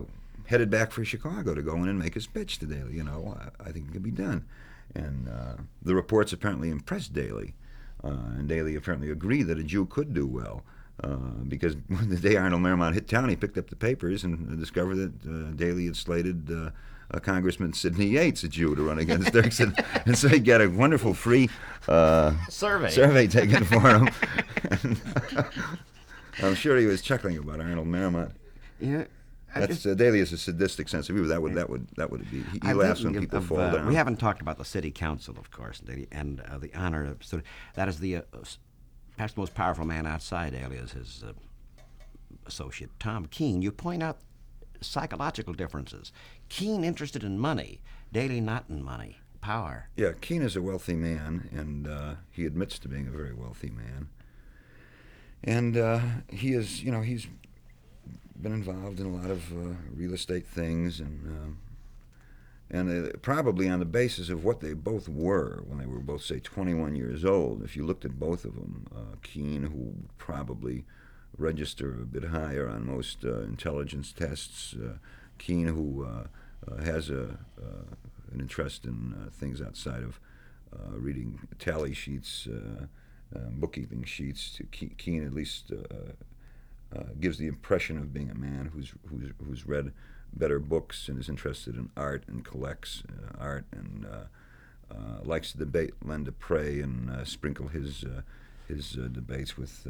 headed 0.51 0.69
back 0.69 0.91
for 0.91 1.03
Chicago 1.03 1.55
to 1.55 1.61
go 1.61 1.75
in 1.77 1.87
and 1.87 1.97
make 1.97 2.13
his 2.13 2.27
pitch 2.27 2.59
to 2.59 2.65
Daley. 2.65 2.95
You 2.95 3.03
know, 3.03 3.37
I, 3.39 3.69
I 3.69 3.71
think 3.71 3.87
it 3.87 3.93
can 3.93 4.01
be 4.03 4.11
done, 4.11 4.45
and 4.93 5.27
uh, 5.27 5.55
the 5.81 5.95
reports 5.95 6.33
apparently 6.33 6.69
impressed 6.69 7.13
Daley, 7.13 7.55
uh, 8.03 8.37
and 8.37 8.47
Daley 8.47 8.75
apparently 8.75 9.09
agreed 9.09 9.43
that 9.43 9.57
a 9.57 9.63
Jew 9.63 9.85
could 9.85 10.13
do 10.13 10.27
well. 10.27 10.63
Uh, 11.03 11.15
because 11.47 11.75
the 11.89 12.17
day 12.17 12.35
Arnold 12.35 12.61
Maremont 12.61 12.93
hit 12.93 13.07
town, 13.07 13.29
he 13.29 13.35
picked 13.35 13.57
up 13.57 13.69
the 13.69 13.75
papers 13.75 14.23
and 14.23 14.59
discovered 14.59 14.95
that 14.97 15.13
uh, 15.25 15.51
Daley 15.53 15.85
had 15.85 15.95
slated 15.95 16.51
uh, 16.51 16.69
Congressman 17.19 17.73
Sidney 17.73 18.07
Yates, 18.07 18.43
a 18.43 18.47
Jew, 18.47 18.75
to 18.75 18.83
run 18.83 18.99
against 18.99 19.29
Dirksen. 19.33 19.73
and 20.05 20.17
so 20.17 20.27
he 20.27 20.39
got 20.39 20.61
a 20.61 20.67
wonderful 20.67 21.13
free 21.13 21.49
uh, 21.87 22.33
survey 22.49 22.89
survey 22.89 23.27
taken 23.27 23.63
for 23.63 23.79
him. 23.81 24.09
I'm 26.43 26.55
sure 26.55 26.77
he 26.77 26.85
was 26.85 27.01
chuckling 27.01 27.37
about 27.37 27.59
Arnold 27.59 27.87
Maremont. 27.87 28.31
Yeah. 28.79 29.05
That's 29.55 29.85
uh, 29.85 29.93
Daley 29.93 30.19
has 30.19 30.31
a 30.31 30.37
sadistic 30.37 30.89
sense 30.89 31.09
of 31.09 31.15
humor. 31.15 31.27
That 31.27 31.41
would 31.41 31.55
that 31.55 31.69
would 31.69 31.87
that 31.97 32.11
would 32.11 32.29
be. 32.31 32.43
He, 32.43 32.59
he 32.63 32.73
laughs 32.73 33.03
when 33.03 33.19
people 33.19 33.39
of, 33.39 33.45
fall 33.45 33.59
uh, 33.59 33.71
down. 33.71 33.87
We 33.87 33.95
haven't 33.95 34.17
talked 34.17 34.41
about 34.41 34.57
the 34.57 34.65
city 34.65 34.91
council, 34.91 35.35
of 35.37 35.51
course, 35.51 35.81
and 36.11 36.41
uh, 36.41 36.57
the 36.57 36.73
honor 36.73 37.05
of 37.05 37.23
so 37.23 37.41
that 37.75 37.87
is 37.87 37.99
the 37.99 38.23
perhaps 39.15 39.33
the 39.33 39.39
most 39.39 39.53
powerful 39.53 39.85
man 39.85 40.07
outside 40.07 40.53
Daley 40.53 40.77
is 40.77 40.93
his 40.93 41.23
uh, 41.27 41.33
associate, 42.45 42.89
Tom 42.99 43.25
Keane. 43.25 43.61
You 43.61 43.71
point 43.71 44.01
out 44.01 44.17
psychological 44.81 45.53
differences. 45.53 46.11
Keane 46.49 46.83
interested 46.83 47.23
in 47.23 47.37
money, 47.37 47.81
Daley 48.11 48.41
not 48.41 48.65
in 48.69 48.83
money, 48.83 49.17
power. 49.41 49.89
Yeah, 49.95 50.13
Keane 50.19 50.41
is 50.41 50.55
a 50.55 50.61
wealthy 50.61 50.95
man, 50.95 51.49
and 51.51 51.87
uh, 51.87 52.15
he 52.31 52.45
admits 52.45 52.79
to 52.79 52.87
being 52.87 53.07
a 53.07 53.11
very 53.11 53.33
wealthy 53.33 53.69
man. 53.69 54.09
And 55.43 55.75
uh, 55.75 55.99
he 56.29 56.53
is, 56.53 56.83
you 56.83 56.91
know, 56.91 57.01
he's 57.01 57.27
been 58.41 58.53
involved 58.53 58.99
in 58.99 59.05
a 59.05 59.15
lot 59.15 59.29
of 59.29 59.51
uh, 59.51 59.75
real 59.95 60.13
estate 60.13 60.47
things 60.47 60.99
and 60.99 61.27
um, 61.27 61.57
and 62.71 63.07
uh, 63.07 63.17
probably 63.21 63.69
on 63.69 63.79
the 63.79 63.85
basis 63.85 64.29
of 64.29 64.45
what 64.45 64.61
they 64.61 64.73
both 64.73 65.09
were 65.09 65.61
when 65.67 65.77
they 65.77 65.85
were 65.85 65.99
both, 65.99 66.23
say, 66.23 66.39
21 66.39 66.95
years 66.95 67.25
old. 67.25 67.63
If 67.63 67.75
you 67.75 67.85
looked 67.85 68.05
at 68.05 68.17
both 68.17 68.45
of 68.45 68.55
them, 68.55 68.87
uh, 68.95 69.15
Keane, 69.21 69.63
who 69.63 69.93
probably 70.17 70.85
register 71.37 71.91
a 71.91 72.05
bit 72.05 72.25
higher 72.25 72.69
on 72.69 72.87
most 72.87 73.25
uh, 73.25 73.41
intelligence 73.41 74.13
tests, 74.13 74.73
uh, 74.73 74.93
Keane, 75.37 75.67
who 75.67 76.05
uh, 76.05 76.71
uh, 76.71 76.81
has 76.83 77.09
a, 77.09 77.37
an 78.31 78.39
interest 78.39 78.85
in 78.85 79.29
things 79.33 79.61
outside 79.61 80.03
of 80.03 80.19
reading 80.91 81.39
tally 81.59 81.93
sheets, 81.93 82.47
bookkeeping 83.33 84.03
sheets. 84.05 84.49
to 84.51 84.63
Keane 84.63 85.25
at 85.25 85.33
least 85.33 85.71
gives 87.19 87.37
the 87.37 87.47
impression 87.47 87.97
of 87.97 88.13
being 88.13 88.29
a 88.29 88.35
man 88.35 88.69
who's, 88.73 88.93
who's, 89.09 89.31
who's 89.45 89.65
read 89.67 89.91
better 90.33 90.59
books 90.59 91.07
and 91.07 91.19
is 91.19 91.29
interested 91.29 91.75
in 91.75 91.89
art 91.97 92.23
and 92.27 92.45
collects 92.45 93.03
uh, 93.09 93.37
art 93.39 93.65
and 93.71 94.05
uh, 94.05 94.93
uh, 94.93 95.23
likes 95.23 95.51
to 95.51 95.57
debate 95.57 95.93
Leon 96.03 96.25
Despres 96.25 96.83
and 96.83 97.09
uh, 97.09 97.25
sprinkle 97.25 97.67
his 97.67 98.03
uh, 98.03 98.21
his 98.67 98.91
debates 98.91 99.57
with 99.57 99.85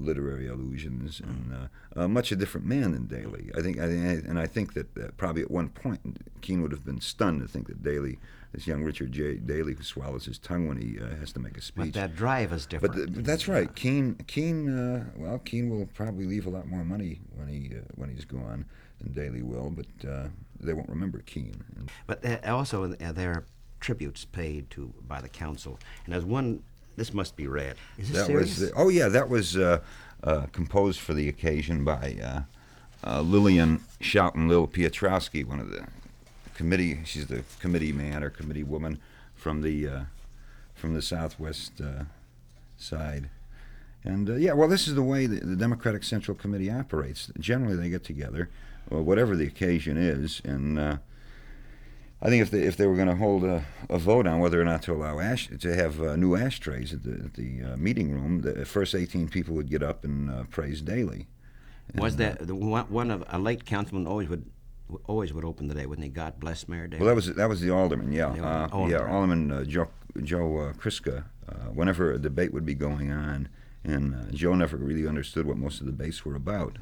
literary 0.00 0.48
allusions 0.48 1.20
and 1.20 1.68
much 2.12 2.32
a 2.32 2.36
different 2.36 2.66
man 2.66 2.92
than 2.92 3.06
Daley. 3.06 3.50
I 3.56 3.60
think, 3.60 3.78
I, 3.78 3.84
and 3.84 4.38
I 4.38 4.46
think 4.46 4.74
that 4.74 5.16
probably 5.16 5.42
at 5.42 5.50
one 5.50 5.68
point 5.68 6.18
Keane 6.40 6.62
would 6.62 6.72
have 6.72 6.84
been 6.84 7.00
stunned 7.00 7.40
to 7.42 7.48
think 7.48 7.66
that 7.68 7.82
Daley, 7.82 8.18
this 8.52 8.66
young 8.66 8.82
Richard 8.82 9.12
J. 9.12 9.34
Daley, 9.34 9.74
who 9.74 9.82
swallows 9.82 10.24
his 10.24 10.38
tongue 10.38 10.68
when 10.68 10.80
he 10.80 10.98
uh, 10.98 11.16
has 11.16 11.32
to 11.32 11.40
make 11.40 11.56
a 11.56 11.60
speech. 11.60 11.92
But 11.92 12.00
that 12.00 12.16
drive 12.16 12.52
is 12.52 12.66
different. 12.66 12.94
But 12.94 13.14
th- 13.14 13.26
that's 13.26 13.48
right. 13.48 13.74
Keane, 13.74 14.14
Keane, 14.26 14.68
uh, 14.68 15.04
well, 15.16 15.38
Keane 15.40 15.68
will 15.70 15.86
probably 15.86 16.24
leave 16.26 16.46
a 16.46 16.50
lot 16.50 16.66
more 16.66 16.84
money 16.84 17.20
when 17.34 17.48
he 17.48 17.76
uh, 17.76 17.80
when 17.96 18.08
he's 18.08 18.24
gone 18.24 18.64
than 19.00 19.12
Daley 19.12 19.42
will, 19.42 19.70
but 19.70 20.08
uh, 20.08 20.28
they 20.60 20.72
won't 20.72 20.88
remember 20.88 21.20
Keane. 21.20 21.62
But 22.06 22.24
uh, 22.24 22.38
also, 22.46 22.92
uh, 22.92 23.12
there 23.12 23.32
are 23.32 23.44
tributes 23.80 24.24
paid 24.24 24.70
to 24.70 24.92
by 25.06 25.20
the 25.20 25.28
council, 25.28 25.78
and 26.06 26.14
as 26.14 26.24
one, 26.24 26.62
this 26.98 27.14
must 27.14 27.36
be 27.36 27.46
read. 27.46 27.76
Is 27.96 28.08
this 28.10 28.18
that 28.18 28.26
serious? 28.26 28.60
was 28.60 28.72
oh 28.76 28.88
yeah, 28.88 29.08
that 29.08 29.28
was 29.28 29.56
composed 30.52 31.00
for 31.00 31.14
the 31.14 31.28
occasion 31.28 31.84
by 31.84 32.44
Lillian 33.04 33.80
Shoughton 34.00 34.48
Lil 34.48 34.66
Piotrowski, 34.66 35.44
one 35.44 35.60
of 35.60 35.70
the 35.70 35.86
committee. 36.58 37.00
She's 37.04 37.28
the 37.28 37.44
committee 37.60 37.92
man 37.92 38.22
or 38.22 38.30
committee 38.30 38.64
woman 38.64 38.98
from 39.38 39.62
the 39.62 39.88
uh, 39.88 40.00
from 40.74 40.94
the 40.94 41.00
southwest 41.00 41.80
uh, 41.80 42.04
side. 42.76 43.30
And 44.04 44.28
uh, 44.28 44.34
yeah, 44.34 44.52
well, 44.52 44.68
this 44.68 44.86
is 44.86 44.94
the 44.94 45.02
way 45.02 45.26
the, 45.26 45.40
the, 45.40 45.56
Democratic 45.56 46.04
Central 46.04 46.36
Committee 46.36 46.70
operates. 46.70 47.30
Generally, 47.38 47.76
they 47.76 47.88
get 47.88 48.04
together, 48.04 48.48
whatever 48.88 49.36
the 49.36 49.46
occasion 49.46 49.96
is, 49.96 50.40
and 50.44 50.78
uh, 50.78 50.96
I 52.20 52.28
think 52.28 52.42
if 52.42 52.50
they 52.50 52.62
if 52.62 52.76
they 52.76 52.86
were 52.86 52.96
going 52.96 53.08
to 53.08 53.16
hold 53.16 53.44
a, 53.44 53.64
a, 53.88 53.98
vote 53.98 54.26
on 54.26 54.40
whether 54.40 54.60
or 54.60 54.64
not 54.64 54.82
to 54.82 54.92
allow 54.92 55.20
ash 55.20 55.48
to 55.60 55.74
have 55.74 56.02
uh, 56.02 56.16
new 56.16 56.34
ashtrays 56.34 56.92
at 56.92 57.04
the, 57.04 57.12
at 57.12 57.34
the 57.34 57.62
uh, 57.62 57.76
meeting 57.76 58.10
room, 58.10 58.40
the 58.40 58.64
first 58.64 58.94
18 58.94 59.28
people 59.28 59.54
would 59.54 59.70
get 59.70 59.84
up 59.84 60.04
and 60.04 60.50
praise 60.50 60.82
Daley. 60.82 61.28
Was 61.94 62.16
that 62.16 62.46
the 62.46 62.54
one, 62.54 62.86
one 62.86 63.10
of 63.10 63.24
a 63.28 63.38
late 63.38 63.64
councilman 63.64 64.06
always 64.06 64.28
would 64.28 64.44
always 65.06 65.32
would 65.32 65.44
open 65.44 65.68
the 65.68 65.74
day, 65.74 65.86
wouldn't 65.86 66.04
he? 66.04 66.10
God 66.10 66.38
bless 66.40 66.68
Mayor 66.68 66.86
Daley. 66.86 67.00
Well, 67.00 67.08
that 67.08 67.14
was 67.14 67.34
that 67.34 67.48
was 67.48 67.60
the 67.60 67.70
alderman, 67.70 68.12
yeah, 68.12 68.26
uh, 68.28 68.68
alderman. 68.72 68.90
yeah, 68.90 69.12
Alderman 69.12 69.52
uh, 69.52 69.64
Joe 69.64 69.88
Joe 70.22 70.58
uh, 70.58 70.72
Kriska. 70.74 71.24
Uh, 71.48 71.70
whenever 71.72 72.12
a 72.12 72.18
debate 72.18 72.52
would 72.52 72.66
be 72.66 72.74
going 72.74 73.10
on, 73.10 73.48
and 73.82 74.14
uh, 74.14 74.30
Joe 74.32 74.54
never 74.54 74.76
really 74.76 75.08
understood 75.08 75.46
what 75.46 75.56
most 75.56 75.80
of 75.80 75.86
the 75.86 75.92
debates 75.92 76.22
were 76.22 76.34
about, 76.34 76.76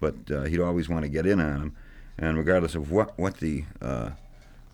but 0.00 0.30
uh, 0.30 0.42
he'd 0.42 0.60
always 0.60 0.86
want 0.86 1.04
to 1.04 1.08
get 1.08 1.24
in 1.24 1.40
on 1.40 1.60
them, 1.60 1.76
and 2.18 2.36
regardless 2.36 2.74
of 2.74 2.90
what 2.90 3.18
what 3.18 3.38
the 3.38 3.64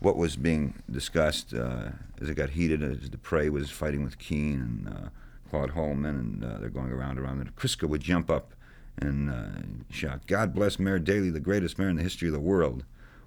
what 0.03 0.17
was 0.17 0.37
being 0.37 0.75
discussed, 0.91 1.53
as 1.53 2.29
it 2.29 2.35
got 2.35 2.51
heated, 2.51 2.83
as 2.83 3.09
Despres 3.09 3.51
was 3.51 3.71
fighting 3.71 4.05
with 4.05 4.19
Keane 4.19 4.61
and 4.61 5.11
Claude 5.51 5.71
Holman, 5.71 6.17
and 6.17 6.61
they're 6.61 6.71
going 6.71 6.93
around 6.93 7.19
around, 7.19 7.41
and 7.41 7.55
Kriska 7.57 7.89
would 7.89 8.03
jump 8.03 8.31
up 8.31 8.55
and 8.99 9.31
uh, 9.31 9.93
shout, 9.93 10.27
God 10.27 10.55
bless 10.55 10.79
Mayor 10.79 10.99
Daley, 10.99 11.31
the 11.31 11.41
greatest 11.41 11.79
mayor 11.79 11.89
in 11.89 11.97
the 11.97 12.03
history 12.03 12.29
of 12.29 12.35
the 12.35 12.41
world. 12.41 12.85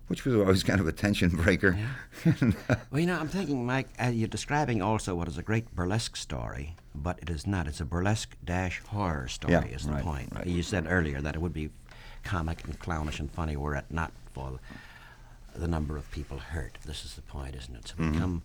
which 0.07 0.23
was 0.23 0.35
always 0.35 0.61
kind 0.61 0.79
of 0.79 0.87
a 0.87 0.91
tension 0.91 1.29
breaker. 1.29 1.75
and, 2.23 2.55
uh, 2.69 2.75
well, 2.91 2.99
you 3.01 3.07
know, 3.07 3.17
I'm 3.17 3.27
thinking, 3.27 3.65
Mike, 3.65 3.89
uh, 3.99 4.07
you're 4.07 4.27
describing 4.27 4.81
also 4.81 5.15
what 5.15 5.27
is 5.27 5.39
a 5.39 5.41
great 5.41 5.75
burlesque 5.75 6.15
story, 6.15 6.75
but 6.93 7.17
it 7.21 7.29
is 7.29 7.47
not. 7.47 7.67
It's 7.67 7.81
a 7.81 7.85
burlesque 7.85 8.35
dash 8.43 8.81
horror 8.81 9.27
story, 9.27 9.53
yeah, 9.53 9.65
is 9.65 9.87
the 9.87 9.93
right, 9.93 10.03
point. 10.03 10.29
Right. 10.35 10.45
You 10.45 10.61
said 10.61 10.85
earlier 10.87 11.21
that 11.21 11.33
it 11.35 11.41
would 11.41 11.53
be 11.53 11.71
comic 12.23 12.63
and 12.65 12.77
clownish 12.77 13.19
and 13.19 13.31
funny 13.31 13.57
were 13.57 13.75
it 13.75 13.85
not 13.89 14.11
for 14.33 14.59
the 15.57 15.67
number 15.67 15.97
of 15.97 16.09
people 16.11 16.37
hurt. 16.37 16.77
This 16.85 17.05
is 17.05 17.15
the 17.15 17.21
point, 17.21 17.55
isn't 17.55 17.75
it? 17.75 17.87
So 17.87 17.95
we 17.97 18.05
mm-hmm. 18.05 18.19
come 18.19 18.43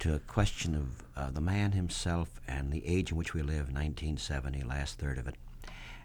to 0.00 0.14
a 0.14 0.18
question 0.18 0.74
of 0.74 1.04
uh, 1.16 1.30
the 1.30 1.40
man 1.40 1.72
himself 1.72 2.40
and 2.48 2.72
the 2.72 2.86
age 2.86 3.10
in 3.10 3.18
which 3.18 3.34
we 3.34 3.42
live, 3.42 3.72
1970, 3.72 4.62
last 4.62 4.98
third 4.98 5.18
of 5.18 5.26
it. 5.26 5.36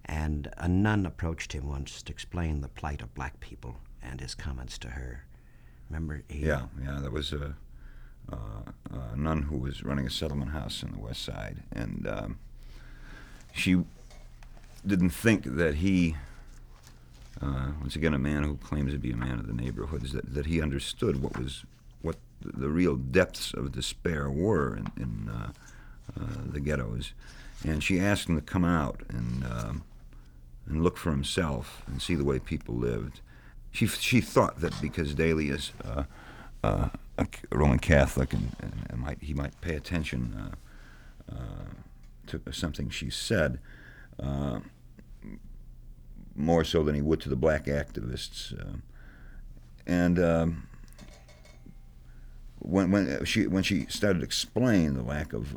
And 0.04 0.52
a 0.58 0.68
nun 0.68 1.06
approached 1.06 1.54
him 1.54 1.68
once 1.68 2.02
to 2.04 2.12
explain 2.12 2.62
the 2.62 2.68
plight 2.68 3.02
of 3.02 3.16
black 3.16 3.40
people 3.40 3.78
and 4.04 4.22
his 4.22 4.36
comments 4.36 4.78
to 4.80 4.90
her. 4.90 5.24
Remember? 5.90 6.24
yeah, 6.30 6.64
yeah, 6.84 7.00
that 7.00 7.12
was 7.12 7.32
a, 7.32 7.56
uh, 8.32 8.72
a, 9.14 9.16
nun 9.16 9.44
who 9.44 9.58
was 9.58 9.84
running 9.84 10.06
a 10.06 10.10
settlement 10.10 10.52
house 10.52 10.84
in 10.84 10.92
the 10.92 11.00
West 11.00 11.24
Side, 11.24 11.64
and 11.72 12.08
um, 12.08 12.40
she 13.54 13.84
didn't 14.86 15.12
think 15.12 15.44
that 15.44 15.76
he, 15.76 16.16
uh, 17.42 17.72
once 17.82 17.96
again, 17.96 18.14
a 18.14 18.20
man 18.20 18.44
who 18.44 18.58
claims 18.58 18.94
to 18.94 19.00
be 19.00 19.12
a 19.12 19.18
man 19.18 19.40
of 19.40 19.48
the 19.48 19.54
neighborhood, 19.54 20.04
is 20.04 20.14
that, 20.14 20.34
that 20.34 20.46
he 20.46 20.62
understood 20.62 21.22
what 21.22 21.38
was 21.38 21.66
what 22.02 22.18
the, 22.42 22.70
real 22.70 22.96
depths 22.96 23.54
of 23.54 23.72
despair 23.72 24.30
were 24.30 24.76
in, 24.76 24.92
in 24.98 25.30
uh, 25.30 25.52
uh 26.18 26.26
the 26.46 26.60
ghettos, 26.60 27.14
and 27.66 27.84
she 27.84 28.00
asked 28.00 28.30
him 28.30 28.36
to 28.36 28.42
come 28.42 28.64
out 28.64 29.02
and 29.10 29.44
um, 29.46 29.84
and 30.68 30.84
look 30.84 30.98
for 30.98 31.12
himself 31.12 31.84
and 31.88 32.02
see 32.02 32.16
the 32.16 32.24
way 32.24 32.40
people 32.40 32.76
lived. 32.76 33.20
She 33.72 33.88
she 33.88 34.22
thought 34.22 34.62
that 34.62 34.74
because 34.82 35.14
Daley 35.14 35.50
is 35.50 35.74
uh, 35.84 36.04
uh, 36.64 36.90
a 37.18 37.28
Roman 37.52 37.80
Catholic 37.80 38.34
and, 38.34 38.56
and, 38.90 39.00
might 39.00 39.22
he 39.22 39.34
might 39.34 39.60
pay 39.62 39.76
attention 39.76 40.54
uh, 41.32 41.36
uh 41.36 41.66
to 42.28 42.42
something 42.52 42.90
she 42.90 43.10
said 43.10 43.60
uh, 44.20 44.60
more 46.36 46.64
so 46.64 46.84
than 46.84 46.96
he 46.96 47.02
would 47.02 47.22
to 47.22 47.30
the 47.30 47.36
black 47.36 47.66
activists. 47.66 48.54
Uh, 48.60 48.78
and 49.88 50.20
um, 50.20 50.68
when 52.60 52.92
when 52.92 53.24
she 53.26 53.48
when 53.48 53.64
she 53.64 53.86
started 53.88 54.20
to 54.20 54.26
explain 54.26 54.96
the 54.96 55.04
lack 55.04 55.34
of 55.34 55.56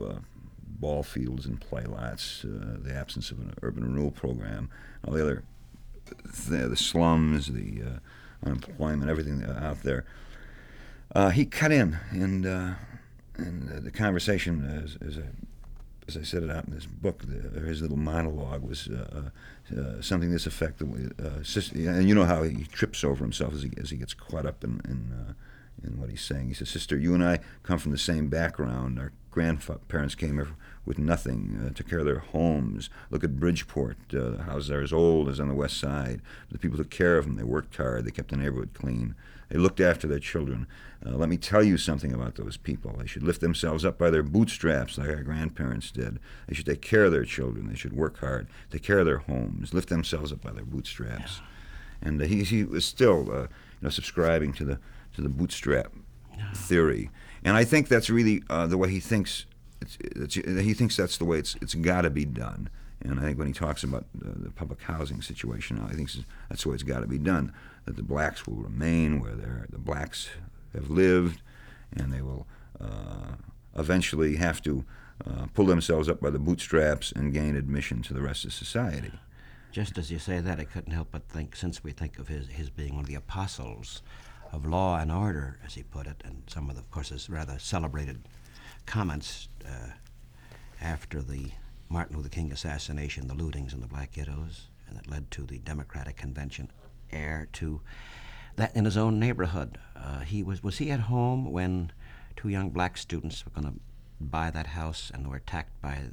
ball 0.63 1.03
fields 1.03 1.47
and 1.47 1.61
play 1.61 1.85
lots, 1.85 2.45
the 2.45 2.95
absence 2.95 3.31
of 3.31 3.39
an 3.41 3.55
urban 3.63 3.85
renewal 3.85 4.11
program, 4.11 4.71
all 5.05 5.15
the 5.15 5.23
other 5.23 5.45
the, 6.49 6.77
slums, 6.77 7.49
the 7.49 7.83
uh, 7.83 8.47
unemployment, 8.47 9.11
everything 9.11 9.45
out 9.45 9.83
there. 9.83 10.05
Uh, 11.15 11.31
he 11.31 11.45
cut 11.47 11.73
in, 11.73 11.99
and 12.11 12.47
uh, 12.47 12.75
and 13.37 13.69
the 13.69 13.91
conversation, 13.91 14.65
as, 14.85 14.99
as, 15.07 15.23
as 16.09 16.17
I 16.17 16.23
said 16.23 16.43
it 16.43 16.51
out 16.51 16.65
in 16.67 16.75
this 16.75 16.87
book, 16.87 17.23
the, 17.27 17.61
his 17.61 17.83
little 17.83 17.99
monologue 17.99 18.63
was 18.63 18.89
uh, 18.89 19.31
uh, 19.77 20.01
something 20.01 20.31
this 20.31 20.47
effect. 20.47 20.81
and 20.81 22.09
you 22.09 22.15
know 22.15 22.25
how 22.25 22.43
he 22.43 22.65
trips 22.65 23.05
over 23.05 23.23
himself 23.23 23.53
as 23.53 23.63
he, 23.63 23.71
as 23.79 23.91
he 23.91 23.97
gets 23.97 24.15
caught 24.15 24.47
up 24.47 24.65
in, 24.65 24.81
in 24.89 25.35
in 25.83 26.01
what 26.01 26.11
he's 26.11 26.23
saying. 26.23 26.49
He 26.49 26.55
says, 26.55 26.69
Sister, 26.69 26.97
you 26.97 27.15
and 27.15 27.25
I 27.25 27.41
come 27.63 27.79
from 27.79 27.93
the 27.93 27.99
same 27.99 28.29
background. 28.29 28.99
Our 28.99 29.13
grandparents 29.31 30.15
came 30.15 30.35
here 30.35 30.49
with 30.85 30.99
nothing, 30.99 31.61
uh, 31.65 31.73
took 31.73 31.89
care 31.89 32.01
of 32.01 32.07
their 32.07 32.19
homes. 32.19 32.91
Look 33.11 33.25
at 33.25 33.39
Bridgeport. 33.39 33.97
Uh, 34.13 34.31
the 34.31 34.43
houses 34.45 34.71
are 34.71 34.83
as 34.83 34.93
old 34.93 35.29
as 35.29 35.39
on 35.41 35.49
the 35.49 35.55
west 35.55 35.79
side. 35.79 36.21
The 36.51 36.59
people 36.59 36.79
took 36.79 36.91
care 36.91 37.19
of 37.19 37.25
them. 37.25 37.37
They 37.37 37.45
worked 37.45 37.77
hard. 37.77 38.05
They 38.05 38.11
kept 38.11 38.31
the 38.31 38.37
neighborhood 38.37 38.71
clean. 38.75 39.15
They 39.49 39.59
looked 39.59 39.81
after 39.81 40.07
their 40.07 40.19
children. 40.19 40.67
Uh, 41.05 41.17
let 41.17 41.29
me 41.29 41.37
tell 41.37 41.63
you 41.63 41.79
something 41.79 42.13
about 42.13 42.35
those 42.35 42.57
people. 42.57 42.97
They 42.99 43.07
should 43.07 43.23
lift 43.23 43.41
themselves 43.41 43.85
up 43.85 43.99
by 43.99 44.11
their 44.11 44.23
bootstraps 44.23 44.99
like 44.99 45.09
our 45.09 45.23
grandparents 45.23 45.91
did. 45.91 46.19
They 46.47 46.55
should 46.55 46.67
take 46.67 46.83
care 46.83 47.05
of 47.05 47.13
their 47.13 47.25
children. 47.25 47.69
They 47.69 47.77
should 47.77 47.93
work 47.93 48.19
hard, 48.19 48.49
take 48.71 48.83
care 48.83 48.99
of 48.99 49.07
their 49.07 49.19
homes, 49.19 49.73
lift 49.73 49.89
themselves 49.89 50.33
up 50.33 50.43
by 50.43 50.53
their 50.53 50.65
bootstraps. 50.65 51.39
Yeah. 51.39 52.09
And 52.09 52.23
uh, 52.23 52.27
he, 52.27 52.45
he 52.45 52.65
was 52.65 52.85
still, 52.85 53.31
uh, 53.33 53.43
you 53.43 53.49
know, 53.83 53.89
subscribing 53.91 54.53
to 54.55 54.65
the 54.65 54.79
to 55.15 55.23
the 55.23 55.29
bootstrap 55.29 55.93
theory, 56.55 57.11
and 57.43 57.57
I 57.57 57.65
think 57.65 57.89
that's 57.89 58.09
really 58.09 58.43
uh, 58.49 58.67
the 58.67 58.79
way 58.79 58.89
he 58.89 59.01
thinks. 59.01 59.47
It's, 59.81 59.99
it's, 60.01 60.35
he 60.35 60.75
thinks 60.75 60.97
that's 60.97 61.19
the 61.19 61.25
way 61.25 61.39
it's 61.39 61.57
it's 61.61 61.75
got 61.75 62.03
to 62.03 62.11
be 62.11 62.25
done. 62.25 62.69
And 63.01 63.21
I 63.21 63.23
think 63.23 63.39
when 63.39 63.47
he 63.47 63.53
talks 63.53 63.85
about 63.85 64.07
uh, 64.25 64.31
the 64.37 64.51
public 64.51 64.83
housing 64.83 65.23
situation, 65.23 65.81
I 65.81 65.95
think 65.95 66.11
that's 66.49 66.65
the 66.65 66.69
way 66.69 66.75
it's 66.75 66.83
got 66.83 67.01
to 67.01 67.07
be 67.07 67.19
done. 67.19 67.53
That 67.89 67.97
the 67.97 68.03
blacks 68.03 68.47
will 68.47 68.57
remain 68.57 69.19
where 69.19 69.35
the 69.71 69.79
blacks 69.79 70.29
have 70.75 70.91
lived, 70.91 71.41
and 71.97 72.13
they 72.13 72.21
will 72.21 72.47
uh, 72.79 73.37
eventually 73.79 74.37
have 74.37 74.61
to 74.65 74.85
uh, 75.27 75.47
pull 75.55 75.65
themselves 75.65 76.07
up 76.07 76.21
by 76.21 76.29
the 76.29 76.39
bootstraps 76.39 77.13
and 77.13 77.33
gain 77.33 77.57
admission 77.57 78.03
to 78.03 78.13
the 78.13 78.21
rest 78.21 78.45
of 78.45 78.53
society. 78.53 79.11
Just 79.73 79.97
as 79.97 80.11
you 80.11 80.19
say 80.19 80.39
that, 80.39 80.61
I 80.61 80.65
couldn't 80.65 80.93
help 80.93 81.09
but 81.11 81.31
think, 81.31 81.57
since 81.57 81.83
we 81.83 81.93
think 81.93 82.19
of 82.19 82.29
his, 82.29 82.49
his 82.49 82.69
being 82.69 82.93
one 82.93 83.05
of 83.05 83.09
the 83.09 83.15
apostles 83.15 84.03
of 84.53 84.67
law 84.67 84.99
and 84.99 85.11
order, 85.11 85.59
as 85.65 85.73
he 85.73 85.83
put 85.83 86.07
it, 86.07 86.23
and 86.27 86.43
some 86.47 86.69
of, 86.69 86.77
the, 86.77 86.83
of 86.83 86.91
course, 86.91 87.09
his 87.09 87.31
rather 87.31 87.59
celebrated 87.59 88.29
comments 88.85 89.49
uh, 89.65 89.93
after 90.83 91.23
the 91.23 91.53
Martin 91.89 92.19
Luther 92.19 92.29
King 92.29 92.53
assassination, 92.53 93.29
the 93.29 93.35
lootings 93.35 93.73
in 93.73 93.81
the 93.81 93.87
black 93.87 94.13
ghettos, 94.13 94.69
and 94.87 94.99
that 94.99 95.09
led 95.09 95.31
to 95.31 95.47
the 95.47 95.57
Democratic 95.61 96.19
Convention 96.19 96.71
heir 97.13 97.49
to 97.55 97.81
that 98.57 98.75
in 98.75 98.85
his 98.85 98.97
own 98.97 99.19
neighborhood. 99.19 99.79
Uh, 99.97 100.21
he 100.21 100.43
was 100.43 100.63
was 100.63 100.79
he 100.79 100.91
at 100.91 101.01
home 101.01 101.51
when 101.51 101.93
two 102.37 102.49
young 102.49 102.71
black 102.71 102.97
students 102.97 103.45
were 103.45 103.61
going 103.61 103.75
to 103.75 103.81
buy 104.21 104.51
that 104.51 104.69
house 104.69 105.11
and 105.13 105.29
were 105.29 105.37
attacked 105.37 105.81
by 105.81 106.11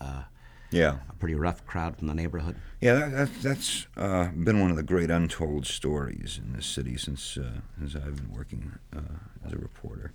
uh, 0.00 0.22
yeah. 0.70 0.98
A 1.08 1.14
pretty 1.14 1.34
rough 1.34 1.64
crowd 1.66 1.96
from 1.96 2.08
the 2.08 2.14
neighborhood. 2.14 2.56
Yeah, 2.80 2.94
that, 2.94 3.12
that, 3.12 3.42
that's 3.42 3.86
uh, 3.96 4.28
been 4.28 4.60
one 4.60 4.70
of 4.70 4.76
the 4.76 4.82
great 4.82 5.10
untold 5.10 5.66
stories 5.66 6.38
in 6.42 6.52
this 6.52 6.66
city 6.66 6.96
since 6.96 7.38
uh, 7.38 7.60
since 7.78 7.96
I've 7.96 8.16
been 8.16 8.32
working 8.32 8.78
uh, 8.94 9.00
as 9.44 9.52
a 9.52 9.56
reporter. 9.56 10.12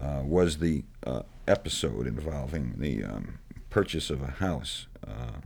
Uh, 0.00 0.20
was 0.22 0.58
the 0.58 0.84
uh, 1.06 1.22
episode 1.48 2.06
involving 2.06 2.74
the 2.76 3.02
um, 3.02 3.38
purchase 3.70 4.10
of 4.10 4.20
a 4.20 4.32
house 4.32 4.86
uh, 5.06 5.40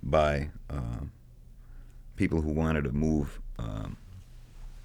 by 0.00 0.50
people 2.16 2.42
who 2.42 2.50
wanted 2.50 2.84
to 2.84 2.92
move 2.92 3.40
um, 3.58 3.96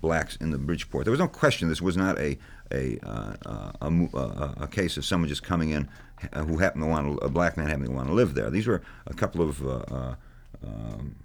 blacks 0.02 0.36
in 0.38 0.52
the 0.52 0.58
Bridgeport. 0.58 1.06
There 1.06 1.12
was 1.12 1.20
no 1.20 1.28
question 1.28 1.70
this 1.70 1.82
was 1.82 1.98
not 1.98 2.18
a 2.20 2.38
a, 2.72 3.00
uh, 3.04 3.72
a, 3.82 3.88
a, 3.88 4.54
a, 4.62 4.68
case 4.68 4.98
of 4.98 5.06
someone 5.06 5.28
just 5.28 5.44
coming 5.44 5.72
in 5.72 5.90
uh, 6.34 6.44
who 6.44 6.58
happened 6.58 6.84
to 6.84 6.88
want 6.88 7.20
to, 7.20 7.26
a 7.26 7.30
black 7.30 7.58
man 7.58 7.68
happened 7.68 7.88
to 7.88 7.92
want 7.92 8.08
to 8.08 8.14
live 8.14 8.36
there. 8.36 8.50
These 8.50 8.68
were 8.68 8.82
a 9.08 9.14
couple 9.14 9.42
of 9.42 9.66
uh, 9.66 9.84
uh 9.92 10.16
um, 10.64 11.16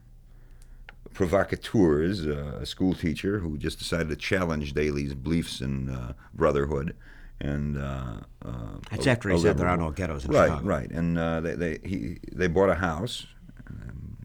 provocateurs, 1.12 2.24
uh, 2.24 2.58
a 2.60 2.66
school 2.66 2.94
teacher 2.94 3.40
who 3.40 3.58
just 3.58 3.78
decided 3.78 4.08
to 4.08 4.16
challenge 4.16 4.72
Daley's 4.74 5.14
beliefs 5.14 5.60
in 5.60 5.90
uh, 5.90 6.12
brotherhood. 6.32 6.94
And 7.40 7.76
that's 7.76 9.06
after 9.06 9.28
he 9.28 9.38
said 9.38 9.58
there 9.58 9.68
are 9.68 9.76
no 9.76 9.90
ghettos 9.90 10.24
in 10.24 10.30
right, 10.30 10.46
Chicago. 10.46 10.66
Right, 10.66 10.82
right. 10.82 10.90
And 10.90 11.44
they 11.44 11.54
they 11.54 11.78
he, 11.86 12.18
they 12.32 12.46
bought 12.46 12.70
a 12.70 12.76
house, 12.76 13.26
um, 13.68 14.16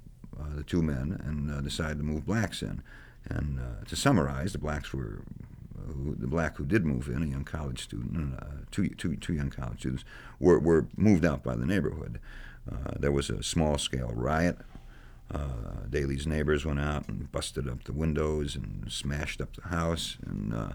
the 0.55 0.63
two 0.63 0.81
men, 0.81 1.19
and 1.25 1.63
decided 1.63 1.97
to 1.97 2.03
move 2.03 2.25
blacks 2.25 2.61
in. 2.61 2.81
And 3.25 3.59
to 3.87 3.95
summarize, 3.95 4.53
the 4.53 4.59
blacks 4.59 4.93
were 4.93 5.21
who, 5.87 6.15
the 6.15 6.27
black 6.27 6.57
who 6.57 6.65
did 6.65 6.85
move 6.85 7.07
in, 7.07 7.23
a 7.23 7.25
young 7.25 7.43
college 7.43 7.83
student, 7.83 8.35
uh, 8.39 8.45
two, 8.71 8.89
two, 8.89 9.15
two 9.15 9.33
young 9.33 9.49
college 9.49 9.79
students, 9.79 10.03
were, 10.39 10.59
were 10.59 10.87
moved 10.95 11.25
out 11.25 11.43
by 11.43 11.55
the 11.55 11.65
neighborhood. 11.65 12.19
Uh, 12.69 12.93
there 12.99 13.11
was 13.11 13.29
a 13.29 13.43
small 13.43 13.77
scale 13.77 14.11
riot. 14.13 14.57
Uh, 15.31 15.85
Daley's 15.89 16.25
neighbors 16.25 16.65
went 16.65 16.79
out 16.79 17.07
and 17.07 17.31
busted 17.31 17.67
up 17.67 17.83
the 17.83 17.93
windows 17.93 18.55
and 18.55 18.91
smashed 18.91 19.41
up 19.41 19.55
the 19.55 19.69
house. 19.69 20.17
And 20.25 20.53
uh, 20.53 20.69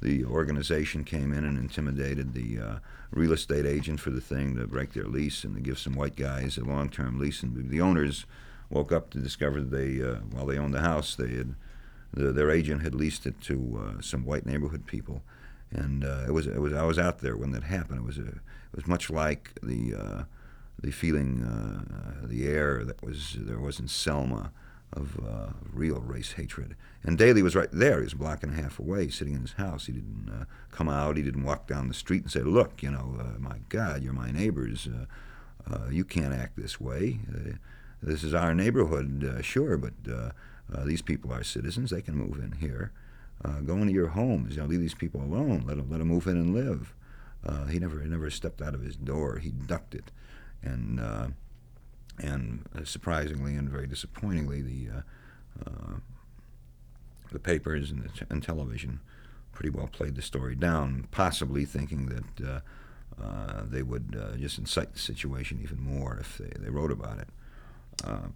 the 0.00 0.24
organization 0.24 1.04
came 1.04 1.32
in 1.32 1.44
and 1.44 1.58
intimidated 1.58 2.34
the 2.34 2.58
uh, 2.58 2.78
real 3.10 3.32
estate 3.32 3.66
agent 3.66 4.00
for 4.00 4.10
the 4.10 4.20
thing 4.20 4.56
to 4.56 4.66
break 4.66 4.92
their 4.92 5.04
lease 5.04 5.44
and 5.44 5.54
to 5.54 5.60
give 5.60 5.78
some 5.78 5.94
white 5.94 6.16
guys 6.16 6.58
a 6.58 6.64
long 6.64 6.88
term 6.88 7.18
lease. 7.18 7.42
And 7.42 7.70
the 7.70 7.80
owners 7.80 8.26
woke 8.68 8.92
up 8.92 9.10
to 9.10 9.18
discover 9.18 9.60
that 9.60 9.70
they, 9.70 10.02
uh, 10.02 10.16
while 10.32 10.46
they 10.46 10.58
owned 10.58 10.74
the 10.74 10.80
house, 10.80 11.14
they 11.14 11.28
had 11.28 11.54
the, 12.12 12.32
their 12.32 12.50
agent 12.50 12.82
had 12.82 12.94
leased 12.94 13.26
it 13.26 13.40
to 13.42 13.96
uh, 13.98 14.00
some 14.00 14.24
white 14.24 14.46
neighborhood 14.46 14.86
people, 14.86 15.22
and 15.70 16.04
uh, 16.04 16.24
it 16.26 16.32
was 16.32 16.46
it 16.46 16.60
was 16.60 16.72
I 16.72 16.82
was 16.82 16.98
out 16.98 17.18
there 17.18 17.36
when 17.36 17.52
that 17.52 17.64
happened. 17.64 18.00
It 18.00 18.06
was 18.06 18.18
a, 18.18 18.26
it 18.26 18.76
was 18.76 18.86
much 18.86 19.10
like 19.10 19.52
the 19.62 19.94
uh, 19.94 20.22
the 20.80 20.90
feeling 20.90 21.44
uh, 21.44 22.26
the 22.26 22.46
air 22.48 22.84
that 22.84 23.02
was 23.02 23.36
there 23.38 23.58
was 23.58 23.78
in 23.78 23.88
Selma 23.88 24.50
of 24.92 25.20
uh, 25.24 25.52
real 25.72 26.00
race 26.00 26.32
hatred. 26.32 26.74
And 27.04 27.16
Daley 27.16 27.42
was 27.42 27.54
right 27.54 27.68
there. 27.70 27.98
He 27.98 28.04
was 28.04 28.12
a 28.12 28.16
block 28.16 28.42
and 28.42 28.52
a 28.52 28.60
half 28.60 28.80
away, 28.80 29.08
sitting 29.08 29.34
in 29.34 29.42
his 29.42 29.52
house. 29.52 29.86
He 29.86 29.92
didn't 29.92 30.28
uh, 30.28 30.44
come 30.72 30.88
out. 30.88 31.16
He 31.16 31.22
didn't 31.22 31.44
walk 31.44 31.68
down 31.68 31.86
the 31.86 31.94
street 31.94 32.22
and 32.22 32.32
say, 32.32 32.40
"Look, 32.40 32.82
you 32.82 32.90
know, 32.90 33.36
my 33.38 33.58
God, 33.68 34.02
you're 34.02 34.12
my 34.12 34.32
neighbors. 34.32 34.88
you 35.90 36.04
can't 36.04 36.34
act 36.34 36.56
this 36.56 36.80
way. 36.80 37.20
this 38.02 38.24
is 38.24 38.34
our 38.34 38.52
neighborhood, 38.52 39.38
sure, 39.42 39.76
but." 39.76 39.92
Uh, 40.72 40.84
these 40.84 41.02
people 41.02 41.32
are 41.32 41.42
citizens; 41.44 41.90
they 41.90 42.02
can 42.02 42.14
move 42.16 42.38
in 42.38 42.52
here. 42.52 42.92
uh, 43.44 43.60
go 43.60 43.76
into 43.76 43.92
your 43.92 44.08
homes. 44.08 44.54
You 44.56 44.62
know, 44.62 44.68
leave 44.68 44.80
these 44.80 44.94
people 44.94 45.22
alone. 45.22 45.64
Let 45.66 45.76
them 45.76 45.90
let 45.90 45.98
them 45.98 46.08
move 46.08 46.26
in 46.26 46.36
and 46.36 46.54
live. 46.54 46.94
Uh, 47.44 47.66
he 47.66 47.78
never 47.78 48.04
never 48.04 48.30
stepped 48.30 48.60
out 48.60 48.74
of 48.74 48.82
his 48.82 48.96
door. 48.96 49.38
He 49.38 49.50
ducked 49.50 49.94
it, 49.94 50.10
and 50.62 51.00
uh, 51.00 51.28
and 52.18 52.68
surprisingly 52.84 53.54
and 53.56 53.68
very 53.68 53.86
disappointingly, 53.86 54.62
the 54.62 54.88
uh, 54.98 55.02
uh, 55.66 55.94
the 57.32 57.38
papers 57.38 57.90
and, 57.90 58.02
the 58.02 58.26
and 58.28 58.42
television 58.42 59.00
pretty 59.52 59.70
well 59.70 59.88
played 59.88 60.16
the 60.16 60.22
story 60.22 60.54
down, 60.54 61.06
possibly 61.10 61.64
thinking 61.64 62.06
that 62.06 62.46
uh, 62.48 62.60
uh, 63.22 63.62
they 63.64 63.82
would 63.82 64.16
uh, 64.20 64.36
just 64.36 64.58
incite 64.58 64.92
the 64.92 64.98
situation 64.98 65.60
even 65.62 65.80
more 65.80 66.18
if 66.20 66.38
they, 66.38 66.50
they 66.58 66.70
wrote 66.70 66.90
about 66.90 67.18
it. 67.18 67.28
Um, 68.04 68.34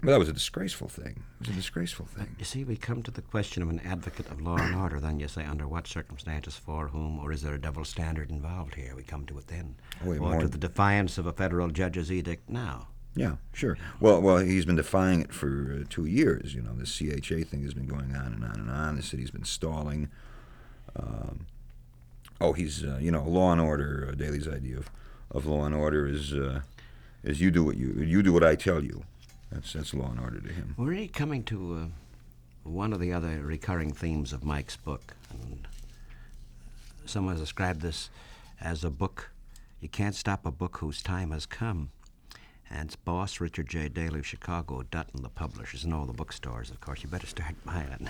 but 0.00 0.10
that 0.10 0.18
was 0.18 0.28
a 0.28 0.32
disgraceful 0.32 0.88
thing. 0.88 1.24
It 1.40 1.48
was 1.48 1.48
a 1.48 1.58
disgraceful 1.58 2.06
thing. 2.06 2.36
You 2.38 2.44
see, 2.44 2.64
we 2.64 2.76
come 2.76 3.02
to 3.02 3.10
the 3.10 3.22
question 3.22 3.62
of 3.62 3.68
an 3.68 3.80
advocate 3.80 4.30
of 4.30 4.40
law 4.40 4.56
and 4.56 4.76
order. 4.76 5.00
Then 5.00 5.18
you 5.18 5.26
say, 5.28 5.44
under 5.44 5.66
what 5.66 5.86
circumstances, 5.86 6.56
for 6.56 6.88
whom, 6.88 7.18
or 7.18 7.32
is 7.32 7.42
there 7.42 7.54
a 7.54 7.60
double 7.60 7.84
standard 7.84 8.30
involved 8.30 8.76
here? 8.76 8.94
We 8.94 9.02
come 9.02 9.26
to 9.26 9.38
it 9.38 9.48
then. 9.48 9.76
Oh, 10.04 10.16
or 10.16 10.40
to 10.40 10.48
the 10.48 10.58
defiance 10.58 11.18
of 11.18 11.26
a 11.26 11.32
federal 11.32 11.68
judge's 11.68 12.12
edict 12.12 12.48
now. 12.48 12.88
Yeah, 13.16 13.36
sure. 13.52 13.76
Well, 13.98 14.22
well, 14.22 14.38
he's 14.38 14.64
been 14.64 14.76
defying 14.76 15.22
it 15.22 15.32
for 15.32 15.80
uh, 15.80 15.84
two 15.88 16.04
years. 16.04 16.54
You 16.54 16.62
know, 16.62 16.74
the 16.74 16.84
CHA 16.84 17.48
thing 17.48 17.64
has 17.64 17.74
been 17.74 17.86
going 17.86 18.14
on 18.14 18.32
and 18.32 18.44
on 18.44 18.60
and 18.60 18.70
on. 18.70 18.94
The 18.94 19.02
city's 19.02 19.32
been 19.32 19.44
stalling. 19.44 20.08
Um, 20.94 21.46
oh, 22.40 22.52
he's 22.52 22.84
uh, 22.84 22.98
you 23.00 23.10
know 23.10 23.24
law 23.24 23.50
and 23.50 23.60
order. 23.60 24.08
Uh, 24.08 24.14
Daley's 24.14 24.46
idea 24.46 24.76
of, 24.76 24.90
of 25.32 25.46
law 25.46 25.64
and 25.64 25.74
order 25.74 26.06
is 26.06 26.32
uh, 26.32 26.60
is 27.24 27.40
you 27.40 27.50
do 27.50 27.64
what 27.64 27.76
you 27.76 27.92
you 27.94 28.22
do 28.22 28.32
what 28.32 28.44
I 28.44 28.54
tell 28.54 28.84
you. 28.84 29.02
That's 29.50 29.72
that's 29.72 29.94
law 29.94 30.10
and 30.10 30.20
order 30.20 30.40
to 30.40 30.52
him. 30.52 30.74
We're 30.76 30.86
really 30.86 31.08
coming 31.08 31.42
to 31.44 31.74
uh, 31.74 32.68
one 32.68 32.92
of 32.92 33.00
the 33.00 33.12
other 33.12 33.40
recurring 33.42 33.92
themes 33.92 34.32
of 34.32 34.44
Mike's 34.44 34.76
book, 34.76 35.14
and 35.30 35.66
someone 37.06 37.34
has 37.34 37.40
described 37.40 37.80
this 37.80 38.10
as 38.60 38.84
a 38.84 38.90
book. 38.90 39.30
You 39.80 39.88
can't 39.88 40.14
stop 40.14 40.44
a 40.44 40.50
book 40.50 40.78
whose 40.78 41.02
time 41.02 41.30
has 41.30 41.46
come. 41.46 41.90
And 42.70 42.86
it's 42.86 42.96
boss 42.96 43.40
Richard 43.40 43.68
J. 43.68 43.88
Daley 43.88 44.18
of 44.18 44.26
Chicago, 44.26 44.82
Dutton, 44.82 45.22
the 45.22 45.30
publishers, 45.30 45.84
and 45.84 45.94
all 45.94 46.04
the 46.04 46.12
bookstores, 46.12 46.68
of 46.68 46.80
course. 46.82 47.02
You 47.02 47.08
better 47.08 47.26
start 47.26 47.54
buying 47.64 47.88
it. 47.88 48.02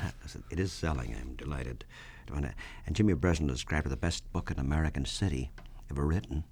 It 0.50 0.58
is 0.58 0.72
selling. 0.72 1.14
I'm 1.14 1.34
delighted. 1.36 1.84
And 2.34 2.96
Jimmy 2.96 3.14
Breslin 3.14 3.46
described 3.46 3.86
it 3.86 3.90
the 3.90 3.96
best 3.96 4.30
book 4.32 4.50
in 4.50 4.58
American 4.58 5.04
City 5.04 5.52
ever 5.90 6.04
written. 6.04 6.44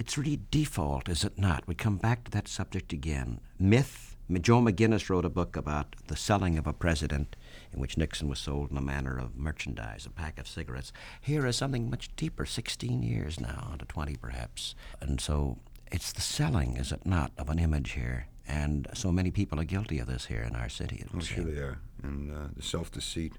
It's 0.00 0.16
really 0.16 0.40
default, 0.50 1.10
is 1.10 1.24
it 1.24 1.38
not? 1.38 1.68
We 1.68 1.74
come 1.74 1.98
back 1.98 2.24
to 2.24 2.30
that 2.30 2.48
subject 2.48 2.94
again. 2.94 3.38
Myth. 3.58 4.16
Joe 4.32 4.62
McGinniss 4.62 5.10
wrote 5.10 5.26
a 5.26 5.28
book 5.28 5.58
about 5.58 5.94
the 6.06 6.16
selling 6.16 6.56
of 6.56 6.66
a 6.66 6.72
president 6.72 7.36
in 7.70 7.80
which 7.80 7.98
Nixon 7.98 8.26
was 8.26 8.38
sold 8.38 8.70
in 8.70 8.78
a 8.78 8.80
manner 8.80 9.18
of 9.18 9.36
merchandise, 9.36 10.06
a 10.06 10.10
pack 10.10 10.38
of 10.38 10.48
cigarettes. 10.48 10.90
Here 11.20 11.44
is 11.44 11.56
something 11.56 11.90
much 11.90 12.16
deeper, 12.16 12.46
16 12.46 13.02
years 13.02 13.38
now, 13.38 13.74
to 13.78 13.84
20 13.84 14.16
perhaps. 14.16 14.74
And 15.02 15.20
so 15.20 15.58
it's 15.92 16.12
the 16.12 16.22
selling, 16.22 16.78
is 16.78 16.92
it 16.92 17.04
not, 17.04 17.32
of 17.36 17.50
an 17.50 17.58
image 17.58 17.90
here? 17.90 18.28
And 18.48 18.88
so 18.94 19.12
many 19.12 19.30
people 19.30 19.60
are 19.60 19.64
guilty 19.64 19.98
of 19.98 20.06
this 20.06 20.24
here 20.24 20.40
in 20.40 20.56
our 20.56 20.70
city. 20.70 21.04
Oh, 21.14 21.20
sure 21.20 21.44
they 21.44 21.60
are. 21.60 21.78
And 22.02 22.32
uh, 22.32 22.48
the 22.56 22.62
self 22.62 22.90
deceit, 22.90 23.34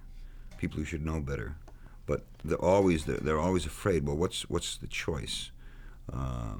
people 0.60 0.78
who 0.78 0.86
should 0.86 1.04
know 1.04 1.22
better. 1.22 1.56
But 2.06 2.24
they're 2.46 2.62
always 2.62 3.06
they're, 3.06 3.18
they're 3.18 3.40
always 3.40 3.66
afraid. 3.66 4.06
Well, 4.06 4.16
what's 4.16 4.48
what's 4.48 4.78
the 4.78 4.86
choice? 4.86 5.50
Uh, 6.14 6.56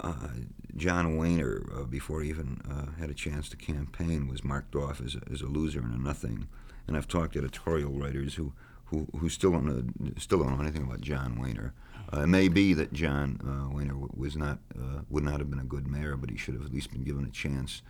uh, 0.00 0.28
John 0.76 1.16
Waner, 1.16 1.66
uh, 1.74 1.84
before 1.84 2.22
he 2.22 2.28
even 2.28 2.60
uh, 2.70 2.98
had 3.00 3.10
a 3.10 3.14
chance 3.14 3.48
to 3.48 3.56
campaign, 3.56 4.28
was 4.28 4.44
marked 4.44 4.76
off 4.76 5.00
as 5.00 5.16
a, 5.16 5.20
as 5.32 5.40
a 5.40 5.46
loser 5.46 5.80
and 5.80 5.94
a 5.94 6.02
nothing. 6.02 6.48
And 6.86 6.96
I've 6.96 7.08
talked 7.08 7.32
to 7.32 7.40
editorial 7.40 7.92
writers 7.92 8.34
who, 8.34 8.52
who, 8.86 9.08
who 9.18 9.28
still 9.28 9.52
don't 9.52 9.64
know, 9.64 10.12
still 10.18 10.38
don't 10.38 10.54
know 10.56 10.62
anything 10.62 10.84
about 10.84 11.00
John 11.00 11.38
Waner. 11.40 11.74
Uh, 12.12 12.22
it 12.22 12.26
may 12.28 12.48
be 12.48 12.72
that 12.74 12.92
John 12.92 13.38
uh, 13.44 13.74
Waner 13.74 13.94
was 14.16 14.36
not 14.36 14.58
uh, 14.78 15.00
would 15.10 15.24
not 15.24 15.40
have 15.40 15.50
been 15.50 15.58
a 15.58 15.64
good 15.64 15.86
mayor, 15.86 16.16
but 16.16 16.30
he 16.30 16.36
should 16.36 16.54
have 16.54 16.64
at 16.64 16.72
least 16.72 16.90
been 16.90 17.04
given 17.04 17.24
a 17.24 17.30
chance 17.30 17.82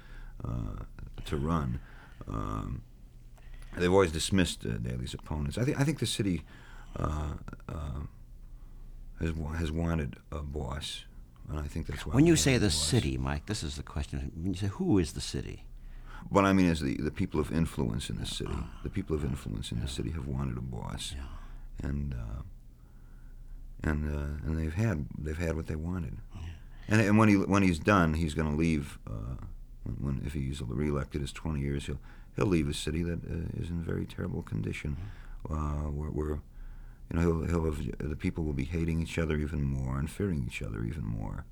uh, 0.44 0.82
to 1.24 1.36
run. 1.36 1.78
Um, 2.26 2.82
they've 3.76 3.92
always 3.92 4.10
dismissed 4.10 4.62
Daley's 4.82 5.14
opponents. 5.14 5.56
I 5.56 5.64
think 5.64 5.78
I 5.78 5.84
think 5.84 6.00
the 6.00 6.06
city 6.06 6.42
has 9.20 9.32
has 9.58 9.72
wanted 9.72 10.16
a 10.30 10.42
boss, 10.42 11.04
and 11.48 11.58
I 11.58 11.64
think 11.64 11.86
that's 11.86 12.06
why. 12.06 12.14
When 12.14 12.26
you 12.26 12.36
say 12.36 12.58
the 12.58 12.70
city, 12.70 13.18
Mike, 13.18 13.46
this 13.46 13.62
is 13.62 13.76
the 13.76 13.82
question. 13.82 14.32
When 14.34 14.52
you 14.54 14.58
say 14.58 14.66
who 14.66 14.98
is 14.98 15.12
the 15.12 15.20
city? 15.20 15.64
What 16.30 16.44
I 16.44 16.52
mean 16.52 16.66
is 16.66 16.80
the, 16.80 16.96
the 16.96 17.10
people 17.10 17.40
of 17.40 17.52
influence 17.52 18.10
in 18.10 18.18
the 18.18 18.26
city. 18.26 18.58
The 18.82 18.90
people 18.90 19.14
of 19.14 19.24
influence 19.24 19.72
in 19.72 19.80
the 19.80 19.88
city 19.88 20.10
have 20.10 20.26
wanted 20.26 20.56
a 20.58 20.60
boss, 20.60 21.14
and 21.82 22.14
and 23.82 24.14
uh, 24.14 24.46
and 24.46 24.58
they've 24.58 24.74
had 24.74 25.06
they've 25.18 25.38
had 25.38 25.56
what 25.56 25.66
they 25.66 25.76
wanted. 25.76 26.18
Yeah. 26.34 26.40
And, 26.88 27.00
and 27.00 27.18
when 27.18 27.28
he 27.28 27.36
when 27.36 27.62
he's 27.62 27.78
done, 27.78 28.14
he's 28.14 28.34
going 28.34 28.50
to 28.50 28.56
leave. 28.56 28.98
Uh, 29.06 29.36
when, 29.84 29.94
when, 29.96 30.22
if 30.26 30.32
he's 30.32 30.60
reelected 30.62 31.22
as 31.22 31.32
20 31.32 31.60
years, 31.60 31.86
he'll 31.86 32.00
he'll 32.36 32.46
leave 32.46 32.68
a 32.68 32.74
city 32.74 33.02
that 33.02 33.24
uh, 33.24 33.60
is 33.60 33.70
in 33.70 33.82
very 33.82 34.06
terrible 34.06 34.42
condition, 34.42 34.96
uh, 35.48 35.88
where, 35.90 36.10
where 36.10 36.40
you 37.10 37.18
know 37.18 37.20
he'll 37.20 37.46
he'll 37.46 37.64
have 37.64 38.08
the 38.10 38.16
people 38.16 38.44
will 38.44 38.52
be 38.52 38.64
hating 38.64 39.02
each 39.02 39.18
other 39.18 39.36
even 39.36 39.62
more 39.62 39.98
and 39.98 40.10
fearing 40.10 40.44
each 40.46 40.62
other 40.62 40.84
even 40.84 41.04
more, 41.04 41.44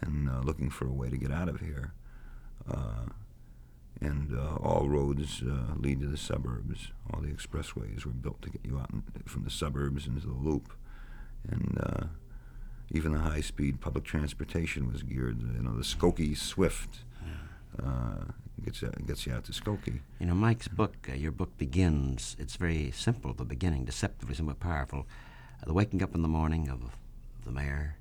and 0.00 0.28
uh, 0.28 0.40
looking 0.40 0.70
for 0.70 0.86
a 0.86 0.92
way 0.92 1.08
to 1.10 1.16
get 1.16 1.30
out 1.32 1.48
of 1.48 1.60
here. 1.60 1.92
Uh, 2.70 3.06
and 4.00 4.38
all 4.62 4.88
roads 4.88 5.42
lead 5.76 6.00
to 6.00 6.06
the 6.06 6.16
suburbs. 6.16 6.92
All 7.12 7.20
the 7.20 7.28
expressways 7.28 8.04
were 8.04 8.12
built 8.12 8.40
to 8.42 8.50
get 8.50 8.60
you 8.64 8.78
out 8.78 8.90
in, 8.92 9.02
from 9.26 9.42
the 9.42 9.50
suburbs 9.50 10.06
into 10.06 10.24
the 10.24 10.34
loop 10.34 10.72
and 11.46 11.78
uh, 11.82 12.06
even 12.90 13.12
the 13.12 13.18
high-speed 13.18 13.80
public 13.80 14.04
transportation 14.04 14.90
was 14.90 15.02
geared. 15.02 15.42
You 15.42 15.62
know, 15.62 15.76
the 15.76 15.84
Skokie 15.84 16.36
Swift 16.36 17.00
uh, 17.82 18.32
gets 18.64 18.82
you, 18.82 18.90
gets 19.06 19.26
you 19.26 19.32
out 19.32 19.44
to 19.44 19.52
Skokie. 19.52 20.00
You 20.18 20.26
know, 20.26 20.34
Mike's 20.34 20.68
book, 20.68 21.08
uh, 21.10 21.14
your 21.14 21.32
book 21.32 21.56
begins. 21.58 22.36
It's 22.38 22.56
very 22.56 22.90
simple. 22.90 23.32
The 23.32 23.44
beginning, 23.44 23.84
deceptively 23.84 24.34
somewhat 24.34 24.60
powerful. 24.60 25.06
Uh, 25.62 25.66
the 25.66 25.74
waking 25.74 26.02
up 26.02 26.14
in 26.14 26.22
the 26.22 26.28
morning 26.28 26.68
of 26.68 26.80
the 27.44 27.52
mayor, 27.52 27.96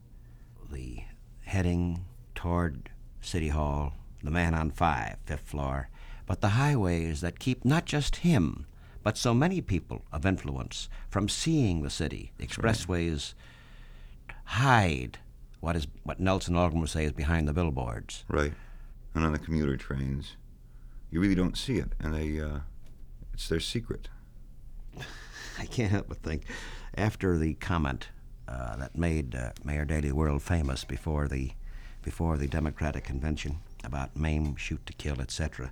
the 0.71 1.03
heading 1.45 2.05
toward 2.35 2.89
City 3.21 3.49
Hall, 3.49 3.93
the 4.23 4.31
man 4.31 4.53
on 4.53 4.71
five, 4.71 5.17
fifth 5.25 5.47
floor, 5.47 5.89
but 6.25 6.41
the 6.41 6.49
highways 6.49 7.21
that 7.21 7.39
keep 7.39 7.63
not 7.63 7.85
just 7.85 8.17
him 8.17 8.65
but 9.07 9.17
so 9.17 9.33
many 9.33 9.61
people 9.61 10.01
of 10.11 10.25
influence 10.25 10.89
from 11.09 11.29
seeing 11.29 11.81
the 11.81 11.89
city. 11.89 12.33
The 12.37 12.45
expressways 12.45 13.33
right. 14.27 14.35
hide 14.43 15.19
what 15.61 15.77
is 15.77 15.87
what 16.03 16.19
Nelson 16.19 16.55
Algren 16.55 16.81
would 16.81 16.89
say 16.89 17.05
is 17.05 17.13
behind 17.13 17.47
the 17.47 17.53
billboards. 17.53 18.25
Right, 18.27 18.51
and 19.13 19.23
on 19.23 19.31
the 19.31 19.39
commuter 19.39 19.77
trains, 19.77 20.35
you 21.17 21.21
really 21.21 21.33
don't 21.33 21.57
see 21.57 21.77
it, 21.77 21.93
and 21.99 22.13
they 22.13 22.39
uh, 22.39 22.59
it's 23.33 23.49
their 23.49 23.59
secret. 23.59 24.07
I 25.59 25.65
can't 25.65 25.89
help 25.89 26.09
but 26.09 26.17
think, 26.17 26.43
after 26.95 27.39
the 27.39 27.55
comment 27.55 28.09
uh, 28.47 28.75
that 28.75 28.95
made 28.95 29.33
uh, 29.33 29.49
Mayor 29.63 29.83
Daley 29.83 30.11
world 30.11 30.43
famous 30.43 30.83
before 30.83 31.27
the 31.27 31.53
before 32.03 32.37
the 32.37 32.45
Democratic 32.47 33.03
convention 33.03 33.57
about 33.83 34.15
maim, 34.15 34.55
shoot 34.57 34.85
to 34.85 34.93
kill, 34.93 35.19
etc. 35.19 35.71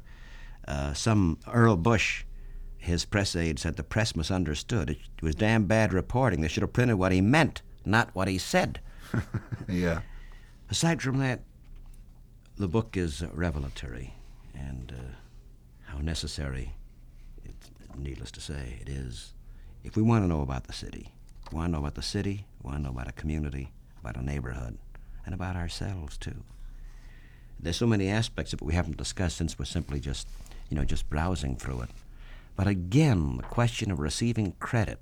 Uh, 0.68 0.94
some 0.94 1.38
Earl 1.54 1.76
Bush 1.76 2.24
his 2.80 3.06
press 3.06 3.36
aide 3.36 3.60
said 3.60 3.76
the 3.76 3.84
press 3.84 4.16
misunderstood. 4.16 4.90
It 4.90 5.22
was 5.22 5.36
damn 5.36 5.66
bad 5.66 5.94
reporting. 5.94 6.42
They 6.42 6.48
should 6.48 6.64
have 6.64 6.74
printed 6.74 6.98
what 6.98 7.12
he 7.12 7.22
meant, 7.22 7.62
not 7.86 8.10
what 8.14 8.28
he 8.28 8.40
said. 8.40 8.80
yeah. 9.70 10.02
Aside 10.72 11.04
from 11.04 11.20
that, 11.20 11.42
the 12.58 12.68
book 12.68 12.98
is 12.98 13.24
revelatory, 13.32 14.16
and 14.56 14.92
uh, 14.92 15.25
how 15.96 16.02
necessary, 16.02 16.74
needless 17.98 18.32
to 18.32 18.42
say, 18.42 18.80
it 18.82 18.90
is. 18.90 19.34
If 19.84 19.96
we 19.96 20.04
want 20.04 20.24
to 20.24 20.28
know 20.28 20.42
about 20.42 20.66
the 20.66 20.74
city, 20.74 21.10
we 21.52 21.58
want 21.58 21.70
to 21.70 21.72
know 21.72 21.80
about 21.80 21.96
the 21.96 22.02
city, 22.02 22.46
we 22.62 22.70
want 22.70 22.80
to 22.80 22.84
know 22.84 22.90
about 22.90 23.08
a 23.08 23.14
community, 23.14 23.72
about 24.02 24.18
a 24.18 24.24
neighborhood, 24.24 24.78
and 25.26 25.34
about 25.34 25.56
ourselves 25.56 26.18
too. 26.18 26.44
There's 27.60 27.78
so 27.78 27.88
many 27.88 28.10
aspects 28.10 28.52
of 28.52 28.62
it 28.62 28.66
we 28.66 28.74
haven't 28.74 28.98
discussed 28.98 29.38
since 29.38 29.58
we're 29.58 29.66
simply 29.66 30.00
just, 30.00 30.28
you 30.70 30.76
know, 30.76 30.84
just 30.84 31.10
browsing 31.10 31.56
through 31.56 31.82
it. 31.82 31.90
But 32.56 32.68
again, 32.68 33.38
the 33.38 33.44
question 33.44 33.92
of 33.92 34.00
receiving 34.00 34.54
credit 34.60 35.00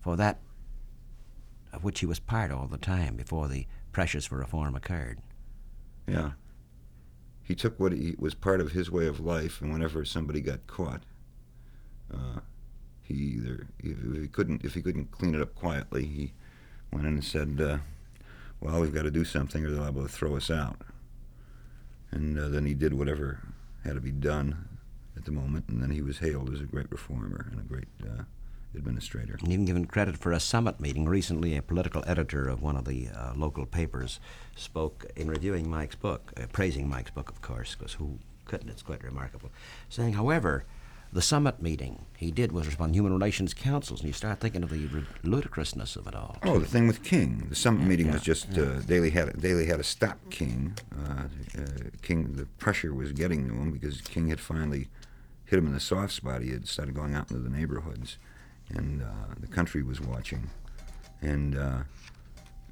for 0.00 0.16
that 0.16 0.38
of 1.72 1.82
which 1.82 2.00
he 2.00 2.06
was 2.06 2.20
part 2.20 2.52
all 2.52 2.68
the 2.68 2.78
time 2.78 3.16
before 3.16 3.48
the 3.48 3.66
pressures 3.90 4.26
for 4.26 4.38
reform 4.38 4.76
occurred. 4.76 5.18
Yeah. 6.06 6.32
He 7.44 7.54
took 7.54 7.78
what 7.78 7.92
he, 7.92 8.14
was 8.18 8.34
part 8.34 8.60
of 8.60 8.72
his 8.72 8.90
way 8.90 9.06
of 9.06 9.20
life, 9.20 9.60
and 9.60 9.70
whenever 9.70 10.04
somebody 10.04 10.40
got 10.40 10.66
caught, 10.66 11.02
uh, 12.12 12.40
he 13.02 13.14
either 13.14 13.66
if 13.78 14.22
he 14.22 14.28
couldn't 14.28 14.64
if 14.64 14.74
he 14.74 14.80
couldn't 14.80 15.10
clean 15.10 15.34
it 15.34 15.42
up 15.42 15.54
quietly, 15.54 16.06
he 16.06 16.32
went 16.90 17.06
in 17.06 17.14
and 17.14 17.24
said, 17.24 17.60
uh, 17.60 17.78
"Well, 18.60 18.80
we've 18.80 18.94
got 18.94 19.02
to 19.02 19.10
do 19.10 19.24
something, 19.24 19.64
or 19.64 19.70
they'll 19.70 19.86
able 19.86 20.02
to 20.02 20.08
throw 20.08 20.36
us 20.36 20.50
out." 20.50 20.80
And 22.10 22.38
uh, 22.38 22.48
then 22.48 22.64
he 22.64 22.72
did 22.72 22.94
whatever 22.94 23.40
had 23.84 23.94
to 23.94 24.00
be 24.00 24.12
done 24.12 24.68
at 25.16 25.26
the 25.26 25.32
moment, 25.32 25.68
and 25.68 25.82
then 25.82 25.90
he 25.90 26.00
was 26.00 26.18
hailed 26.18 26.52
as 26.54 26.60
a 26.60 26.64
great 26.64 26.90
reformer 26.90 27.46
and 27.50 27.60
a 27.60 27.64
great 27.64 27.88
uh, 28.02 28.22
administrator. 28.74 29.36
And 29.40 29.52
even 29.52 29.64
given 29.64 29.86
credit 29.86 30.16
for 30.16 30.32
a 30.32 30.40
summit 30.40 30.80
meeting. 30.80 31.06
Recently, 31.06 31.56
a 31.56 31.62
political 31.62 32.04
editor 32.06 32.48
of 32.48 32.62
one 32.62 32.76
of 32.76 32.84
the 32.84 33.08
uh, 33.08 33.32
local 33.36 33.66
papers 33.66 34.20
spoke 34.56 35.06
in 35.16 35.28
reviewing 35.28 35.68
Mike's 35.68 35.96
book, 35.96 36.32
uh, 36.36 36.46
praising 36.52 36.88
Mike's 36.88 37.10
book, 37.10 37.30
of 37.30 37.40
course, 37.42 37.74
because 37.74 37.94
who 37.94 38.18
couldn't? 38.44 38.68
It's 38.68 38.82
quite 38.82 39.02
remarkable. 39.02 39.50
Saying, 39.88 40.14
however, 40.14 40.64
the 41.14 41.22
summit 41.22 41.62
meeting 41.62 42.06
he 42.16 42.32
did 42.32 42.50
was 42.50 42.74
on 42.80 42.92
human 42.92 43.12
relations 43.12 43.54
councils, 43.54 44.00
and 44.00 44.08
you 44.08 44.12
start 44.12 44.40
thinking 44.40 44.64
of 44.64 44.70
the 44.70 44.86
ru- 44.86 45.06
ludicrousness 45.22 45.94
of 45.94 46.08
it 46.08 46.14
all. 46.14 46.38
Oh, 46.42 46.58
the 46.58 46.66
thing 46.66 46.88
with 46.88 47.04
King. 47.04 47.46
The 47.48 47.54
summit 47.54 47.86
meeting 47.86 48.10
was 48.10 48.22
yeah, 48.22 48.34
just 48.34 48.58
uh, 48.58 48.80
Daley 48.80 49.10
had 49.10 49.40
Daley 49.40 49.66
had 49.66 49.76
to 49.76 49.84
stop 49.84 50.18
King. 50.30 50.76
Uh, 50.92 51.28
uh, 51.56 51.66
King, 52.02 52.32
the 52.34 52.46
pressure 52.58 52.92
was 52.92 53.12
getting 53.12 53.48
to 53.48 53.54
him 53.54 53.70
because 53.70 54.00
King 54.00 54.28
had 54.28 54.40
finally 54.40 54.88
hit 55.44 55.58
him 55.60 55.66
in 55.66 55.72
the 55.72 55.80
soft 55.80 56.12
spot. 56.12 56.42
He 56.42 56.50
had 56.50 56.66
started 56.66 56.96
going 56.96 57.14
out 57.14 57.30
into 57.30 57.42
the 57.42 57.50
neighborhoods, 57.50 58.18
and 58.74 59.02
uh, 59.02 59.34
the 59.40 59.46
country 59.46 59.82
was 59.82 60.00
watching, 60.00 60.50
and 61.20 61.56
uh, 61.56 61.78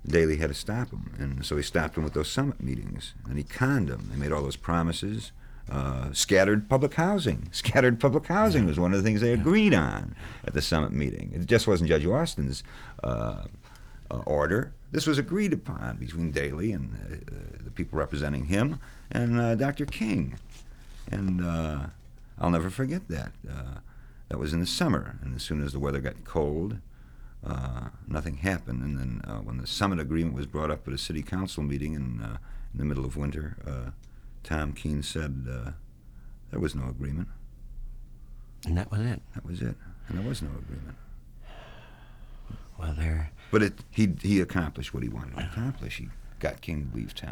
Daley 0.06 0.36
had 0.36 0.48
to 0.48 0.54
stop 0.54 0.90
him. 0.90 1.12
And 1.18 1.44
so 1.44 1.56
he 1.56 1.62
stopped 1.62 1.96
him 1.96 2.04
with 2.04 2.14
those 2.14 2.30
summit 2.30 2.62
meetings, 2.62 3.14
and 3.28 3.38
he 3.38 3.44
conned 3.44 3.88
him. 3.88 4.08
They 4.10 4.16
made 4.16 4.32
all 4.32 4.42
those 4.42 4.56
promises. 4.56 5.32
Uh, 5.70 6.12
scattered 6.12 6.68
public 6.68 6.94
housing. 6.94 7.48
Scattered 7.52 8.00
public 8.00 8.26
housing 8.26 8.66
was 8.66 8.80
one 8.80 8.92
of 8.92 8.98
the 8.98 9.04
things 9.04 9.20
they 9.20 9.32
agreed 9.32 9.72
on 9.72 10.16
at 10.44 10.54
the 10.54 10.60
summit 10.60 10.92
meeting. 10.92 11.30
It 11.32 11.46
just 11.46 11.68
wasn't 11.68 11.88
Judge 11.88 12.04
Austin's 12.04 12.64
uh, 13.04 13.44
uh, 14.10 14.22
order. 14.26 14.74
This 14.90 15.06
was 15.06 15.18
agreed 15.18 15.52
upon 15.52 15.98
between 15.98 16.32
Daley 16.32 16.72
and 16.72 16.92
uh, 16.94 17.64
the 17.64 17.70
people 17.70 17.96
representing 17.96 18.46
him 18.46 18.80
and 19.12 19.40
uh, 19.40 19.54
Dr. 19.54 19.86
King. 19.86 20.36
And 21.10 21.44
uh, 21.44 21.86
I'll 22.40 22.50
never 22.50 22.68
forget 22.68 23.06
that. 23.08 23.32
That 24.32 24.38
was 24.38 24.54
in 24.54 24.60
the 24.60 24.66
summer, 24.66 25.18
and 25.20 25.36
as 25.36 25.42
soon 25.42 25.62
as 25.62 25.72
the 25.72 25.78
weather 25.78 26.00
got 26.00 26.24
cold, 26.24 26.78
uh, 27.46 27.88
nothing 28.08 28.38
happened. 28.38 28.82
And 28.82 28.98
then 28.98 29.20
uh, 29.26 29.40
when 29.40 29.58
the 29.58 29.66
summit 29.66 30.00
agreement 30.00 30.34
was 30.34 30.46
brought 30.46 30.70
up 30.70 30.88
at 30.88 30.94
a 30.94 30.96
city 30.96 31.22
council 31.22 31.62
meeting 31.62 31.92
in, 31.92 32.22
uh, 32.22 32.38
in 32.72 32.78
the 32.78 32.86
middle 32.86 33.04
of 33.04 33.14
winter, 33.14 33.58
uh, 33.66 33.90
Tom 34.42 34.72
Keane 34.72 35.02
said 35.02 35.46
uh, 35.46 35.72
there 36.50 36.60
was 36.60 36.74
no 36.74 36.88
agreement. 36.88 37.28
And 38.64 38.78
that 38.78 38.90
was 38.90 39.00
it. 39.00 39.20
That 39.34 39.44
was 39.44 39.60
it. 39.60 39.76
And 40.08 40.18
there 40.18 40.26
was 40.26 40.40
no 40.40 40.48
agreement. 40.48 40.96
Well, 42.78 42.94
there. 42.96 43.32
But 43.50 43.62
it, 43.62 43.74
he, 43.90 44.14
he 44.22 44.40
accomplished 44.40 44.94
what 44.94 45.02
he 45.02 45.10
wanted 45.10 45.36
to 45.36 45.44
accomplish. 45.44 45.98
He 45.98 46.08
got 46.38 46.62
King 46.62 46.88
to 46.90 46.96
leave 46.96 47.14
town. 47.14 47.30